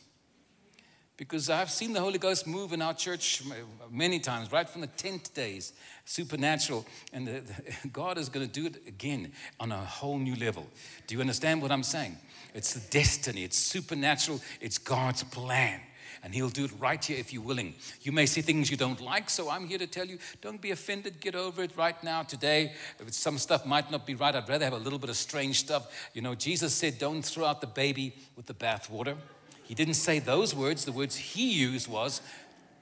Because 1.17 1.49
I've 1.49 1.69
seen 1.69 1.93
the 1.93 1.99
Holy 1.99 2.17
Ghost 2.17 2.47
move 2.47 2.73
in 2.73 2.82
our 2.82 2.93
church 2.93 3.43
many 3.91 4.19
times, 4.19 4.51
right 4.51 4.67
from 4.67 4.82
the 4.82 4.88
tent 4.88 5.32
days, 5.36 5.73
supernatural. 6.06 6.86
And 7.13 7.27
the, 7.27 7.41
the, 7.41 7.88
God 7.93 8.17
is 8.17 8.30
going 8.30 8.47
to 8.47 8.51
do 8.51 8.65
it 8.65 8.88
again 8.88 9.32
on 9.60 9.71
a 9.71 9.77
whole 9.77 10.17
new 10.17 10.36
level. 10.36 10.65
Do 11.08 11.15
you 11.15 11.21
understand 11.21 11.62
what 11.62 11.71
I'm 11.71 11.84
saying? 11.84 12.17
It's 12.54 12.73
the 12.73 12.89
destiny, 12.89 13.43
it's 13.43 13.58
supernatural, 13.58 14.41
it's 14.60 14.77
God's 14.77 15.23
plan 15.23 15.80
and 16.23 16.34
He'll 16.34 16.49
do 16.49 16.65
it 16.65 16.71
right 16.79 17.03
here 17.03 17.17
if 17.17 17.34
you're 17.34 17.41
willing. 17.41 17.73
You 18.01 18.12
may 18.12 18.25
see 18.25 18.41
things 18.41 18.69
you 18.69 18.77
don't 18.77 19.01
like, 19.01 19.29
so 19.29 19.49
I'm 19.49 19.67
here 19.67 19.77
to 19.77 19.88
tell 19.88 20.05
you 20.05 20.17
don't 20.41 20.62
be 20.62 20.71
offended. 20.71 21.19
Get 21.19 21.36
over 21.36 21.63
it 21.63 21.71
right 21.75 22.01
now, 22.03 22.23
today. 22.23 22.73
Some 23.07 23.38
stuff 23.38 23.65
might 23.65 23.89
not 23.91 24.05
be 24.05 24.15
right, 24.15 24.36
I'd 24.36 24.47
rather 24.47 24.65
have 24.65 24.73
a 24.73 24.77
little 24.77 24.99
bit 24.99 25.10
of 25.10 25.17
strange 25.17 25.60
stuff. 25.60 26.10
You 26.13 26.21
know, 26.21 26.36
Jesus 26.36 26.73
said, 26.73 26.99
don't 26.99 27.23
throw 27.23 27.45
out 27.45 27.62
the 27.62 27.67
baby 27.67 28.15
with 28.36 28.45
the 28.45 28.53
bathwater. 28.53 29.15
He 29.63 29.73
didn't 29.73 29.95
say 29.95 30.19
those 30.19 30.53
words. 30.53 30.86
The 30.86 30.91
words 30.91 31.15
He 31.15 31.53
used 31.53 31.88
was, 31.88 32.21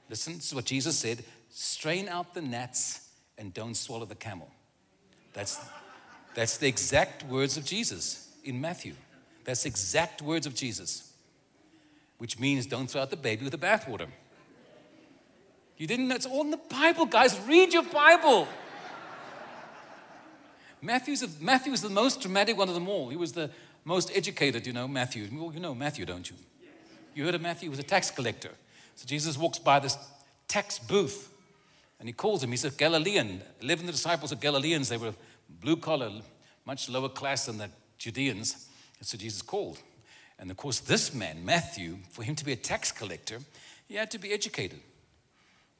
listen, 0.08 0.34
this 0.34 0.46
is 0.46 0.54
what 0.54 0.64
Jesus 0.64 0.98
said 0.98 1.24
strain 1.52 2.08
out 2.08 2.32
the 2.32 2.40
gnats 2.40 3.08
and 3.36 3.52
don't 3.52 3.74
swallow 3.74 4.06
the 4.06 4.14
camel. 4.14 4.48
That's, 5.32 5.58
that's 6.34 6.58
the 6.58 6.68
exact 6.68 7.24
words 7.24 7.56
of 7.56 7.64
Jesus 7.64 8.28
in 8.44 8.60
Matthew. 8.60 8.94
That's 9.44 9.64
the 9.64 9.68
exact 9.68 10.22
words 10.22 10.46
of 10.46 10.54
Jesus 10.54 11.09
which 12.20 12.38
means 12.38 12.66
don't 12.66 12.90
throw 12.90 13.00
out 13.00 13.08
the 13.08 13.16
baby 13.16 13.44
with 13.44 13.52
the 13.52 13.66
bathwater. 13.66 14.06
You 15.78 15.86
didn't 15.86 16.08
know 16.08 16.16
it's 16.16 16.26
all 16.26 16.42
in 16.42 16.50
the 16.50 16.58
Bible, 16.58 17.06
guys. 17.06 17.40
Read 17.48 17.72
your 17.72 17.82
Bible. 17.82 18.46
Matthew's, 20.82 21.22
a, 21.22 21.28
Matthew 21.40 21.72
was 21.72 21.80
the 21.80 21.88
most 21.88 22.20
dramatic 22.20 22.58
one 22.58 22.68
of 22.68 22.74
them 22.74 22.90
all. 22.90 23.08
He 23.08 23.16
was 23.16 23.32
the 23.32 23.50
most 23.86 24.14
educated, 24.14 24.66
you 24.66 24.74
know, 24.74 24.86
Matthew. 24.86 25.28
Well, 25.32 25.50
you 25.50 25.60
know 25.60 25.74
Matthew, 25.74 26.04
don't 26.04 26.28
you? 26.28 26.36
You 27.14 27.24
heard 27.24 27.34
of 27.34 27.40
Matthew? 27.40 27.66
He 27.66 27.70
was 27.70 27.78
a 27.78 27.84
tax 27.84 28.10
collector. 28.10 28.50
So 28.96 29.06
Jesus 29.06 29.38
walks 29.38 29.58
by 29.58 29.78
this 29.78 29.96
tax 30.46 30.78
booth 30.78 31.32
and 31.98 32.06
he 32.06 32.12
calls 32.12 32.42
him. 32.42 32.50
He's 32.50 32.66
a 32.66 32.70
Galilean. 32.70 33.40
Eleven 33.62 33.86
the 33.86 33.92
disciples 33.92 34.30
are 34.30 34.36
Galileans. 34.36 34.90
They 34.90 34.98
were 34.98 35.14
blue 35.48 35.76
collar, 35.76 36.10
much 36.66 36.90
lower 36.90 37.08
class 37.08 37.46
than 37.46 37.56
the 37.56 37.70
Judeans. 37.96 38.68
And 38.98 39.08
so 39.08 39.16
Jesus 39.16 39.40
called. 39.40 39.78
And 40.40 40.50
of 40.50 40.56
course, 40.56 40.80
this 40.80 41.12
man, 41.12 41.44
Matthew, 41.44 41.98
for 42.08 42.22
him 42.22 42.34
to 42.36 42.44
be 42.46 42.52
a 42.52 42.56
tax 42.56 42.90
collector, 42.90 43.40
he 43.86 43.96
had 43.96 44.10
to 44.12 44.18
be 44.18 44.32
educated. 44.32 44.80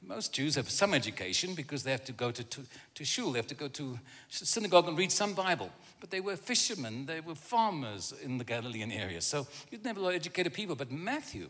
Most 0.02 0.34
Jews 0.34 0.54
have 0.54 0.68
some 0.70 0.92
education 0.92 1.54
because 1.54 1.82
they 1.82 1.90
have 1.90 2.04
to 2.04 2.12
go 2.12 2.30
to, 2.30 2.44
to, 2.44 2.60
to 2.94 3.04
shul, 3.04 3.32
they 3.32 3.38
have 3.38 3.46
to 3.48 3.54
go 3.54 3.68
to 3.68 3.98
synagogue 4.28 4.86
and 4.86 4.98
read 4.98 5.12
some 5.12 5.32
Bible. 5.32 5.70
But 5.98 6.10
they 6.10 6.20
were 6.20 6.36
fishermen, 6.36 7.06
they 7.06 7.20
were 7.20 7.34
farmers 7.34 8.12
in 8.22 8.36
the 8.36 8.44
Galilean 8.44 8.92
area. 8.92 9.22
So 9.22 9.46
you 9.70 9.78
didn't 9.78 9.86
have 9.86 9.96
a 9.96 10.00
lot 10.00 10.10
of 10.10 10.16
educated 10.16 10.52
people. 10.52 10.76
But 10.76 10.90
Matthew 10.90 11.48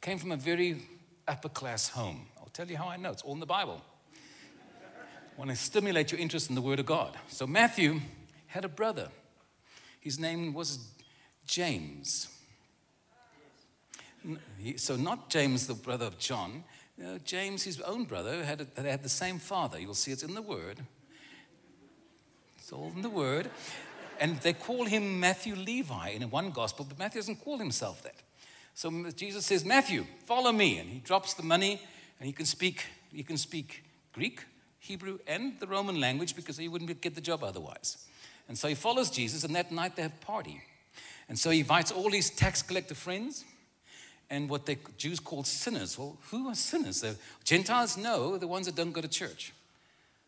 came 0.00 0.18
from 0.18 0.32
a 0.32 0.36
very 0.36 0.82
upper 1.28 1.50
class 1.50 1.88
home. 1.88 2.26
I'll 2.38 2.50
tell 2.52 2.68
you 2.68 2.78
how 2.78 2.88
I 2.88 2.96
know, 2.96 3.10
it's 3.10 3.22
all 3.22 3.34
in 3.34 3.40
the 3.40 3.46
Bible. 3.46 3.82
I 4.14 5.38
want 5.38 5.50
to 5.50 5.56
stimulate 5.56 6.10
your 6.10 6.20
interest 6.20 6.48
in 6.48 6.54
the 6.54 6.62
Word 6.62 6.80
of 6.80 6.86
God. 6.86 7.16
So 7.28 7.46
Matthew 7.46 8.00
had 8.46 8.64
a 8.64 8.68
brother. 8.68 9.08
His 10.00 10.18
name 10.18 10.54
was 10.54 10.78
James. 11.50 12.28
So, 14.76 14.94
not 14.94 15.30
James, 15.30 15.66
the 15.66 15.74
brother 15.74 16.06
of 16.06 16.16
John. 16.16 16.62
Uh, 17.02 17.18
James, 17.24 17.64
his 17.64 17.80
own 17.80 18.04
brother, 18.04 18.44
had, 18.44 18.68
a, 18.76 18.82
had 18.82 19.02
the 19.02 19.08
same 19.08 19.40
father. 19.40 19.80
You'll 19.80 19.94
see 19.94 20.12
it's 20.12 20.22
in 20.22 20.34
the 20.34 20.42
Word. 20.42 20.78
It's 22.56 22.72
all 22.72 22.92
in 22.94 23.02
the 23.02 23.10
Word. 23.10 23.50
And 24.20 24.36
they 24.38 24.52
call 24.52 24.84
him 24.84 25.18
Matthew 25.18 25.56
Levi 25.56 26.10
in 26.10 26.22
one 26.30 26.50
gospel, 26.50 26.86
but 26.88 26.98
Matthew 27.00 27.20
doesn't 27.20 27.42
call 27.42 27.58
himself 27.58 28.02
that. 28.04 28.22
So 28.74 29.10
Jesus 29.16 29.44
says, 29.46 29.64
Matthew, 29.64 30.06
follow 30.26 30.52
me. 30.52 30.78
And 30.78 30.88
he 30.88 31.00
drops 31.00 31.34
the 31.34 31.42
money, 31.42 31.82
and 32.20 32.26
he 32.26 32.32
can 32.32 32.46
speak, 32.46 32.84
he 33.12 33.24
can 33.24 33.36
speak 33.36 33.82
Greek, 34.12 34.44
Hebrew, 34.78 35.18
and 35.26 35.58
the 35.58 35.66
Roman 35.66 35.98
language 35.98 36.36
because 36.36 36.58
he 36.58 36.68
wouldn't 36.68 37.00
get 37.00 37.16
the 37.16 37.20
job 37.20 37.42
otherwise. 37.42 38.06
And 38.46 38.56
so 38.56 38.68
he 38.68 38.76
follows 38.76 39.10
Jesus, 39.10 39.42
and 39.42 39.56
that 39.56 39.72
night 39.72 39.96
they 39.96 40.02
have 40.02 40.20
party. 40.20 40.62
And 41.30 41.38
so 41.38 41.50
he 41.50 41.60
invites 41.60 41.92
all 41.92 42.10
his 42.10 42.28
tax 42.28 42.60
collector 42.60 42.96
friends 42.96 43.44
and 44.30 44.50
what 44.50 44.66
the 44.66 44.76
Jews 44.98 45.20
called 45.20 45.46
sinners. 45.46 45.96
Well, 45.96 46.18
who 46.30 46.48
are 46.48 46.56
sinners? 46.56 47.02
The 47.02 47.14
Gentiles 47.44 47.96
know 47.96 48.36
the 48.36 48.48
ones 48.48 48.66
that 48.66 48.74
don't 48.74 48.90
go 48.90 49.00
to 49.00 49.08
church. 49.08 49.52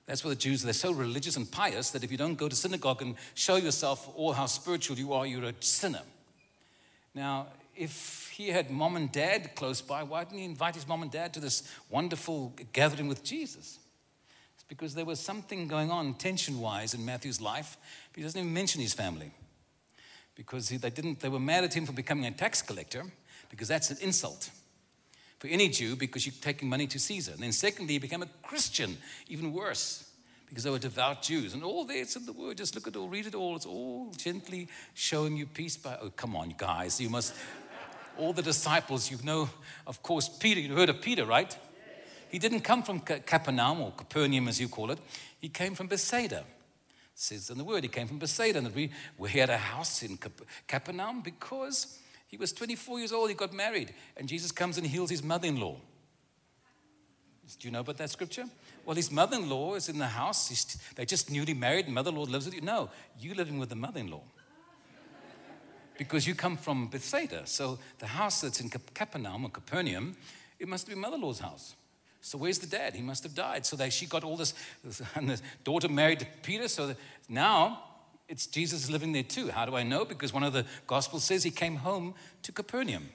That's 0.06 0.24
what 0.24 0.30
the 0.30 0.36
Jews, 0.36 0.62
they're 0.62 0.72
so 0.72 0.92
religious 0.92 1.36
and 1.36 1.50
pious 1.50 1.90
that 1.90 2.04
if 2.04 2.12
you 2.12 2.16
don't 2.16 2.36
go 2.36 2.48
to 2.48 2.54
synagogue 2.54 3.02
and 3.02 3.16
show 3.34 3.56
yourself 3.56 4.08
all 4.14 4.32
how 4.32 4.46
spiritual 4.46 4.96
you 4.96 5.12
are, 5.12 5.26
you're 5.26 5.44
a 5.44 5.54
sinner. 5.58 6.02
Now, 7.16 7.48
if 7.76 8.30
he 8.32 8.50
had 8.50 8.70
mom 8.70 8.94
and 8.94 9.10
dad 9.10 9.56
close 9.56 9.80
by, 9.80 10.04
why 10.04 10.22
didn't 10.22 10.38
he 10.38 10.44
invite 10.44 10.76
his 10.76 10.86
mom 10.86 11.02
and 11.02 11.10
dad 11.10 11.34
to 11.34 11.40
this 11.40 11.68
wonderful 11.90 12.54
gathering 12.72 13.08
with 13.08 13.24
Jesus? 13.24 13.80
It's 14.54 14.64
because 14.68 14.94
there 14.94 15.04
was 15.04 15.18
something 15.18 15.66
going 15.66 15.90
on 15.90 16.14
tension 16.14 16.60
wise 16.60 16.94
in 16.94 17.04
Matthew's 17.04 17.40
life. 17.40 17.76
He 18.14 18.22
doesn't 18.22 18.40
even 18.40 18.54
mention 18.54 18.80
his 18.80 18.94
family 18.94 19.32
because 20.34 20.68
they, 20.68 20.90
didn't, 20.90 21.20
they 21.20 21.28
were 21.28 21.40
mad 21.40 21.64
at 21.64 21.74
him 21.74 21.86
for 21.86 21.92
becoming 21.92 22.26
a 22.26 22.30
tax 22.30 22.62
collector 22.62 23.04
because 23.50 23.68
that's 23.68 23.90
an 23.90 23.98
insult 24.00 24.50
for 25.42 25.48
any 25.48 25.68
Jew 25.68 25.96
because 25.96 26.24
you're 26.24 26.34
taking 26.40 26.68
money 26.68 26.86
to 26.86 27.00
Caesar. 27.00 27.32
And 27.32 27.42
then, 27.42 27.50
secondly, 27.50 27.94
he 27.94 27.98
became 27.98 28.22
a 28.22 28.28
Christian, 28.42 28.96
even 29.26 29.52
worse, 29.52 30.08
because 30.48 30.62
they 30.62 30.70
were 30.70 30.78
devout 30.78 31.22
Jews. 31.22 31.52
And 31.52 31.64
all 31.64 31.84
there, 31.84 32.00
it's 32.00 32.14
in 32.14 32.24
the 32.26 32.32
word. 32.32 32.58
Just 32.58 32.76
look 32.76 32.86
at 32.86 32.94
it 32.94 32.98
all, 32.98 33.08
read 33.08 33.26
it 33.26 33.34
all. 33.34 33.56
It's 33.56 33.66
all 33.66 34.12
gently 34.16 34.68
showing 34.94 35.36
you 35.36 35.46
peace 35.46 35.76
by. 35.76 35.98
Oh, 36.00 36.10
come 36.10 36.36
on, 36.36 36.54
guys. 36.56 37.00
You 37.00 37.10
must. 37.10 37.34
All 38.16 38.32
the 38.32 38.42
disciples, 38.42 39.10
you 39.10 39.18
know, 39.24 39.50
of 39.86 40.02
course, 40.02 40.28
Peter, 40.28 40.60
You've 40.60 40.76
heard 40.76 40.90
of 40.90 41.00
Peter, 41.00 41.24
right? 41.24 41.56
He 42.28 42.38
didn't 42.38 42.60
come 42.60 42.82
from 42.84 43.00
Capernaum 43.00 43.80
or 43.80 43.90
Capernaum, 43.90 44.46
as 44.46 44.60
you 44.60 44.68
call 44.68 44.92
it. 44.92 44.98
He 45.40 45.48
came 45.48 45.74
from 45.74 45.88
Bethsaida 45.88 46.44
says 47.14 47.50
in 47.50 47.58
the 47.58 47.64
word. 47.64 47.82
He 47.84 47.88
came 47.88 48.06
from 48.06 48.18
Bethsaida, 48.18 48.58
and 48.58 48.74
we, 48.74 48.90
we 49.18 49.30
had 49.30 49.50
a 49.50 49.58
house 49.58 50.02
in 50.02 50.18
Capernaum 50.66 51.22
because 51.22 51.98
he 52.28 52.36
was 52.36 52.52
24 52.52 52.98
years 52.98 53.12
old. 53.12 53.28
He 53.28 53.34
got 53.34 53.52
married, 53.52 53.92
and 54.16 54.28
Jesus 54.28 54.52
comes 54.52 54.78
and 54.78 54.86
heals 54.86 55.10
his 55.10 55.22
mother 55.22 55.46
in 55.46 55.60
law. 55.60 55.76
Do 57.58 57.68
you 57.68 57.72
know 57.72 57.80
about 57.80 57.98
that 57.98 58.10
scripture? 58.10 58.44
Well, 58.84 58.96
his 58.96 59.10
mother 59.10 59.36
in 59.36 59.48
law 59.48 59.74
is 59.74 59.88
in 59.88 59.98
the 59.98 60.06
house. 60.06 60.48
He's, 60.48 60.78
they 60.96 61.04
just 61.04 61.30
newly 61.30 61.54
married, 61.54 61.88
mother 61.88 62.10
in 62.10 62.16
law 62.16 62.22
lives 62.22 62.46
with 62.46 62.54
you. 62.54 62.60
No, 62.62 62.88
you're 63.18 63.34
living 63.34 63.58
with 63.58 63.68
the 63.68 63.76
mother 63.76 64.00
in 64.00 64.10
law. 64.10 64.22
Because 65.98 66.26
you 66.26 66.34
come 66.34 66.56
from 66.56 66.88
Bethsaida. 66.88 67.46
So 67.46 67.78
the 67.98 68.06
house 68.06 68.40
that's 68.40 68.60
in 68.60 68.70
Capernaum 68.70 69.44
or 69.44 69.50
Capernaum, 69.50 70.16
it 70.58 70.66
must 70.66 70.88
be 70.88 70.94
mother 70.94 71.16
in 71.16 71.22
law's 71.22 71.40
house. 71.40 71.74
So 72.24 72.38
where's 72.38 72.60
the 72.60 72.68
dad? 72.68 72.94
He 72.94 73.02
must 73.02 73.24
have 73.24 73.34
died. 73.34 73.66
So 73.66 73.76
they, 73.76 73.90
she 73.90 74.06
got 74.06 74.22
all 74.22 74.36
this, 74.36 74.54
and 75.16 75.28
the 75.28 75.40
daughter 75.64 75.88
married 75.88 76.26
Peter. 76.42 76.68
So 76.68 76.94
now 77.28 77.82
it's 78.28 78.46
Jesus 78.46 78.88
living 78.88 79.12
there 79.12 79.24
too. 79.24 79.48
How 79.48 79.66
do 79.66 79.74
I 79.74 79.82
know? 79.82 80.04
Because 80.04 80.32
one 80.32 80.44
of 80.44 80.52
the 80.52 80.64
Gospels 80.86 81.24
says 81.24 81.42
he 81.42 81.50
came 81.50 81.76
home 81.76 82.14
to 82.44 82.52
Capernaum. 82.52 83.08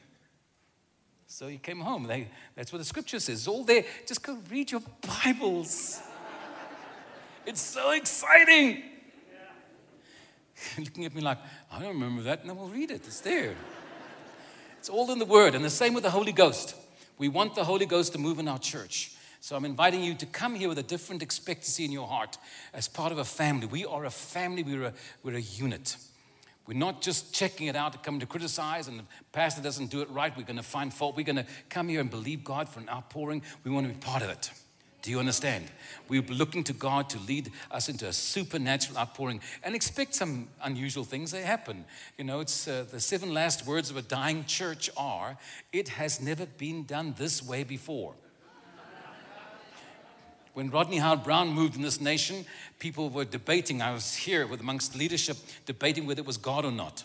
So 1.25 1.47
he 1.47 1.57
came 1.57 1.79
home. 1.79 2.03
They, 2.03 2.27
that's 2.55 2.73
what 2.73 2.79
the 2.79 2.85
scripture 2.85 3.19
says. 3.19 3.39
It's 3.39 3.47
all 3.47 3.63
there. 3.63 3.85
Just 4.05 4.21
go 4.23 4.37
read 4.51 4.71
your 4.71 4.81
Bibles. 5.23 6.01
it's 7.45 7.61
so 7.61 7.91
exciting. 7.91 8.83
Looking 10.77 11.05
at 11.05 11.15
me 11.15 11.21
like, 11.21 11.37
I 11.71 11.79
don't 11.79 11.93
remember 11.93 12.23
that. 12.23 12.45
No, 12.45 12.53
we'll 12.53 12.67
read 12.67 12.91
it. 12.91 13.07
It's 13.07 13.21
there. 13.21 13.55
It's 14.79 14.89
all 14.89 15.09
in 15.11 15.19
the 15.19 15.25
Word. 15.25 15.55
And 15.55 15.63
the 15.63 15.69
same 15.69 15.93
with 15.93 16.03
the 16.03 16.09
Holy 16.09 16.33
Ghost. 16.33 16.75
We 17.17 17.29
want 17.29 17.55
the 17.55 17.63
Holy 17.63 17.85
Ghost 17.85 18.13
to 18.13 18.19
move 18.19 18.39
in 18.39 18.47
our 18.47 18.59
church. 18.59 19.13
So 19.39 19.55
I'm 19.55 19.65
inviting 19.65 20.03
you 20.03 20.13
to 20.15 20.25
come 20.25 20.55
here 20.55 20.69
with 20.69 20.77
a 20.77 20.83
different 20.83 21.21
expectancy 21.21 21.85
in 21.85 21.91
your 21.91 22.07
heart 22.07 22.37
as 22.73 22.87
part 22.87 23.11
of 23.11 23.17
a 23.17 23.25
family. 23.25 23.67
We 23.67 23.85
are 23.85 24.05
a 24.05 24.09
family, 24.09 24.63
we're 24.63 24.85
a, 24.85 24.93
we're 25.23 25.35
a 25.35 25.41
unit. 25.41 25.95
We're 26.67 26.77
not 26.77 27.01
just 27.01 27.33
checking 27.33 27.67
it 27.67 27.75
out 27.75 27.93
to 27.93 27.99
come 27.99 28.19
to 28.19 28.25
criticize, 28.25 28.89
and 28.89 28.99
the 28.99 29.03
pastor 29.31 29.61
doesn't 29.61 29.89
do 29.89 30.01
it 30.01 30.09
right, 30.09 30.35
we're 30.35 30.43
going 30.43 30.57
to 30.57 30.63
find 30.63 30.93
fault. 30.93 31.15
We're 31.15 31.23
going 31.23 31.37
to 31.37 31.45
come 31.69 31.87
here 31.87 32.01
and 32.01 32.09
believe 32.09 32.43
God 32.43 32.67
for 32.67 32.81
an 32.81 32.89
outpouring. 32.89 33.41
We 33.63 33.71
want 33.71 33.87
to 33.87 33.93
be 33.93 33.99
part 33.99 34.21
of 34.21 34.29
it. 34.29 34.51
Do 35.01 35.11
you 35.11 35.19
understand? 35.19 35.65
We're 36.09 36.23
looking 36.23 36.63
to 36.65 36.73
God 36.73 37.09
to 37.11 37.19
lead 37.19 37.51
us 37.71 37.87
into 37.87 38.07
a 38.07 38.13
supernatural 38.13 38.97
outpouring 38.97 39.41
and 39.63 39.75
expect 39.75 40.15
some 40.15 40.47
unusual 40.63 41.03
things 41.03 41.31
to 41.31 41.41
happen. 41.41 41.85
You 42.17 42.25
know, 42.25 42.39
it's 42.39 42.67
uh, 42.67 42.85
the 42.89 42.99
seven 42.99 43.33
last 43.33 43.65
words 43.65 43.89
of 43.89 43.97
a 43.97 44.01
dying 44.01 44.45
church 44.45 44.89
are, 44.97 45.37
It 45.71 45.89
has 45.89 46.19
never 46.19 46.45
been 46.45 46.83
done 46.85 47.13
this 47.17 47.43
way 47.43 47.63
before. 47.63 48.15
When 50.53 50.71
Rodney 50.71 50.97
Howard-Browne 50.97 51.49
moved 51.49 51.75
in 51.75 51.83
this 51.83 52.01
nation, 52.01 52.43
people 52.79 53.11
were 53.11 53.25
debating. 53.25 53.83
I 53.83 53.93
was 53.93 54.15
here 54.15 54.47
with 54.47 54.59
amongst 54.59 54.95
leadership 54.95 55.37
debating 55.67 56.07
whether 56.07 56.21
it 56.21 56.25
was 56.25 56.37
God 56.37 56.65
or 56.65 56.71
not. 56.71 57.03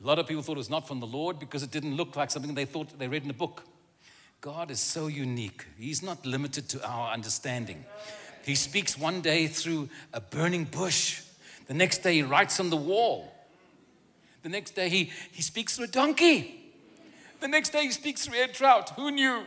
A 0.00 0.06
lot 0.06 0.20
of 0.20 0.28
people 0.28 0.44
thought 0.44 0.52
it 0.52 0.58
was 0.58 0.70
not 0.70 0.86
from 0.86 1.00
the 1.00 1.06
Lord 1.06 1.40
because 1.40 1.64
it 1.64 1.72
didn't 1.72 1.96
look 1.96 2.14
like 2.14 2.30
something 2.30 2.54
they 2.54 2.66
thought 2.66 2.96
they 2.96 3.08
read 3.08 3.24
in 3.24 3.30
a 3.30 3.34
book. 3.34 3.64
God 4.40 4.70
is 4.70 4.78
so 4.78 5.08
unique. 5.08 5.66
He's 5.78 6.02
not 6.02 6.24
limited 6.24 6.68
to 6.70 6.86
our 6.86 7.12
understanding. 7.12 7.84
He 8.44 8.54
speaks 8.54 8.96
one 8.96 9.20
day 9.20 9.48
through 9.48 9.88
a 10.12 10.20
burning 10.20 10.64
bush. 10.64 11.22
The 11.66 11.74
next 11.74 11.98
day 11.98 12.14
he 12.14 12.22
writes 12.22 12.60
on 12.60 12.70
the 12.70 12.76
wall. 12.76 13.32
The 14.42 14.48
next 14.48 14.76
day 14.76 14.88
he, 14.88 15.10
he 15.32 15.42
speaks 15.42 15.76
through 15.76 15.86
a 15.86 15.88
donkey. 15.88 16.72
The 17.40 17.48
next 17.48 17.70
day 17.70 17.82
he 17.82 17.90
speaks 17.90 18.26
through 18.26 18.42
a 18.42 18.48
trout. 18.48 18.90
Who 18.90 19.10
knew? 19.10 19.42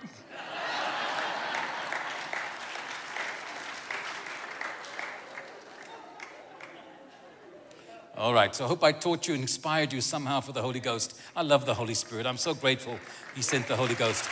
All 8.18 8.34
right, 8.36 8.54
so 8.54 8.66
I 8.66 8.68
hope 8.68 8.84
I 8.84 8.92
taught 8.92 9.28
you 9.28 9.34
and 9.34 9.42
inspired 9.42 9.92
you 9.92 10.00
somehow 10.00 10.42
for 10.42 10.52
the 10.52 10.62
Holy 10.62 10.80
Ghost. 10.80 11.20
I 11.36 11.42
love 11.42 11.66
the 11.66 11.74
Holy 11.74 11.96
Spirit. 11.96 12.28
I'm 12.28 12.38
so 12.38 12.54
grateful 12.54 13.00
He 13.34 13.42
sent 13.42 13.68
the 13.68 13.76
Holy 13.76 13.96
Ghost. 13.96 14.30